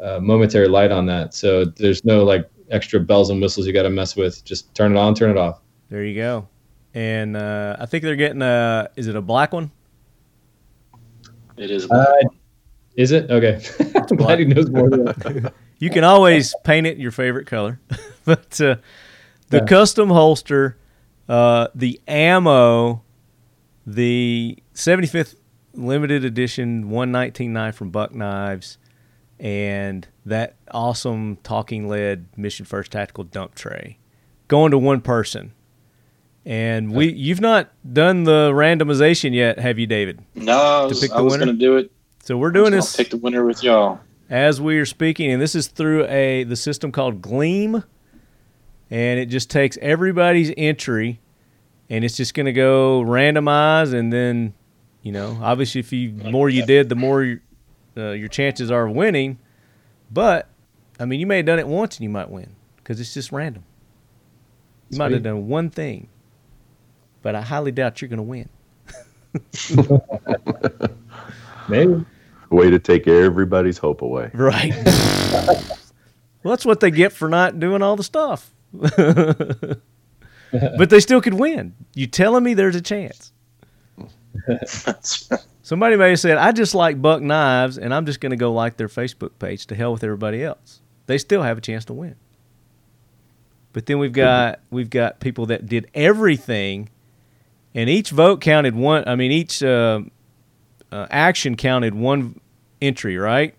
uh, 0.00 0.18
momentary 0.20 0.68
light 0.68 0.90
on 0.92 1.04
that. 1.06 1.34
So 1.34 1.66
there's 1.66 2.02
no 2.06 2.24
like 2.24 2.48
extra 2.70 3.00
bells 3.00 3.30
and 3.30 3.40
whistles 3.40 3.66
you 3.66 3.72
got 3.72 3.82
to 3.82 3.90
mess 3.90 4.16
with. 4.16 4.44
Just 4.44 4.74
turn 4.74 4.92
it 4.96 4.98
on, 4.98 5.14
turn 5.14 5.30
it 5.30 5.36
off. 5.36 5.60
There 5.88 6.04
you 6.04 6.14
go. 6.14 6.48
And 6.94 7.36
uh, 7.36 7.76
I 7.78 7.86
think 7.86 8.02
they're 8.04 8.16
getting 8.16 8.42
a. 8.42 8.88
Is 8.96 9.06
it 9.06 9.16
a 9.16 9.20
black 9.20 9.52
one? 9.52 9.70
It 11.56 11.70
is. 11.70 11.90
Uh, 11.90 12.06
is 12.96 13.12
it 13.12 13.30
okay? 13.30 13.60
I'm 13.94 14.06
glad 14.16 14.38
he 14.38 14.44
knows 14.46 14.70
more. 14.70 14.88
Than 14.90 15.04
that. 15.04 15.52
You 15.78 15.88
can 15.88 16.04
always 16.04 16.54
paint 16.62 16.86
it 16.86 16.98
your 16.98 17.10
favorite 17.10 17.46
color, 17.46 17.80
but 18.26 18.60
uh, 18.60 18.76
the 19.48 19.58
Yeah. 19.60 19.64
custom 19.64 20.10
holster, 20.10 20.76
uh, 21.26 21.68
the 21.74 21.98
ammo, 22.06 23.02
the 23.86 24.58
75th 24.74 25.36
limited 25.72 26.22
edition 26.22 26.90
119 26.90 27.50
knife 27.54 27.76
from 27.76 27.88
Buck 27.88 28.14
Knives, 28.14 28.76
and 29.40 30.06
that 30.26 30.54
awesome 30.70 31.38
talking 31.42 31.88
lead 31.88 32.26
Mission 32.36 32.66
First 32.66 32.92
Tactical 32.92 33.24
dump 33.24 33.54
tray, 33.54 33.98
going 34.46 34.70
to 34.70 34.78
one 34.78 35.00
person. 35.00 35.52
And 36.44 36.92
we, 36.92 37.12
you've 37.12 37.40
not 37.40 37.70
done 37.92 38.24
the 38.24 38.50
randomization 38.52 39.34
yet, 39.34 39.58
have 39.58 39.78
you, 39.78 39.86
David? 39.86 40.22
no, 40.34 40.58
I 40.58 40.84
was, 40.84 41.00
pick 41.00 41.10
the 41.10 41.16
I 41.16 41.20
was 41.20 41.32
winner? 41.32 41.46
going 41.46 41.58
to 41.58 41.64
do 41.64 41.76
it. 41.76 41.90
So 42.22 42.36
we're 42.36 42.50
doing 42.50 42.72
this 42.72 42.96
Pick 42.96 43.10
the 43.10 43.16
winner 43.16 43.44
with 43.44 43.62
y'all. 43.62 44.00
as 44.28 44.60
we 44.60 44.78
are 44.78 44.86
speaking, 44.86 45.30
and 45.32 45.40
this 45.40 45.54
is 45.54 45.68
through 45.68 46.06
a 46.06 46.44
the 46.44 46.56
system 46.56 46.92
called 46.92 47.22
Gleam, 47.22 47.82
and 48.90 49.20
it 49.20 49.26
just 49.26 49.50
takes 49.50 49.78
everybody's 49.80 50.52
entry, 50.56 51.20
and 51.88 52.04
it's 52.04 52.16
just 52.16 52.34
going 52.34 52.46
to 52.46 52.52
go 52.52 53.02
randomize, 53.02 53.94
and 53.94 54.12
then, 54.12 54.52
you 55.02 55.12
know, 55.12 55.38
obviously, 55.42 55.78
if 55.78 55.92
you 55.92 56.12
the 56.12 56.30
more 56.30 56.48
you 56.50 56.64
did, 56.66 56.88
the 56.90 56.94
more 56.94 57.22
your, 57.22 57.40
uh, 57.96 58.10
your 58.10 58.28
chances 58.28 58.70
are 58.70 58.86
of 58.86 58.94
winning. 58.94 59.38
But 60.10 60.48
I 60.98 61.04
mean, 61.04 61.20
you 61.20 61.26
may 61.26 61.38
have 61.38 61.46
done 61.46 61.58
it 61.58 61.68
once, 61.68 61.96
and 61.96 62.04
you 62.04 62.10
might 62.10 62.30
win 62.30 62.54
because 62.76 63.00
it's 63.00 63.14
just 63.14 63.32
random. 63.32 63.64
You 64.90 64.98
might 64.98 65.12
have 65.12 65.22
done 65.22 65.46
one 65.46 65.70
thing, 65.70 66.08
but 67.22 67.34
I 67.34 67.42
highly 67.42 67.70
doubt 67.70 68.02
you're 68.02 68.08
going 68.08 68.18
to 68.18 68.22
win. 68.22 68.48
Maybe. 71.68 72.04
Way 72.50 72.70
to 72.70 72.80
take 72.80 73.06
everybody's 73.06 73.78
hope 73.78 74.02
away. 74.02 74.30
Right. 74.34 74.74
well, 74.84 75.62
that's 76.42 76.66
what 76.66 76.80
they 76.80 76.90
get 76.90 77.12
for 77.12 77.28
not 77.28 77.60
doing 77.60 77.80
all 77.80 77.94
the 77.94 78.02
stuff. 78.02 78.52
but 78.72 79.80
they 80.50 80.98
still 80.98 81.20
could 81.20 81.34
win. 81.34 81.76
You 81.94 82.08
telling 82.08 82.42
me 82.42 82.54
there's 82.54 82.74
a 82.74 82.80
chance? 82.80 83.30
Somebody 85.70 85.94
may 85.94 86.10
have 86.10 86.18
said, 86.18 86.36
"I 86.36 86.50
just 86.50 86.74
like 86.74 87.00
Buck 87.00 87.22
Knives, 87.22 87.78
and 87.78 87.94
I'm 87.94 88.04
just 88.04 88.18
going 88.18 88.30
to 88.30 88.36
go 88.36 88.52
like 88.52 88.76
their 88.76 88.88
Facebook 88.88 89.30
page 89.38 89.66
to 89.66 89.76
hell 89.76 89.92
with 89.92 90.02
everybody 90.02 90.42
else." 90.42 90.80
They 91.06 91.16
still 91.16 91.42
have 91.42 91.58
a 91.58 91.60
chance 91.60 91.84
to 91.84 91.92
win. 91.92 92.16
But 93.72 93.86
then 93.86 94.00
we've 94.00 94.12
got 94.12 94.58
we've 94.70 94.90
got 94.90 95.20
people 95.20 95.46
that 95.46 95.66
did 95.66 95.88
everything, 95.94 96.88
and 97.72 97.88
each 97.88 98.10
vote 98.10 98.40
counted 98.40 98.74
one. 98.74 99.04
I 99.06 99.14
mean, 99.14 99.30
each 99.30 99.62
uh, 99.62 100.00
uh, 100.90 101.06
action 101.08 101.54
counted 101.54 101.94
one 101.94 102.40
entry, 102.82 103.16
right? 103.16 103.54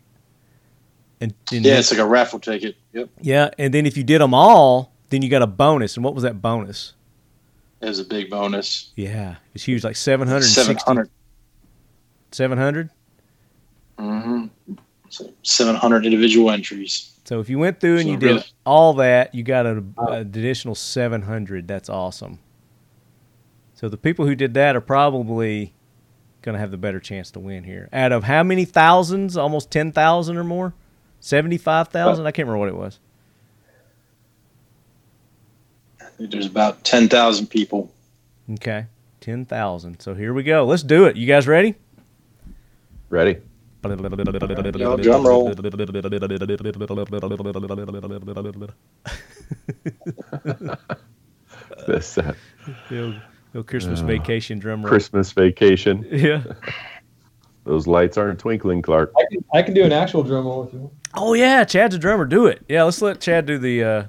And, 1.21 1.33
and 1.49 1.63
Yeah, 1.63 1.79
it's 1.79 1.91
like 1.91 2.01
a 2.01 2.05
raffle 2.05 2.39
ticket. 2.39 2.75
Yep. 2.91 3.09
yeah, 3.21 3.51
and 3.57 3.73
then 3.73 3.85
if 3.85 3.95
you 3.95 4.03
did 4.03 4.19
them 4.19 4.33
all, 4.33 4.91
then 5.11 5.21
you 5.21 5.29
got 5.29 5.43
a 5.43 5.47
bonus. 5.47 5.95
And 5.95 6.03
what 6.03 6.13
was 6.13 6.23
that 6.23 6.41
bonus? 6.41 6.91
It 7.79 7.87
was 7.87 7.99
a 7.99 8.03
big 8.03 8.29
bonus. 8.29 8.91
Yeah, 8.97 9.37
it's 9.53 9.63
huge, 9.63 9.85
like 9.85 9.95
760 9.95 10.73
700. 10.73 11.09
700. 12.31 12.89
Mm-hmm. 13.97 14.75
So 15.09 15.33
700 15.43 16.05
individual 16.05 16.49
entries. 16.51 17.11
So 17.25 17.39
if 17.39 17.49
you 17.49 17.59
went 17.59 17.79
through 17.79 17.97
and 17.97 18.05
So 18.05 18.11
you 18.11 18.17
did 18.17 18.43
all 18.65 18.93
that, 18.95 19.35
you 19.35 19.43
got 19.43 19.65
an 19.65 19.93
additional 20.09 20.73
700. 20.75 21.67
That's 21.67 21.89
awesome. 21.89 22.39
So 23.75 23.89
the 23.89 23.97
people 23.97 24.25
who 24.25 24.35
did 24.35 24.53
that 24.55 24.75
are 24.75 24.81
probably 24.81 25.73
going 26.41 26.53
to 26.53 26.59
have 26.59 26.71
the 26.71 26.77
better 26.77 26.99
chance 26.99 27.31
to 27.31 27.39
win 27.39 27.63
here. 27.63 27.89
Out 27.93 28.11
of 28.11 28.23
how 28.23 28.43
many 28.43 28.65
thousands? 28.65 29.37
Almost 29.37 29.69
10,000 29.71 30.37
or 30.37 30.43
more? 30.43 30.73
75,000? 31.19 32.25
I 32.25 32.31
can't 32.31 32.47
remember 32.47 32.59
what 32.59 32.69
it 32.69 32.75
was. 32.75 32.99
There's 36.17 36.45
about 36.45 36.83
10,000 36.83 37.47
people. 37.47 37.91
Okay. 38.53 38.87
10,000. 39.21 39.99
So 39.99 40.15
here 40.15 40.33
we 40.33 40.43
go. 40.43 40.65
Let's 40.65 40.83
do 40.83 41.05
it. 41.05 41.15
You 41.15 41.27
guys 41.27 41.47
ready? 41.47 41.75
Ready? 43.11 43.41
Yo, 43.83 44.95
drum 44.95 45.27
roll. 45.27 45.53
This 51.87 52.17
uh, 52.17 52.33
Yo, 52.89 53.13
yo 53.53 53.63
Christmas 53.63 53.99
vacation 53.99 54.59
drum 54.59 54.81
roll. 54.81 54.89
Christmas 54.89 55.33
vacation. 55.33 56.07
Yeah. 56.11 56.43
Those 57.65 57.85
lights 57.85 58.17
aren't 58.17 58.39
twinkling, 58.39 58.81
Clark. 58.81 59.13
I 59.15 59.23
can, 59.29 59.45
I 59.53 59.61
can 59.61 59.73
do 59.75 59.83
an 59.83 59.91
actual 59.91 60.23
drum 60.23 60.45
roll 60.47 60.63
if 60.65 60.73
you 60.73 60.79
want. 60.79 60.93
Oh 61.13 61.33
yeah, 61.33 61.63
Chad's 61.63 61.93
a 61.93 61.99
drummer. 61.99 62.25
Do 62.25 62.47
it. 62.47 62.63
Yeah, 62.67 62.83
let's 62.83 63.01
let 63.03 63.19
Chad 63.19 63.45
do 63.45 63.57
the 63.59 63.83
uh, 63.83 64.03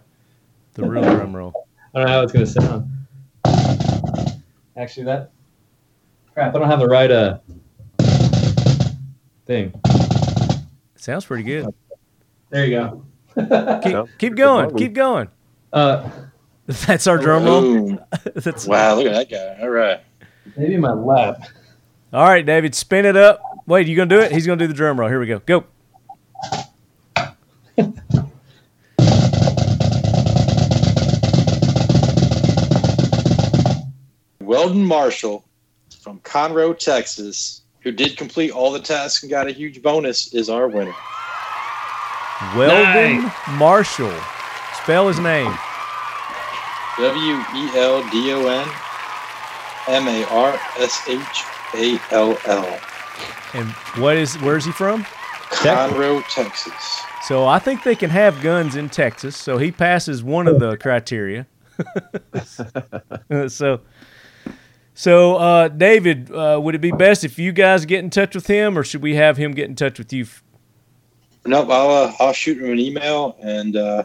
the 0.74 0.88
real 0.88 1.02
drum 1.16 1.36
roll. 1.36 1.52
I 1.94 1.98
don't 1.98 2.06
know 2.06 2.12
how 2.14 2.22
it's 2.22 2.32
gonna 2.32 2.46
sound. 2.46 2.88
Actually, 4.76 5.04
that 5.04 5.32
crap. 6.32 6.54
I 6.54 6.58
don't 6.60 6.68
have 6.68 6.78
the 6.80 6.86
right 6.86 7.10
uh 7.10 7.38
thing. 9.46 9.72
sounds 10.96 11.24
pretty 11.24 11.42
good. 11.42 11.72
There 12.50 12.66
you 12.66 12.70
go. 12.70 13.80
Keep, 13.82 14.18
keep 14.18 14.34
going. 14.34 14.76
Keep 14.76 14.92
going. 14.92 15.28
Uh, 15.72 16.08
That's 16.66 17.06
our 17.06 17.18
drum 17.18 17.44
roll. 17.44 17.98
That's 18.34 18.66
Wow, 18.66 18.96
look 18.96 19.06
at 19.06 19.12
that 19.12 19.30
guy. 19.30 19.62
All 19.62 19.70
right. 19.70 20.00
maybe 20.56 20.76
my 20.76 20.92
lap. 20.92 21.42
all 22.12 22.24
right, 22.24 22.44
David. 22.44 22.74
Spin 22.74 23.04
it 23.04 23.16
up. 23.16 23.42
Wait, 23.66 23.86
you 23.88 23.96
gonna 23.96 24.08
do 24.08 24.20
it? 24.20 24.32
He's 24.32 24.46
gonna 24.46 24.58
do 24.58 24.66
the 24.66 24.74
drum 24.74 24.98
roll. 24.98 25.08
Here 25.08 25.20
we 25.20 25.26
go. 25.26 25.40
Go. 25.40 25.64
Weldon 34.40 34.84
Marshall 34.84 35.44
from 36.00 36.20
Conroe, 36.20 36.78
Texas, 36.78 37.61
who 37.82 37.92
did 37.92 38.16
complete 38.16 38.50
all 38.50 38.72
the 38.72 38.80
tasks 38.80 39.22
and 39.22 39.30
got 39.30 39.46
a 39.46 39.52
huge 39.52 39.82
bonus, 39.82 40.32
is 40.34 40.48
our 40.48 40.68
winner. 40.68 40.94
Weldon 42.56 43.30
Marshall. 43.56 44.12
Spell 44.82 45.08
his 45.08 45.18
name. 45.18 45.52
W 46.98 47.34
E 47.54 47.70
L 47.78 48.08
D 48.10 48.32
O 48.32 48.46
N 48.46 48.68
M 49.88 50.08
A 50.08 50.24
R 50.30 50.60
S 50.78 51.08
H 51.08 51.44
A 51.74 52.00
L 52.14 52.38
L. 52.46 52.80
And 53.54 53.68
what 54.00 54.16
is 54.16 54.38
where 54.40 54.56
is 54.56 54.64
he 54.64 54.72
from? 54.72 55.04
Conroe, 55.50 56.22
Texas. 56.30 57.02
So 57.22 57.46
I 57.46 57.58
think 57.58 57.84
they 57.84 57.94
can 57.94 58.10
have 58.10 58.40
guns 58.42 58.74
in 58.74 58.88
Texas. 58.88 59.36
So 59.36 59.58
he 59.58 59.70
passes 59.70 60.24
one 60.24 60.48
of 60.48 60.58
the 60.58 60.76
criteria. 60.76 61.46
so, 63.48 63.80
so 64.94 65.36
uh, 65.36 65.68
David, 65.68 66.30
uh, 66.30 66.60
would 66.62 66.74
it 66.74 66.80
be 66.80 66.92
best 66.92 67.24
if 67.24 67.38
you 67.38 67.52
guys 67.52 67.84
get 67.84 68.00
in 68.00 68.10
touch 68.10 68.34
with 68.34 68.46
him, 68.46 68.76
or 68.76 68.84
should 68.84 69.02
we 69.02 69.14
have 69.14 69.36
him 69.36 69.52
get 69.52 69.68
in 69.68 69.74
touch 69.74 69.98
with 69.98 70.12
you? 70.12 70.26
Nope, 71.44 71.70
I'll 71.70 71.90
uh, 71.90 72.12
I'll 72.20 72.32
shoot 72.32 72.58
him 72.58 72.70
an 72.70 72.78
email, 72.78 73.36
and 73.42 73.76
uh, 73.76 74.04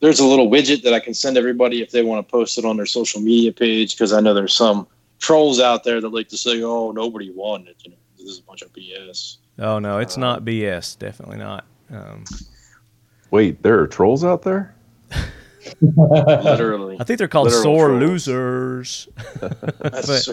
there's 0.00 0.20
a 0.20 0.26
little 0.26 0.50
widget 0.50 0.82
that 0.82 0.92
I 0.92 1.00
can 1.00 1.14
send 1.14 1.36
everybody 1.36 1.80
if 1.82 1.90
they 1.90 2.02
want 2.02 2.26
to 2.26 2.30
post 2.30 2.58
it 2.58 2.64
on 2.64 2.76
their 2.76 2.86
social 2.86 3.20
media 3.20 3.52
page 3.52 3.94
because 3.94 4.12
I 4.12 4.20
know 4.20 4.34
there's 4.34 4.54
some 4.54 4.86
trolls 5.18 5.60
out 5.60 5.84
there 5.84 6.00
that 6.00 6.08
like 6.08 6.28
to 6.28 6.36
say, 6.36 6.62
"Oh, 6.62 6.92
nobody 6.92 7.30
won 7.30 7.66
it," 7.66 7.76
you 7.84 7.90
know, 7.90 7.96
this 8.18 8.26
is 8.26 8.38
a 8.40 8.42
bunch 8.42 8.62
of 8.62 8.72
BS. 8.72 9.36
Oh 9.58 9.78
no, 9.78 9.98
it's 9.98 10.16
not 10.16 10.44
BS. 10.44 10.98
Definitely 10.98 11.38
not. 11.38 11.64
Um, 11.90 12.24
Wait, 13.32 13.62
there 13.62 13.80
are 13.80 13.86
trolls 13.86 14.24
out 14.24 14.42
there? 14.42 14.74
Literally. 15.80 16.96
I 17.00 17.04
think 17.04 17.18
they're 17.18 17.28
called 17.28 17.46
Literal 17.46 17.62
sore 17.62 17.86
trolls. 17.88 18.00
losers. 18.00 19.08
That's 19.80 20.30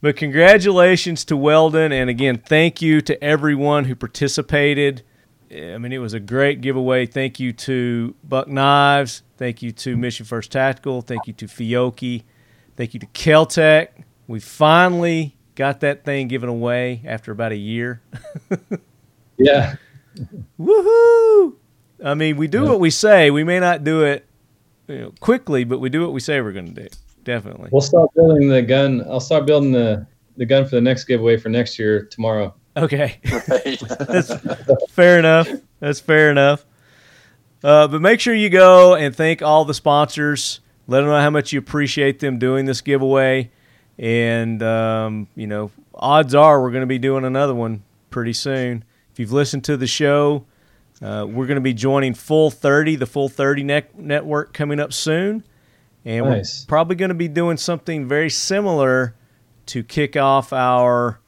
But 0.00 0.16
congratulations 0.16 1.24
to 1.26 1.36
Weldon, 1.36 1.90
and 1.92 2.08
again, 2.08 2.38
thank 2.38 2.80
you 2.80 3.00
to 3.02 3.22
everyone 3.22 3.84
who 3.84 3.94
participated. 3.96 5.02
I 5.50 5.78
mean, 5.78 5.92
it 5.92 5.98
was 5.98 6.12
a 6.14 6.20
great 6.20 6.60
giveaway. 6.60 7.06
Thank 7.06 7.40
you 7.40 7.52
to 7.54 8.14
Buck 8.22 8.48
Knives. 8.48 9.22
Thank 9.38 9.62
you 9.62 9.72
to 9.72 9.96
Mission 9.96 10.26
First 10.26 10.52
Tactical. 10.52 11.00
Thank 11.00 11.26
you 11.26 11.32
to 11.34 11.46
Fiocchi. 11.46 12.24
Thank 12.76 12.94
you 12.94 13.00
to 13.00 13.06
Kel-Tec. 13.06 14.04
We 14.26 14.40
finally 14.40 15.36
got 15.54 15.80
that 15.80 16.04
thing 16.04 16.28
given 16.28 16.48
away 16.48 17.00
after 17.04 17.32
about 17.32 17.52
a 17.52 17.56
year. 17.56 18.02
Yeah. 19.40 19.76
Woohoo! 20.58 21.54
I 22.04 22.14
mean, 22.14 22.36
we 22.36 22.46
do 22.46 22.64
what 22.64 22.80
we 22.80 22.90
say. 22.90 23.30
We 23.30 23.44
may 23.44 23.60
not 23.60 23.84
do 23.84 24.02
it 24.02 24.26
you 24.86 24.98
know, 24.98 25.14
quickly, 25.20 25.64
but 25.64 25.80
we 25.80 25.88
do 25.88 26.02
what 26.02 26.12
we 26.12 26.20
say 26.20 26.40
we're 26.40 26.52
going 26.52 26.74
to 26.74 26.82
do. 26.82 26.88
Definitely. 27.24 27.68
We'll 27.70 27.82
start 27.82 28.10
building 28.14 28.48
the 28.48 28.62
gun. 28.62 29.04
I'll 29.08 29.20
start 29.20 29.46
building 29.46 29.72
the, 29.72 30.06
the 30.36 30.46
gun 30.46 30.64
for 30.64 30.76
the 30.76 30.80
next 30.80 31.04
giveaway 31.04 31.36
for 31.36 31.48
next 31.48 31.78
year 31.78 32.06
tomorrow. 32.06 32.54
Okay. 32.76 33.20
right. 33.48 33.80
That's 33.98 34.32
fair 34.90 35.18
enough. 35.18 35.48
That's 35.80 36.00
fair 36.00 36.30
enough. 36.30 36.64
Uh, 37.62 37.88
but 37.88 38.00
make 38.00 38.20
sure 38.20 38.34
you 38.34 38.48
go 38.48 38.94
and 38.94 39.14
thank 39.14 39.42
all 39.42 39.64
the 39.64 39.74
sponsors. 39.74 40.60
Let 40.86 41.00
them 41.00 41.10
know 41.10 41.20
how 41.20 41.30
much 41.30 41.52
you 41.52 41.58
appreciate 41.58 42.20
them 42.20 42.38
doing 42.38 42.64
this 42.64 42.80
giveaway. 42.80 43.50
And, 43.98 44.62
um, 44.62 45.26
you 45.34 45.48
know, 45.48 45.72
odds 45.92 46.34
are 46.34 46.62
we're 46.62 46.70
going 46.70 46.82
to 46.82 46.86
be 46.86 46.98
doing 46.98 47.24
another 47.24 47.54
one 47.54 47.82
pretty 48.10 48.32
soon. 48.32 48.84
If 49.12 49.18
you've 49.18 49.32
listened 49.32 49.64
to 49.64 49.76
the 49.76 49.88
show, 49.88 50.46
uh, 51.02 51.26
we're 51.28 51.46
going 51.46 51.56
to 51.56 51.60
be 51.60 51.74
joining 51.74 52.14
Full 52.14 52.50
30, 52.50 52.96
the 52.96 53.06
Full 53.06 53.28
30 53.28 53.62
net- 53.62 53.98
network 53.98 54.52
coming 54.52 54.80
up 54.80 54.92
soon. 54.92 55.44
And 56.04 56.26
Nice. 56.26 56.62
we're 56.64 56.68
probably 56.68 56.96
going 56.96 57.10
to 57.10 57.14
be 57.14 57.28
doing 57.28 57.56
something 57.56 58.08
very 58.08 58.30
similar 58.30 59.14
to 59.66 59.82
kick 59.82 60.16
off 60.16 60.52
our 60.52 61.20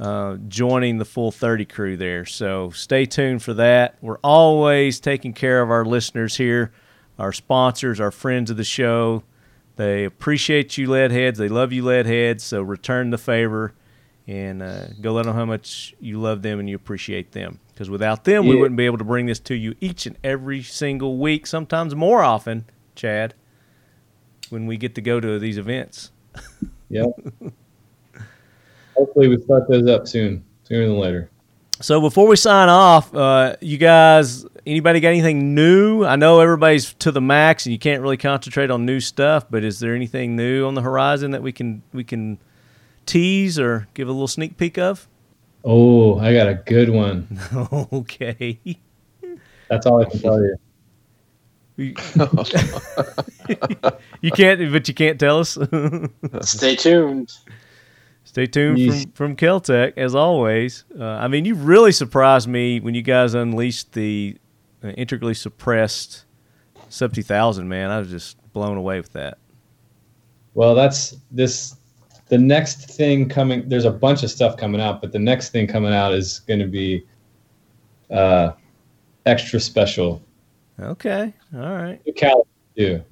uh, 0.00 0.36
joining 0.48 0.98
the 0.98 1.04
full 1.04 1.30
30 1.30 1.64
crew 1.64 1.96
there. 1.96 2.24
So 2.24 2.70
stay 2.70 3.04
tuned 3.04 3.42
for 3.42 3.54
that. 3.54 3.96
We're 4.00 4.18
always 4.18 5.00
taking 5.00 5.32
care 5.32 5.60
of 5.62 5.70
our 5.70 5.84
listeners 5.84 6.36
here, 6.36 6.72
our 7.18 7.32
sponsors, 7.32 8.00
our 8.00 8.10
friends 8.10 8.50
of 8.50 8.56
the 8.56 8.64
show. 8.64 9.22
They 9.76 10.04
appreciate 10.04 10.76
you, 10.78 10.88
Leadheads. 10.88 11.36
They 11.36 11.48
love 11.48 11.72
you, 11.72 11.82
Leadheads. 11.84 12.40
So 12.40 12.62
return 12.62 13.10
the 13.10 13.18
favor 13.18 13.74
and 14.26 14.62
uh, 14.62 14.88
go 15.00 15.12
let 15.12 15.24
them 15.24 15.32
know 15.34 15.38
how 15.38 15.44
much 15.46 15.94
you 16.00 16.20
love 16.20 16.42
them 16.42 16.58
and 16.60 16.68
you 16.68 16.76
appreciate 16.76 17.32
them. 17.32 17.60
Because 17.78 17.90
without 17.90 18.24
them, 18.24 18.48
we 18.48 18.56
wouldn't 18.56 18.76
be 18.76 18.86
able 18.86 18.98
to 18.98 19.04
bring 19.04 19.26
this 19.26 19.38
to 19.38 19.54
you 19.54 19.76
each 19.80 20.04
and 20.04 20.18
every 20.24 20.64
single 20.64 21.16
week, 21.16 21.46
sometimes 21.46 21.94
more 21.94 22.24
often, 22.24 22.64
Chad, 22.96 23.34
when 24.48 24.66
we 24.66 24.76
get 24.76 24.96
to 24.96 25.00
go 25.00 25.20
to 25.20 25.38
these 25.38 25.58
events. 25.58 26.10
Yep. 26.90 27.10
Hopefully, 28.96 29.28
we 29.28 29.36
start 29.42 29.68
those 29.68 29.86
up 29.90 30.08
soon, 30.08 30.42
sooner 30.62 30.86
than 30.86 30.98
later. 30.98 31.30
So 31.82 32.00
before 32.00 32.26
we 32.26 32.34
sign 32.34 32.70
off, 32.70 33.14
uh, 33.14 33.56
you 33.60 33.76
guys, 33.76 34.46
anybody 34.64 35.00
got 35.00 35.10
anything 35.10 35.54
new? 35.54 36.06
I 36.06 36.16
know 36.16 36.40
everybody's 36.40 36.94
to 36.94 37.12
the 37.12 37.20
max, 37.20 37.66
and 37.66 37.74
you 37.74 37.78
can't 37.78 38.00
really 38.00 38.16
concentrate 38.16 38.70
on 38.70 38.86
new 38.86 39.00
stuff. 39.00 39.44
But 39.50 39.64
is 39.64 39.80
there 39.80 39.94
anything 39.94 40.34
new 40.34 40.66
on 40.66 40.72
the 40.72 40.80
horizon 40.80 41.32
that 41.32 41.42
we 41.42 41.52
can 41.52 41.82
we 41.92 42.04
can 42.04 42.38
tease 43.04 43.58
or 43.58 43.86
give 43.92 44.08
a 44.08 44.12
little 44.12 44.26
sneak 44.26 44.56
peek 44.56 44.78
of? 44.78 45.06
Oh, 45.70 46.18
I 46.18 46.32
got 46.32 46.48
a 46.48 46.54
good 46.54 46.88
one. 46.88 47.38
okay. 47.92 48.58
That's 49.68 49.84
all 49.84 50.00
I 50.00 50.08
can 50.08 50.18
tell 50.18 50.40
you. 50.40 50.56
You 51.76 51.88
you 54.22 54.30
can't, 54.32 54.72
but 54.72 54.88
you 54.88 54.94
can't 54.94 55.20
tell 55.20 55.40
us. 55.40 55.58
Stay 56.40 56.74
tuned. 56.74 57.30
Stay 58.24 58.46
tuned 58.46 58.78
Yes. 58.78 59.02
from 59.04 59.12
from 59.12 59.36
Kel-Tec 59.36 59.98
as 59.98 60.14
always. 60.14 60.86
Uh, 60.98 61.04
I 61.04 61.28
mean, 61.28 61.44
you 61.44 61.54
really 61.54 61.92
surprised 61.92 62.48
me 62.48 62.80
when 62.80 62.94
you 62.94 63.02
guys 63.02 63.34
unleashed 63.34 63.92
the 63.92 64.38
uh, 64.82 64.88
integrally 64.88 65.34
suppressed 65.34 66.24
sub 66.88 67.12
2000. 67.12 67.68
Man, 67.68 67.90
I 67.90 67.98
was 67.98 68.08
just 68.08 68.38
blown 68.54 68.78
away 68.78 68.98
with 68.98 69.12
that. 69.12 69.36
Well, 70.54 70.74
that's 70.74 71.14
this. 71.30 71.76
The 72.28 72.38
next 72.38 72.90
thing 72.90 73.28
coming, 73.28 73.68
there's 73.68 73.84
a 73.86 73.90
bunch 73.90 74.22
of 74.22 74.30
stuff 74.30 74.56
coming 74.56 74.80
out, 74.80 75.00
but 75.00 75.12
the 75.12 75.18
next 75.18 75.50
thing 75.50 75.66
coming 75.66 75.92
out 75.94 76.12
is 76.12 76.40
going 76.40 76.60
to 76.60 76.66
be 76.66 77.06
uh, 78.10 78.52
extra 79.26 79.58
special. 79.58 80.22
Okay, 80.78 81.32
all 81.54 81.60
right. 81.60 82.00
New 82.06 82.12
caliber, 82.12 82.48
too. 82.76 83.02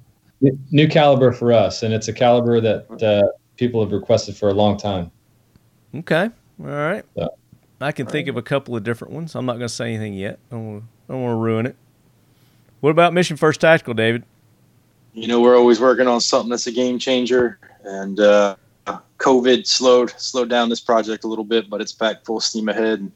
New- 0.41 0.59
New 0.71 0.87
caliber 0.87 1.31
for 1.31 1.51
us, 1.51 1.81
and 1.83 1.93
it's 1.93 2.07
a 2.07 2.13
caliber 2.13 2.61
that 2.61 3.03
uh, 3.03 3.27
people 3.57 3.81
have 3.83 3.91
requested 3.91 4.35
for 4.37 4.49
a 4.49 4.53
long 4.53 4.77
time. 4.77 5.09
Okay, 5.95 6.29
all 6.59 6.65
right. 6.67 7.03
Yeah. 7.15 7.27
I 7.81 7.91
can 7.91 8.05
think 8.07 8.27
of 8.27 8.37
a 8.37 8.41
couple 8.41 8.75
of 8.75 8.83
different 8.83 9.13
ones. 9.13 9.35
I'm 9.35 9.45
not 9.45 9.53
going 9.53 9.67
to 9.67 9.73
say 9.73 9.93
anything 9.93 10.13
yet. 10.13 10.39
I 10.51 10.55
don't 10.55 10.67
wanna- 10.67 10.83
I 11.09 11.13
don't 11.13 11.21
want 11.23 11.31
to 11.33 11.37
ruin 11.37 11.65
it. 11.67 11.75
What 12.81 12.89
about 12.91 13.13
Mission 13.13 13.37
First 13.37 13.61
Tactical, 13.61 13.93
David? 13.93 14.23
You 15.13 15.27
know, 15.27 15.39
we're 15.41 15.55
always 15.57 15.79
working 15.79 16.05
on 16.07 16.19
something 16.21 16.49
that's 16.49 16.67
a 16.67 16.71
game 16.71 16.99
changer, 16.99 17.57
and 17.83 18.19
uh, 18.19 18.55
COVID 19.27 19.67
slowed 19.67 20.11
slowed 20.17 20.49
down 20.49 20.69
this 20.69 20.79
project 20.79 21.23
a 21.23 21.27
little 21.27 21.43
bit, 21.45 21.69
but 21.69 21.81
it's 21.81 21.91
back 21.91 22.23
full 22.25 22.39
steam 22.39 22.69
ahead. 22.69 22.99
And 22.99 23.11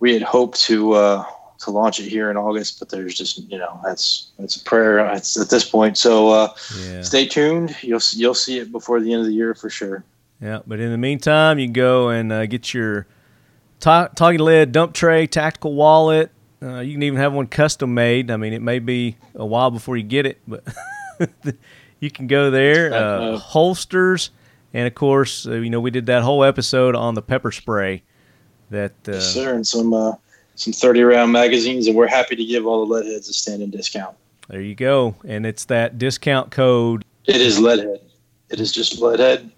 we 0.00 0.12
had 0.14 0.22
hoped 0.22 0.60
to 0.62 0.92
uh, 0.92 1.24
to 1.60 1.70
launch 1.70 2.00
it 2.00 2.08
here 2.08 2.30
in 2.30 2.36
August, 2.36 2.78
but 2.78 2.88
there's 2.88 3.14
just 3.14 3.38
you 3.50 3.58
know 3.58 3.78
that's 3.84 4.30
that's 4.38 4.56
a 4.56 4.64
prayer 4.64 4.98
it's 5.14 5.36
at 5.38 5.50
this 5.50 5.68
point. 5.68 5.98
So 5.98 6.30
uh, 6.30 6.48
Yeah. 6.80 7.02
stay 7.02 7.26
tuned. 7.26 7.76
You'll 7.82 8.00
you'll 8.12 8.34
see 8.34 8.58
it 8.58 8.72
before 8.72 9.00
the 9.00 9.12
end 9.12 9.20
of 9.20 9.26
the 9.26 9.34
year 9.34 9.54
for 9.54 9.68
sure. 9.70 10.04
Yeah, 10.40 10.60
but 10.66 10.80
in 10.80 10.90
the 10.90 10.98
meantime, 10.98 11.58
you 11.60 11.68
go 11.68 12.08
and 12.08 12.32
uh, 12.32 12.46
get 12.46 12.74
your 12.74 13.06
ta- 13.78 14.08
talking 14.08 14.40
lead 14.40 14.72
dump 14.72 14.92
tray, 14.94 15.26
tactical 15.26 15.74
wallet. 15.74 16.30
Uh, 16.60 16.80
you 16.80 16.92
can 16.94 17.02
even 17.02 17.18
have 17.18 17.32
one 17.32 17.46
custom 17.46 17.92
made. 17.94 18.30
I 18.30 18.36
mean, 18.36 18.52
it 18.52 18.62
may 18.62 18.78
be 18.78 19.16
a 19.34 19.44
while 19.46 19.70
before 19.70 19.96
you 19.96 20.02
get 20.04 20.26
it, 20.26 20.40
but 20.48 20.64
you 22.00 22.10
can 22.10 22.26
go 22.28 22.50
there. 22.50 22.92
Uh, 22.94 23.36
holsters, 23.36 24.30
and 24.72 24.86
of 24.86 24.94
course, 24.94 25.46
uh, 25.46 25.52
you 25.52 25.70
know 25.70 25.80
we 25.80 25.90
did 25.90 26.06
that 26.06 26.22
whole 26.22 26.44
episode 26.44 26.94
on 26.94 27.14
the 27.14 27.22
pepper 27.22 27.52
spray. 27.52 28.02
That 28.70 28.92
uh, 29.06 29.12
Yes, 29.12 29.34
sir, 29.34 29.54
and 29.54 29.66
some 29.66 29.92
uh, 29.92 30.14
some 30.54 30.72
thirty 30.72 31.02
round 31.02 31.32
magazines, 31.32 31.86
and 31.86 31.96
we're 31.96 32.06
happy 32.06 32.36
to 32.36 32.44
give 32.44 32.66
all 32.66 32.86
the 32.86 32.94
leadheads 32.94 33.28
a 33.28 33.32
standing 33.32 33.70
discount. 33.70 34.16
there 34.48 34.60
you 34.60 34.74
go, 34.74 35.14
and 35.26 35.44
it's 35.46 35.66
that 35.66 35.98
discount 35.98 36.50
code. 36.50 37.04
It 37.26 37.40
is 37.40 37.58
leadhead. 37.58 38.00
It 38.50 38.60
is 38.60 38.72
just 38.72 39.00
leadhead. 39.00 39.50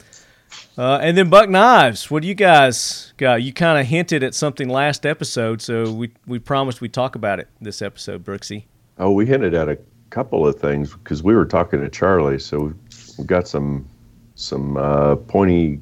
Uh, 0.77 0.99
and 1.01 1.17
then 1.17 1.31
Buck 1.31 1.49
Knives. 1.49 2.11
What 2.11 2.23
do 2.23 2.29
you 2.29 2.35
guys 2.35 3.13
got? 3.17 3.43
You 3.43 3.53
kind 3.53 3.79
of 3.79 3.87
hinted 3.87 4.25
at 4.25 4.35
something 4.35 4.69
last 4.69 5.07
episode, 5.07 5.63
so 5.63 5.93
we 5.93 6.13
we 6.27 6.39
promised 6.41 6.81
we'd 6.81 6.93
talk 6.93 7.15
about 7.15 7.39
it 7.39 7.49
this 7.61 7.81
episode, 7.81 8.25
Brooksy. 8.25 8.65
Oh, 8.99 9.13
we 9.13 9.27
hinted 9.27 9.55
at 9.55 9.69
a 9.69 9.79
couple 10.11 10.47
of 10.47 10.59
things 10.61 10.93
because 10.95 11.23
we 11.23 11.35
were 11.35 11.45
talking 11.45 11.81
to 11.81 11.89
Charlie, 11.89 12.39
so 12.39 12.75
we've 13.19 13.27
got 13.27 13.47
some 13.47 13.89
some 14.35 14.77
uh, 14.77 15.17
pointy, 15.17 15.81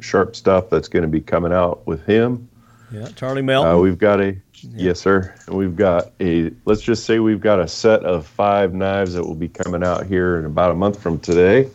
sharp 0.00 0.36
stuff 0.36 0.70
that's 0.70 0.88
going 0.88 1.02
to 1.02 1.08
be 1.08 1.20
coming 1.20 1.52
out 1.52 1.86
with 1.86 2.04
him. 2.06 2.48
Yeah, 2.92 3.08
Charlie 3.08 3.42
Melton. 3.42 3.72
Uh, 3.72 3.76
we've 3.78 3.98
got 3.98 4.20
a 4.20 4.36
yes, 4.74 5.00
sir. 5.00 5.34
We've 5.48 5.76
got 5.76 6.12
a 6.20 6.50
let's 6.64 6.82
just 6.82 7.04
say 7.04 7.20
we've 7.20 7.40
got 7.40 7.60
a 7.60 7.68
set 7.68 8.04
of 8.04 8.26
five 8.26 8.74
knives 8.74 9.14
that 9.14 9.24
will 9.24 9.34
be 9.36 9.48
coming 9.48 9.84
out 9.84 10.06
here 10.06 10.38
in 10.38 10.44
about 10.44 10.72
a 10.72 10.74
month 10.74 11.00
from 11.00 11.18
today. 11.20 11.68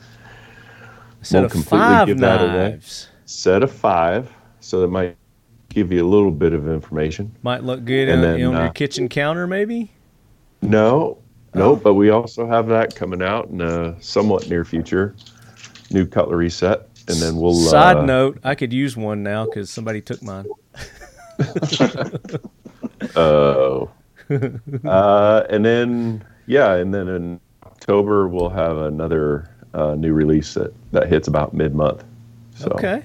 set 1.22 1.38
won't 1.40 1.46
of 1.46 1.52
completely 1.52 1.80
five 1.88 2.08
give 2.08 2.20
that 2.20 2.42
away. 2.42 2.70
knives. 2.72 3.08
Set 3.26 3.64
of 3.64 3.72
five, 3.72 4.30
so 4.60 4.82
that 4.82 4.88
might 4.88 5.16
give 5.70 5.92
you 5.92 6.06
a 6.06 6.08
little 6.08 6.32
bit 6.32 6.54
of 6.54 6.68
information. 6.68 7.34
Might 7.44 7.64
look 7.64 7.86
good 7.86 8.08
And 8.10 8.18
on, 8.18 8.22
then, 8.22 8.34
on 8.34 8.40
your 8.40 8.56
uh, 8.68 8.72
kitchen 8.72 9.10
counter, 9.10 9.48
maybe. 9.48 9.92
No, 10.62 11.18
No, 11.54 11.76
but 11.76 11.94
we 11.96 12.10
also 12.10 12.46
have 12.48 12.68
that 12.68 12.96
coming 12.96 13.22
out 13.22 13.48
in 13.50 13.62
a 13.62 14.02
somewhat 14.02 14.50
near 14.50 14.64
future. 14.66 15.16
New 15.92 16.06
cutlery 16.06 16.50
set, 16.50 16.88
and 17.08 17.18
then 17.18 17.38
we'll. 17.38 17.54
Side 17.54 17.98
uh, 17.98 18.06
note: 18.06 18.40
I 18.44 18.56
could 18.56 18.74
use 18.74 18.98
one 18.98 19.24
now 19.24 19.46
because 19.46 19.70
somebody 19.70 20.02
took 20.02 20.22
mine. 20.22 20.46
Oh. 23.16 23.92
uh, 24.86 25.44
and 25.50 25.66
then 25.66 26.26
yeah, 26.48 26.74
and 26.74 26.94
then 26.94 27.08
in 27.08 27.40
October 27.64 28.28
we'll 28.28 28.50
have 28.50 28.78
another 28.78 29.50
uh, 29.74 29.96
new 29.96 30.14
release 30.14 30.54
that 30.56 30.74
that 30.92 31.08
hits 31.08 31.28
about 31.28 31.54
mid 31.54 31.76
month. 31.76 32.04
So 32.56 32.70
Okay. 32.72 33.04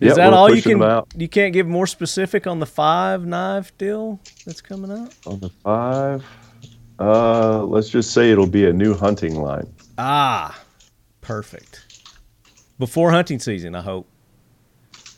Is 0.00 0.14
that 0.16 0.32
all 0.32 0.54
you 0.54 0.62
can? 0.62 1.02
You 1.16 1.28
can't 1.28 1.52
give 1.52 1.66
more 1.66 1.86
specific 1.86 2.46
on 2.46 2.60
the 2.60 2.66
five 2.66 3.26
knife 3.26 3.76
deal 3.78 4.20
that's 4.46 4.60
coming 4.60 4.92
out. 4.92 5.12
on 5.26 5.40
the 5.40 5.48
five, 5.48 6.24
uh, 7.00 7.64
let's 7.64 7.88
just 7.88 8.12
say 8.12 8.30
it'll 8.30 8.46
be 8.46 8.66
a 8.66 8.72
new 8.72 8.94
hunting 8.94 9.34
line. 9.34 9.66
Ah, 9.98 10.56
perfect. 11.28 12.02
Before 12.78 13.10
hunting 13.10 13.38
season, 13.38 13.74
I 13.74 13.82
hope. 13.82 14.08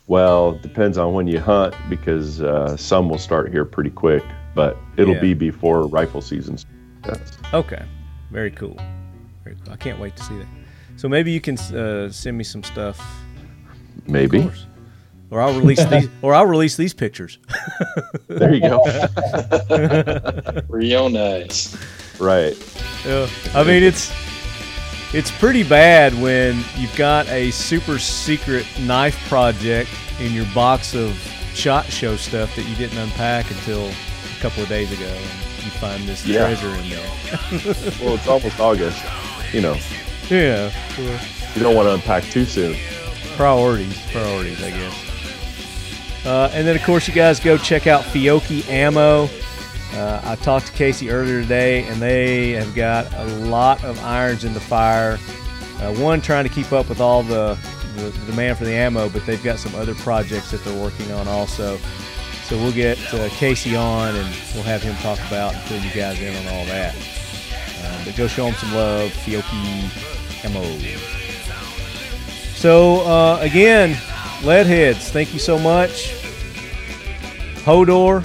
Well, 0.09 0.53
depends 0.53 0.99
on 0.99 1.15
when 1.15 1.29
you 1.29 1.39
hunt 1.39 1.73
because 1.89 2.41
uh, 2.43 2.77
some 2.77 3.09
will 3.09 3.19
start 3.19 3.53
here 3.53 3.65
pretty 3.65 3.91
quick, 3.91 4.25
but 4.57 4.77
it'll 4.97 5.15
Yeah. 5.15 5.21
be 5.21 5.35
before 5.35 5.87
rifle 5.87 6.21
season. 6.21 6.59
Yes. 7.07 7.21
Okay, 7.55 7.85
very 8.33 8.51
cool. 8.51 8.77
Very 9.45 9.57
cool. 9.65 9.73
I 9.73 9.77
can't 9.77 10.01
wait 10.01 10.17
to 10.17 10.23
see 10.25 10.37
that. 10.37 10.47
So 10.97 11.09
maybe 11.09 11.31
you 11.31 11.41
can 11.41 11.57
uh, 11.59 12.11
send 12.11 12.37
me 12.37 12.43
some 12.45 12.65
stuff. 12.65 13.01
Maybe. 14.09 14.39
Of 14.39 14.45
course. 14.47 14.67
Or 15.31 15.41
I'll 15.41 15.57
release 15.57 15.85
these. 15.85 16.09
Or 16.23 16.35
I'll 16.35 16.47
release 16.47 16.77
these 16.77 16.93
pictures. 16.93 17.39
There 18.27 18.53
you 18.53 18.63
go. 18.63 18.83
Real 20.69 21.09
nice. 21.09 21.77
right. 22.19 22.57
Yeah. 23.07 23.29
I 23.55 23.63
mean, 23.63 23.85
it's 23.85 24.11
it's 25.13 25.31
pretty 25.31 25.63
bad 25.63 26.15
when 26.21 26.63
you've 26.77 26.95
got 26.97 27.29
a 27.29 27.51
super 27.51 27.99
secret 27.99 28.67
knife 28.81 29.17
project 29.29 29.91
in 30.21 30.33
your 30.33 30.47
box 30.55 30.95
of 30.95 31.13
shot 31.55 31.87
show 31.87 32.17
stuff 32.17 32.55
that 32.57 32.63
you 32.69 32.75
didn't 32.77 32.99
unpack 32.99 33.51
until 33.51 33.89
a 33.89 34.41
couple 34.41 34.63
of 34.63 34.69
days 34.69 34.91
ago, 34.93 35.07
and 35.13 35.65
you 35.65 35.71
find 35.73 36.03
this 36.09 36.25
Yeah. 36.27 36.47
treasure 36.47 36.69
in 36.77 36.91
there. 36.91 37.11
Well, 38.01 38.15
it's 38.15 38.29
almost 38.29 38.61
August. 38.61 39.03
You 39.53 39.61
know, 39.63 39.77
Yeah. 40.31 40.71
you 41.55 41.63
don't 41.63 41.75
want 41.75 41.89
to 41.89 41.95
unpack 41.95 42.25
too 42.25 42.45
soon. 42.45 42.77
Priorities, 43.37 43.99
priorities, 44.13 44.63
I 44.63 44.71
guess. 44.71 44.95
Uh, 46.25 46.51
and 46.53 46.67
then, 46.67 46.77
of 46.77 46.83
course, 46.85 47.09
you 47.09 47.15
guys 47.15 47.41
go 47.41 47.57
check 47.57 47.87
out 47.87 48.03
Fiocchi 48.03 48.69
Ammo. 48.69 49.29
Uh, 49.93 50.21
I 50.25 50.37
talked 50.37 50.67
to 50.67 50.73
Casey 50.73 51.11
earlier 51.11 51.43
today, 51.43 51.85
and 51.85 52.01
they 52.01 52.51
have 52.53 52.75
got 52.75 53.13
a 53.15 53.25
lot 53.47 53.83
of 53.85 53.99
irons 54.05 54.45
in 54.45 54.55
the 54.55 54.61
fire. 54.61 55.19
Uh, 55.79 55.95
one, 55.95 56.21
trying 56.21 56.45
to 56.45 56.51
keep 56.51 56.73
up 56.73 56.89
with 56.89 57.01
all 57.01 57.23
the, 57.23 57.59
the, 57.97 58.11
the 58.11 58.27
demand 58.27 58.59
for 58.59 58.65
the 58.65 58.73
ammo, 58.73 59.09
but 59.09 59.25
they've 59.27 59.43
got 59.43 59.59
some 59.59 59.75
other 59.75 59.95
projects 59.97 60.51
that 60.53 60.63
they're 60.65 60.83
working 60.83 61.11
on 61.13 61.27
also. 61.27 61.79
So 62.45 62.57
we'll 62.57 62.73
get 62.73 62.99
uh, 63.15 63.29
Casey 63.31 63.77
on, 63.77 64.15
and 64.15 64.37
we'll 64.55 64.65
have 64.65 64.83
him 64.83 64.95
talk 64.97 65.19
about 65.29 65.55
and 65.55 65.63
fill 65.65 65.81
you 65.81 65.91
guys 65.93 66.21
in 66.21 66.35
on 66.37 66.53
all 66.55 66.65
that. 66.67 66.95
Um, 66.95 68.05
but 68.05 68.17
go 68.17 68.27
show 68.27 68.45
them 68.45 68.55
some 68.55 68.75
love, 68.75 69.11
Fiocchi 69.11 70.45
Ammo. 70.45 70.63
So 72.55 73.01
uh, 73.07 73.39
again, 73.41 73.95
Leadheads, 74.43 75.11
thank 75.11 75.33
you 75.33 75.39
so 75.39 75.59
much. 75.59 76.15
Hodor, 77.65 78.25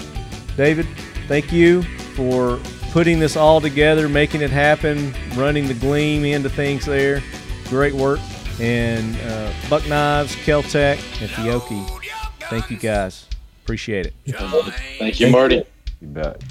David, 0.58 0.88
thank 1.28 1.52
you 1.52 1.84
for 2.16 2.60
putting 2.92 3.20
this 3.20 3.36
all 3.36 3.60
together, 3.60 4.08
making 4.08 4.42
it 4.42 4.52
happen, 4.52 5.14
running 5.36 5.68
the 5.68 5.74
Gleam 5.74 6.24
into 6.24 6.50
things 6.50 6.86
there. 6.86 7.22
Great 7.66 7.94
work. 7.94 8.20
And 8.60 9.18
uh, 9.22 9.52
Buck 9.70 9.86
Knives, 9.88 10.36
Kel-Tec, 10.38 10.98
and 11.20 11.30
Fiocchi, 11.30 12.02
thank 12.50 12.70
you 12.72 12.78
guys. 12.78 13.26
Appreciate 13.64 14.06
it. 14.06 14.14
Thank 14.98 15.20
you, 15.20 15.30
Marty. 15.30 15.66
You 16.00 16.08
bet. 16.08 16.42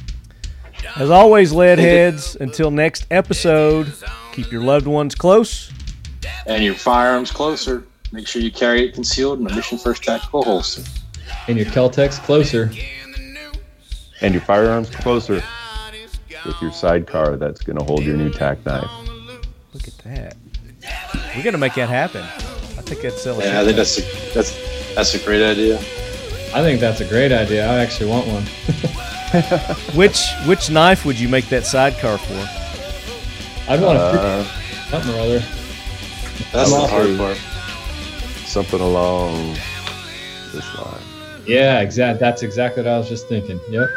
As 0.96 1.08
always, 1.08 1.52
Leadheads, 1.52 2.38
until 2.40 2.70
next 2.70 3.06
episode, 3.10 3.90
keep 4.32 4.52
your 4.52 4.62
loved 4.62 4.86
ones 4.86 5.14
close. 5.14 5.72
And 6.46 6.62
your 6.62 6.74
firearms 6.74 7.30
closer. 7.30 7.86
Make 8.12 8.26
sure 8.28 8.42
you 8.42 8.52
carry 8.52 8.86
it 8.86 8.92
concealed 8.94 9.40
in 9.40 9.46
a 9.46 9.54
Mission 9.54 9.78
First 9.78 10.04
tactical 10.04 10.42
holster. 10.42 10.82
And 11.48 11.56
your 11.56 11.66
Kel-Tecs 11.70 12.18
closer. 12.22 12.70
And 14.20 14.32
your 14.34 14.42
firearms 14.42 14.90
closer 14.90 15.42
with 16.46 16.62
your 16.62 16.72
sidecar 16.72 17.36
that's 17.36 17.62
going 17.62 17.78
to 17.78 17.84
hold 17.84 18.04
your 18.04 18.16
new 18.16 18.30
tack 18.30 18.64
knife. 18.66 18.90
Look 19.72 19.88
at 19.88 19.98
that. 20.04 20.36
We're 21.34 21.42
gonna 21.42 21.58
make 21.58 21.74
that 21.74 21.88
happen. 21.88 22.22
I 22.22 22.82
think 22.82 23.00
that's 23.02 23.20
selling. 23.22 23.46
Yeah, 23.46 23.60
I 23.60 23.64
think 23.64 23.76
that's 23.76 23.98
a, 23.98 24.02
that's 24.34 24.94
that's 24.94 25.14
a 25.14 25.18
great 25.24 25.42
idea. 25.42 25.78
I 26.54 26.62
think 26.62 26.78
that's 26.78 27.00
a 27.00 27.04
great 27.08 27.32
idea. 27.32 27.66
I 27.68 27.78
actually 27.78 28.10
want 28.10 28.26
one. 28.28 28.42
Which 29.96 30.20
which 30.46 30.70
knife 30.70 31.04
would 31.04 31.18
you 31.18 31.28
make 31.28 31.46
that 31.48 31.64
sidecar 31.66 32.18
for? 32.18 32.48
I'd 33.72 33.80
want 33.80 33.98
a 33.98 34.02
Uh, 34.02 34.44
something 34.90 35.14
or 35.14 35.18
other. 35.20 35.38
That's 36.52 36.72
I'm 36.72 36.80
the 36.82 36.86
hard 36.86 37.16
part. 37.18 37.36
something 38.46 38.80
along 38.80 39.54
this 40.52 40.78
line. 40.78 41.00
Yeah, 41.46 41.80
exact. 41.80 42.20
That's 42.20 42.42
exactly 42.42 42.82
what 42.82 42.92
I 42.92 42.98
was 42.98 43.08
just 43.08 43.28
thinking. 43.28 43.60
Yep. 43.70 43.88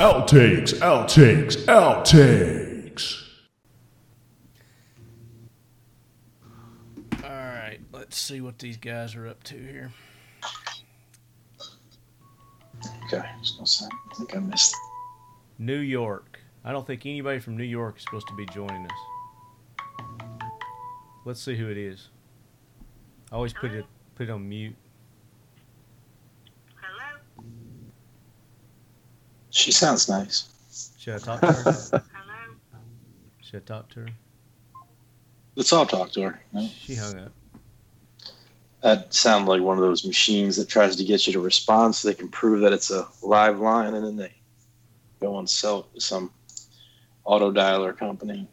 Outtakes, 0.00 0.72
outtakes, 0.80 1.56
outtakes. 1.66 3.22
All 7.22 7.30
right, 7.30 7.80
let's 7.92 8.16
see 8.18 8.40
what 8.40 8.58
these 8.58 8.78
guys 8.78 9.14
are 9.14 9.26
up 9.28 9.42
to 9.44 9.56
here. 9.58 9.90
Okay, 13.04 13.18
I 13.18 13.38
was 13.38 13.50
gonna 13.50 13.66
say, 13.66 13.84
I 14.10 14.14
think 14.14 14.34
I 14.34 14.38
missed. 14.38 14.74
New 15.58 15.80
York. 15.80 16.29
I 16.64 16.72
don't 16.72 16.86
think 16.86 17.06
anybody 17.06 17.38
from 17.38 17.56
New 17.56 17.64
York 17.64 17.96
is 17.96 18.04
supposed 18.04 18.28
to 18.28 18.34
be 18.34 18.44
joining 18.46 18.84
us. 18.84 19.86
Let's 21.24 21.40
see 21.40 21.56
who 21.56 21.68
it 21.70 21.78
is. 21.78 22.08
I 23.32 23.36
always 23.36 23.52
put 23.52 23.72
it 23.72 23.86
put 24.14 24.28
it 24.28 24.30
on 24.30 24.46
mute. 24.48 24.76
Hello. 26.74 27.44
She 29.50 29.72
sounds 29.72 30.08
nice. 30.08 30.48
Should 30.98 31.14
I 31.14 31.18
talk 31.18 31.40
to 31.40 31.52
her? 31.52 31.72
Should 33.40 33.62
I 33.62 33.64
talk 33.64 33.88
to 33.90 34.00
her? 34.00 34.08
Let's 35.54 35.72
all 35.72 35.86
talk 35.86 36.12
to 36.12 36.22
her. 36.22 36.40
No? 36.52 36.68
She 36.68 36.94
hung 36.94 37.18
up. 37.18 37.32
That 38.82 39.12
sounds 39.12 39.48
like 39.48 39.60
one 39.60 39.76
of 39.76 39.82
those 39.82 40.06
machines 40.06 40.56
that 40.56 40.68
tries 40.68 40.96
to 40.96 41.04
get 41.04 41.26
you 41.26 41.32
to 41.34 41.40
respond 41.40 41.94
so 41.94 42.08
they 42.08 42.14
can 42.14 42.28
prove 42.28 42.60
that 42.60 42.72
it's 42.72 42.90
a 42.90 43.06
live 43.22 43.60
line, 43.60 43.94
and 43.94 44.04
then 44.04 44.16
they 44.16 44.32
go 45.20 45.38
and 45.38 45.48
sell 45.48 45.80
it 45.80 45.94
to 45.94 46.00
some 46.00 46.30
auto 47.24 47.52
dialer 47.52 47.96
company. 47.96 48.46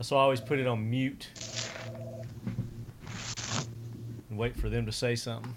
So 0.00 0.16
I 0.16 0.20
always 0.20 0.40
put 0.40 0.58
it 0.58 0.66
on 0.66 0.88
mute 0.90 1.28
and 4.28 4.38
wait 4.38 4.56
for 4.56 4.68
them 4.68 4.86
to 4.86 4.92
say 4.92 5.14
something. 5.16 5.54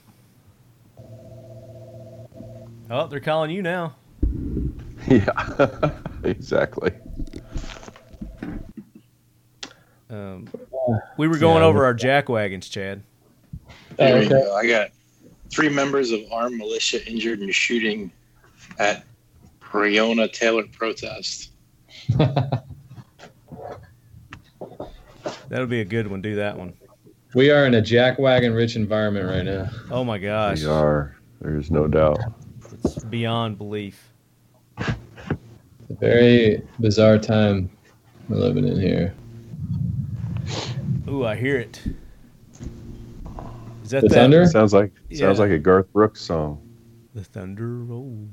Oh, 2.92 3.08
they're 3.08 3.20
calling 3.20 3.52
you 3.52 3.62
now. 3.62 3.96
Yeah, 5.08 5.92
exactly. 6.24 6.92
Um, 10.10 10.48
we 11.18 11.28
were 11.28 11.38
going 11.38 11.62
Yeah. 11.64 11.68
over 11.70 11.86
our 11.86 11.94
jack 11.94 12.28
wagons, 12.30 12.68
Chad. 12.70 13.02
There 13.98 14.22
you 14.22 14.30
go. 14.30 14.56
I 14.56 14.68
got 14.68 14.90
three 15.50 15.70
members 15.70 16.12
of 16.12 16.20
armed 16.32 16.58
militia 16.58 17.04
injured 17.10 17.40
in 17.42 17.50
a 17.50 17.54
shooting 17.54 18.12
at 18.78 19.04
Breonna 19.62 20.32
Taylor 20.32 20.64
protest. 20.72 21.52
That'll 25.50 25.68
be 25.68 25.82
a 25.82 25.86
good 25.86 26.08
one. 26.08 26.22
Do 26.22 26.36
that 26.36 26.58
one. 26.58 26.74
We 27.34 27.50
are 27.52 27.66
in 27.66 27.76
a 27.76 27.82
jackwagon 27.82 28.56
rich 28.56 28.76
environment 28.76 29.28
right 29.28 29.44
now. 29.44 29.70
Oh 29.92 30.04
my 30.04 30.18
gosh, 30.18 30.62
We 30.62 30.68
are. 30.68 31.16
There's 31.42 31.72
no 31.72 31.88
doubt. 31.88 32.20
it's 32.84 33.04
beyond 33.06 33.58
belief. 33.58 34.12
It's 34.78 34.90
a 35.90 35.94
very 35.96 36.62
bizarre 36.80 37.18
time 37.18 37.70
we're 38.28 38.38
living 38.38 38.68
in 38.68 38.80
here. 38.80 39.14
Ooh, 41.08 41.26
I 41.26 41.36
hear 41.36 41.58
it. 41.58 41.82
Is 43.84 43.90
that 43.92 44.02
The 44.04 44.10
that? 44.10 44.16
thunder? 44.16 44.46
Sounds 44.46 44.74
like 44.74 44.92
Yeah. 45.10 45.20
sounds 45.28 45.40
like 45.40 45.50
a 45.52 45.58
Garth 45.60 45.92
Brooks 45.94 46.22
song. 46.22 46.62
The 47.16 47.24
thunder 47.24 47.78
rolls. 47.84 48.30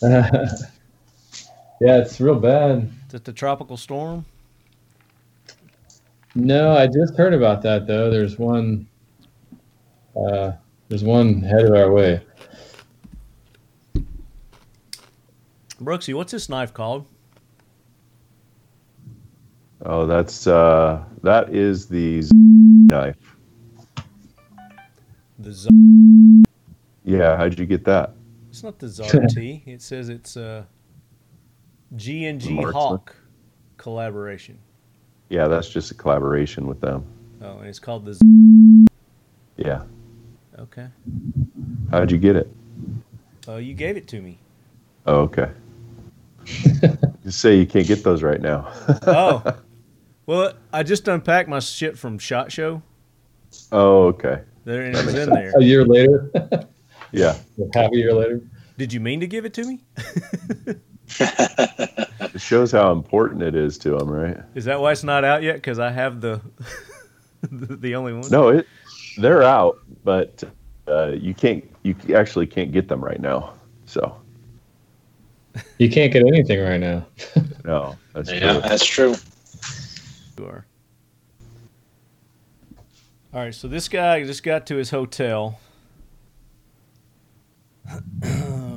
yeah, 1.80 1.98
it's 1.98 2.20
real 2.20 2.38
bad. 2.38 2.90
Is 3.06 3.12
that 3.12 3.24
the 3.24 3.32
tropical 3.32 3.76
storm? 3.76 4.24
No, 6.34 6.76
I 6.76 6.86
just 6.86 7.16
heard 7.16 7.34
about 7.34 7.62
that 7.62 7.86
though. 7.86 8.10
There's 8.10 8.38
one 8.38 8.86
uh, 10.16 10.52
There's 10.88 11.04
one 11.04 11.40
headed 11.42 11.74
our 11.74 11.90
way. 11.92 12.22
Brooksy, 15.80 16.14
what's 16.14 16.32
this 16.32 16.48
knife 16.48 16.74
called? 16.74 17.06
Oh, 19.82 20.04
that's 20.06 20.46
uh, 20.46 21.02
that 21.22 21.54
is 21.54 21.86
the 21.86 22.20
Z- 22.20 22.30
knife. 22.34 23.16
The 25.38 25.52
Z- 25.52 25.70
Yeah, 27.02 27.36
how'd 27.38 27.58
you 27.58 27.64
get 27.64 27.84
that? 27.84 28.12
it's 28.50 28.62
not 28.62 28.78
the 28.78 28.86
ZRT. 28.88 29.62
it 29.66 29.80
says 29.80 30.10
it's 30.10 30.36
uh, 30.36 30.64
G 31.96 32.26
and 32.26 32.40
G 32.40 32.56
Hawk 32.56 33.14
collaboration. 33.76 34.58
Yeah, 35.28 35.48
that's 35.48 35.68
just 35.68 35.90
a 35.90 35.94
collaboration 35.94 36.66
with 36.66 36.80
them. 36.80 37.04
Oh, 37.42 37.58
and 37.58 37.68
it's 37.68 37.78
called 37.78 38.04
the. 38.04 38.14
Z- 38.14 38.86
Yeah. 39.56 39.82
okay. 40.58 40.88
How'd 41.90 42.10
you 42.10 42.18
get 42.18 42.36
it? 42.36 42.50
Oh, 43.48 43.56
you 43.56 43.74
gave 43.74 43.96
it 43.96 44.06
to 44.08 44.20
me. 44.20 44.38
Oh, 45.06 45.20
okay. 45.22 45.50
just 47.24 47.40
say 47.40 47.56
you 47.58 47.66
can't 47.66 47.86
get 47.86 48.02
those 48.04 48.22
right 48.22 48.40
now. 48.40 48.72
Oh. 49.06 49.42
well, 50.26 50.52
I 50.72 50.82
just 50.82 51.08
unpacked 51.08 51.48
my 51.48 51.58
shit 51.60 51.98
from 51.98 52.18
Shot 52.18 52.52
Show. 52.52 52.82
oh, 53.72 54.06
okay. 54.08 54.42
There, 54.64 54.82
it 54.86 54.94
is 54.94 55.14
in 55.14 55.30
there. 55.30 55.52
A 55.56 55.62
year 55.62 55.84
later, 55.86 56.30
Yeah. 57.12 57.36
half 57.74 57.90
a 57.92 57.96
year 57.96 58.12
later. 58.12 58.40
Did 58.76 58.92
you 58.92 59.00
mean 59.00 59.20
to 59.20 59.26
give 59.26 59.44
it 59.44 59.54
to 59.54 59.64
me? 59.64 59.80
It 62.32 62.40
shows 62.40 62.70
how 62.70 62.92
important 62.92 63.42
it 63.42 63.56
is 63.56 63.76
to 63.78 63.98
them, 63.98 64.08
right? 64.08 64.36
Is 64.54 64.66
that 64.66 64.80
why 64.80 64.92
it's 64.92 65.02
not 65.02 65.24
out 65.24 65.42
yet? 65.42 65.56
Because 65.56 65.78
I 65.78 65.90
have 65.90 66.20
the 66.20 66.40
the 67.50 67.94
only 67.96 68.12
one. 68.12 68.30
No, 68.30 68.48
it 68.48 68.66
they're 69.16 69.42
out, 69.42 69.78
but 70.04 70.44
uh, 70.86 71.08
you 71.08 71.34
can't. 71.34 71.64
You 71.82 71.96
actually 72.14 72.46
can't 72.46 72.70
get 72.72 72.88
them 72.88 73.02
right 73.02 73.20
now. 73.20 73.54
So 73.86 74.16
You 75.78 75.90
can't 75.90 76.12
get 76.12 76.22
anything 76.26 76.60
right 76.60 76.78
now. 76.78 77.06
no, 77.64 77.96
that's 78.12 78.30
Yeah, 78.30 78.52
true. 78.52 78.60
that's 78.60 78.84
true. 78.86 79.14
You 80.38 80.46
are. 80.46 80.66
All 83.32 83.40
right, 83.40 83.54
so 83.54 83.66
this 83.66 83.88
guy 83.88 84.22
just 84.24 84.42
got 84.42 84.66
to 84.66 84.76
his 84.76 84.90
hotel. 84.90 85.58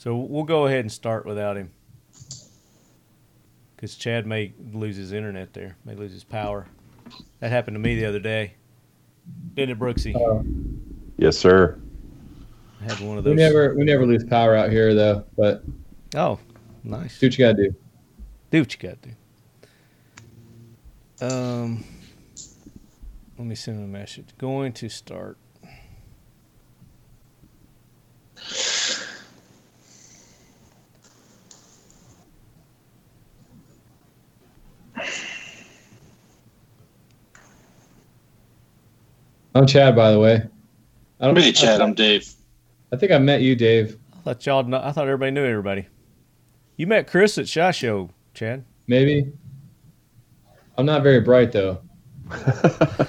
So 0.00 0.16
we'll 0.16 0.44
go 0.44 0.66
ahead 0.66 0.80
and 0.80 0.90
start 0.90 1.26
without 1.26 1.58
him. 1.58 1.72
Because 3.76 3.96
Chad 3.96 4.26
may 4.26 4.54
lose 4.72 4.96
his 4.96 5.12
internet 5.12 5.52
there, 5.52 5.76
may 5.84 5.94
lose 5.94 6.10
his 6.10 6.24
power. 6.24 6.66
That 7.40 7.50
happened 7.50 7.74
to 7.74 7.78
me 7.78 7.96
the 7.96 8.06
other 8.06 8.18
day. 8.18 8.54
Didn't 9.52 9.76
it, 9.76 9.78
Brooksy? 9.78 10.16
Uh, 10.16 10.42
Yes, 11.18 11.36
sir. 11.36 11.78
I 12.80 12.84
had 12.84 12.98
one 13.00 13.18
of 13.18 13.24
those. 13.24 13.32
we 13.32 13.36
never 13.42 13.74
we 13.74 13.84
never 13.84 14.06
lose 14.06 14.24
power 14.24 14.56
out 14.56 14.70
here 14.70 14.94
though. 14.94 15.26
But 15.36 15.62
Oh, 16.14 16.38
nice. 16.82 17.18
do 17.20 17.26
what 17.26 17.36
you 17.38 17.44
gotta 17.44 17.62
do. 17.62 17.74
Do 18.50 18.60
what 18.60 18.72
you 18.82 18.88
got 18.88 19.02
to 19.02 19.08
do. 21.20 21.26
Um, 21.26 21.84
let 23.36 23.46
me 23.46 23.54
send 23.54 23.76
him 23.76 23.84
a 23.84 23.88
message. 23.98 24.28
Going 24.38 24.72
to 24.72 24.88
start. 24.88 25.36
I'm 39.54 39.66
Chad, 39.66 39.96
by 39.96 40.12
the 40.12 40.18
way. 40.18 40.42
I 41.20 41.26
don't. 41.26 41.36
Hey, 41.38 41.52
Chad, 41.52 41.80
I'm 41.80 41.94
Dave. 41.94 42.32
I 42.92 42.96
think 42.96 43.12
I 43.12 43.18
met 43.18 43.42
you, 43.42 43.54
Dave. 43.56 43.98
I 44.12 44.16
thought 44.22 44.46
y'all. 44.46 44.62
Know, 44.62 44.80
I 44.82 44.92
thought 44.92 45.06
everybody 45.06 45.32
knew 45.32 45.44
everybody. 45.44 45.86
You 46.76 46.86
met 46.86 47.06
Chris 47.06 47.36
at 47.36 47.48
Shot 47.48 47.74
Show, 47.74 48.10
Chad. 48.32 48.64
Maybe. 48.86 49.30
I'm 50.78 50.86
not 50.86 51.02
very 51.02 51.20
bright 51.20 51.52
though. 51.52 51.80
I 52.30 53.06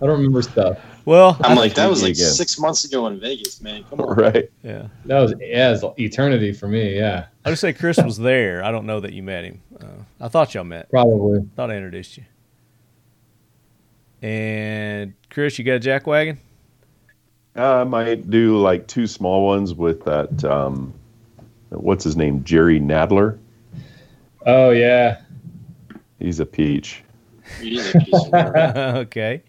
don't 0.00 0.10
remember 0.10 0.42
stuff. 0.42 0.78
Well, 1.04 1.36
I'm 1.40 1.56
like, 1.56 1.74
that 1.74 1.88
was 1.88 2.02
like 2.02 2.12
again. 2.12 2.30
six 2.30 2.58
months 2.58 2.84
ago 2.84 3.06
in 3.06 3.18
Vegas, 3.18 3.60
man. 3.60 3.84
Come 3.88 4.00
on. 4.00 4.14
right. 4.16 4.50
yeah. 4.62 4.88
That 5.06 5.20
was 5.20 5.34
yeah, 5.40 5.72
it's 5.72 5.84
eternity 5.98 6.52
for 6.52 6.68
me. 6.68 6.96
Yeah, 6.96 7.26
I 7.44 7.50
just 7.50 7.60
say 7.62 7.72
Chris 7.72 7.96
was 7.98 8.18
there. 8.18 8.62
I 8.62 8.70
don't 8.70 8.86
know 8.86 9.00
that 9.00 9.12
you 9.12 9.22
met 9.22 9.44
him. 9.44 9.62
I 10.20 10.28
thought 10.28 10.54
y'all 10.54 10.64
met. 10.64 10.90
probably. 10.90 11.40
Thought 11.56 11.70
I 11.70 11.76
introduced 11.76 12.18
you. 12.18 12.24
And 14.22 15.14
Chris, 15.30 15.58
you 15.58 15.64
got 15.64 15.74
a 15.74 15.80
jack 15.80 16.06
wagon? 16.06 16.38
Uh, 17.56 17.80
I 17.80 17.84
might 17.84 18.30
do 18.30 18.58
like 18.58 18.86
two 18.86 19.06
small 19.06 19.46
ones 19.46 19.74
with 19.74 20.04
that. 20.04 20.44
Um, 20.44 20.92
what's 21.70 22.04
his 22.04 22.16
name? 22.16 22.44
Jerry 22.44 22.78
Nadler. 22.78 23.38
Oh 24.46 24.70
yeah. 24.70 25.22
He's 26.18 26.38
a 26.38 26.46
peach. 26.46 27.02
He's 27.60 27.94
a 27.94 27.98
piece 27.98 28.14
okay. 28.34 29.42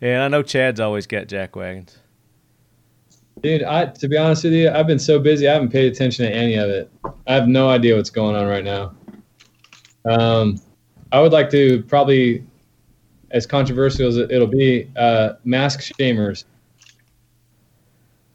And 0.00 0.22
I 0.22 0.28
know 0.28 0.42
Chad's 0.42 0.80
always 0.80 1.06
got 1.06 1.28
jack 1.28 1.56
wagons. 1.56 1.98
Dude, 3.42 3.62
I 3.62 3.86
to 3.86 4.08
be 4.08 4.16
honest 4.16 4.44
with 4.44 4.54
you, 4.54 4.70
I've 4.70 4.86
been 4.86 4.98
so 4.98 5.18
busy 5.18 5.46
I 5.46 5.52
haven't 5.54 5.70
paid 5.70 5.92
attention 5.92 6.24
to 6.24 6.34
any 6.34 6.54
of 6.54 6.70
it. 6.70 6.90
I 7.26 7.34
have 7.34 7.48
no 7.48 7.68
idea 7.68 7.96
what's 7.96 8.10
going 8.10 8.34
on 8.34 8.46
right 8.46 8.64
now. 8.64 8.94
Um, 10.04 10.60
I 11.12 11.20
would 11.20 11.32
like 11.32 11.50
to 11.50 11.82
probably, 11.84 12.44
as 13.30 13.46
controversial 13.46 14.06
as 14.08 14.16
it'll 14.16 14.46
be, 14.46 14.90
uh, 14.96 15.34
mask 15.44 15.80
shamers. 15.80 16.44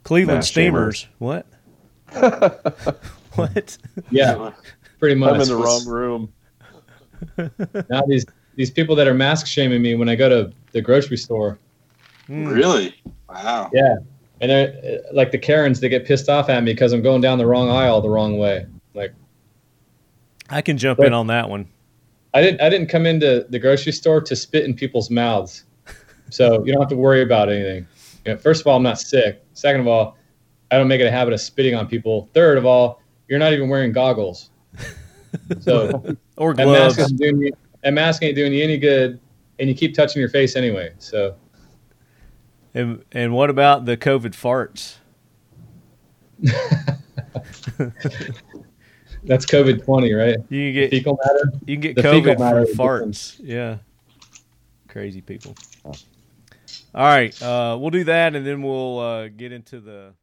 Cleveland 0.03 0.37
Mass 0.37 0.47
Steamers. 0.47 1.07
What? 1.19 1.45
what? 3.33 3.77
Yeah, 4.09 4.51
pretty 4.97 5.15
much. 5.15 5.35
I'm 5.35 5.41
in 5.41 5.47
the 5.47 5.55
wrong 5.55 5.85
room. 5.85 6.33
now 7.89 8.01
these 8.07 8.25
these 8.55 8.71
people 8.71 8.95
that 8.95 9.07
are 9.07 9.13
mask 9.13 9.45
shaming 9.45 9.81
me 9.81 9.95
when 9.95 10.09
I 10.09 10.15
go 10.15 10.27
to 10.29 10.53
the 10.71 10.81
grocery 10.81 11.17
store. 11.17 11.59
Mm. 12.27 12.51
Really? 12.51 12.95
Wow. 13.29 13.69
Yeah, 13.73 13.97
and 14.41 14.49
they're 14.49 14.73
uh, 14.83 15.13
like 15.13 15.31
the 15.31 15.37
Karens. 15.37 15.79
They 15.79 15.89
get 15.89 16.05
pissed 16.05 16.29
off 16.29 16.49
at 16.49 16.63
me 16.63 16.73
because 16.73 16.91
I'm 16.91 17.01
going 17.01 17.21
down 17.21 17.37
the 17.37 17.45
wrong 17.45 17.69
aisle 17.69 18.01
the 18.01 18.09
wrong 18.09 18.37
way. 18.37 18.65
Like 18.93 19.13
I 20.49 20.61
can 20.61 20.77
jump 20.77 20.97
But- 20.97 21.07
in 21.07 21.13
on 21.13 21.27
that 21.27 21.49
one. 21.49 21.67
I 22.33 22.41
didn't 22.41 22.61
I 22.61 22.69
didn't 22.69 22.89
come 22.89 23.07
into 23.07 23.45
the 23.49 23.57
grocery 23.57 23.91
store 23.91 24.21
to 24.21 24.35
spit 24.35 24.63
in 24.65 24.75
people's 24.75 25.09
mouths, 25.09 25.63
so 26.29 26.63
you 26.63 26.71
don't 26.71 26.81
have 26.83 26.89
to 26.89 26.95
worry 26.95 27.23
about 27.23 27.49
anything. 27.49 27.87
You 28.23 28.33
know, 28.33 28.37
first 28.37 28.61
of 28.61 28.67
all, 28.67 28.77
I'm 28.77 28.83
not 28.83 28.99
sick. 28.99 29.43
Second 29.53 29.81
of 29.81 29.87
all, 29.87 30.15
I 30.69 30.77
don't 30.77 30.87
make 30.87 31.01
it 31.01 31.05
a 31.05 31.11
habit 31.11 31.33
of 31.33 31.41
spitting 31.41 31.73
on 31.73 31.87
people. 31.87 32.29
Third 32.35 32.59
of 32.59 32.67
all, 32.67 33.01
you're 33.27 33.39
not 33.39 33.51
even 33.53 33.67
wearing 33.67 33.91
goggles, 33.93 34.51
so 35.59 36.15
Or 36.37 36.53
that 36.53 36.67
mask, 36.67 36.97
gloves. 36.97 36.99
isn't 36.99 37.17
doing 37.17 37.41
you, 37.41 37.51
that 37.83 37.93
mask 37.93 38.21
ain't 38.21 38.35
doing 38.35 38.53
you 38.53 38.63
any 38.63 38.77
good, 38.77 39.19
and 39.57 39.67
you 39.67 39.73
keep 39.73 39.95
touching 39.95 40.19
your 40.19 40.29
face 40.29 40.55
anyway. 40.55 40.91
So 40.99 41.33
And, 42.75 43.03
and 43.11 43.33
what 43.33 43.49
about 43.49 43.85
the 43.85 43.97
COVID 43.97 44.35
farts? 44.35 44.97
that's 49.29 49.45
COVID 49.45 49.85
twenty, 49.85 50.11
right? 50.13 50.35
You 50.49 50.67
can 50.67 50.73
get 50.73 50.89
Fecal 50.89 51.17
matter. 51.23 51.51
you 51.65 51.75
can 51.75 51.81
get 51.81 51.95
the 51.95 52.01
COVID 52.01 52.37
from 52.37 52.75
farts. 52.75 53.39
Yeah. 53.41 53.77
Crazy 54.89 55.21
people. 55.21 55.55
All 55.85 55.93
right, 57.05 57.39
uh, 57.41 57.77
we'll 57.79 57.91
do 57.91 58.03
that, 58.05 58.35
and 58.35 58.45
then 58.45 58.63
we'll 58.63 58.97
uh, 58.97 59.27
get 59.27 59.51
into 59.51 59.79
the 59.79 60.13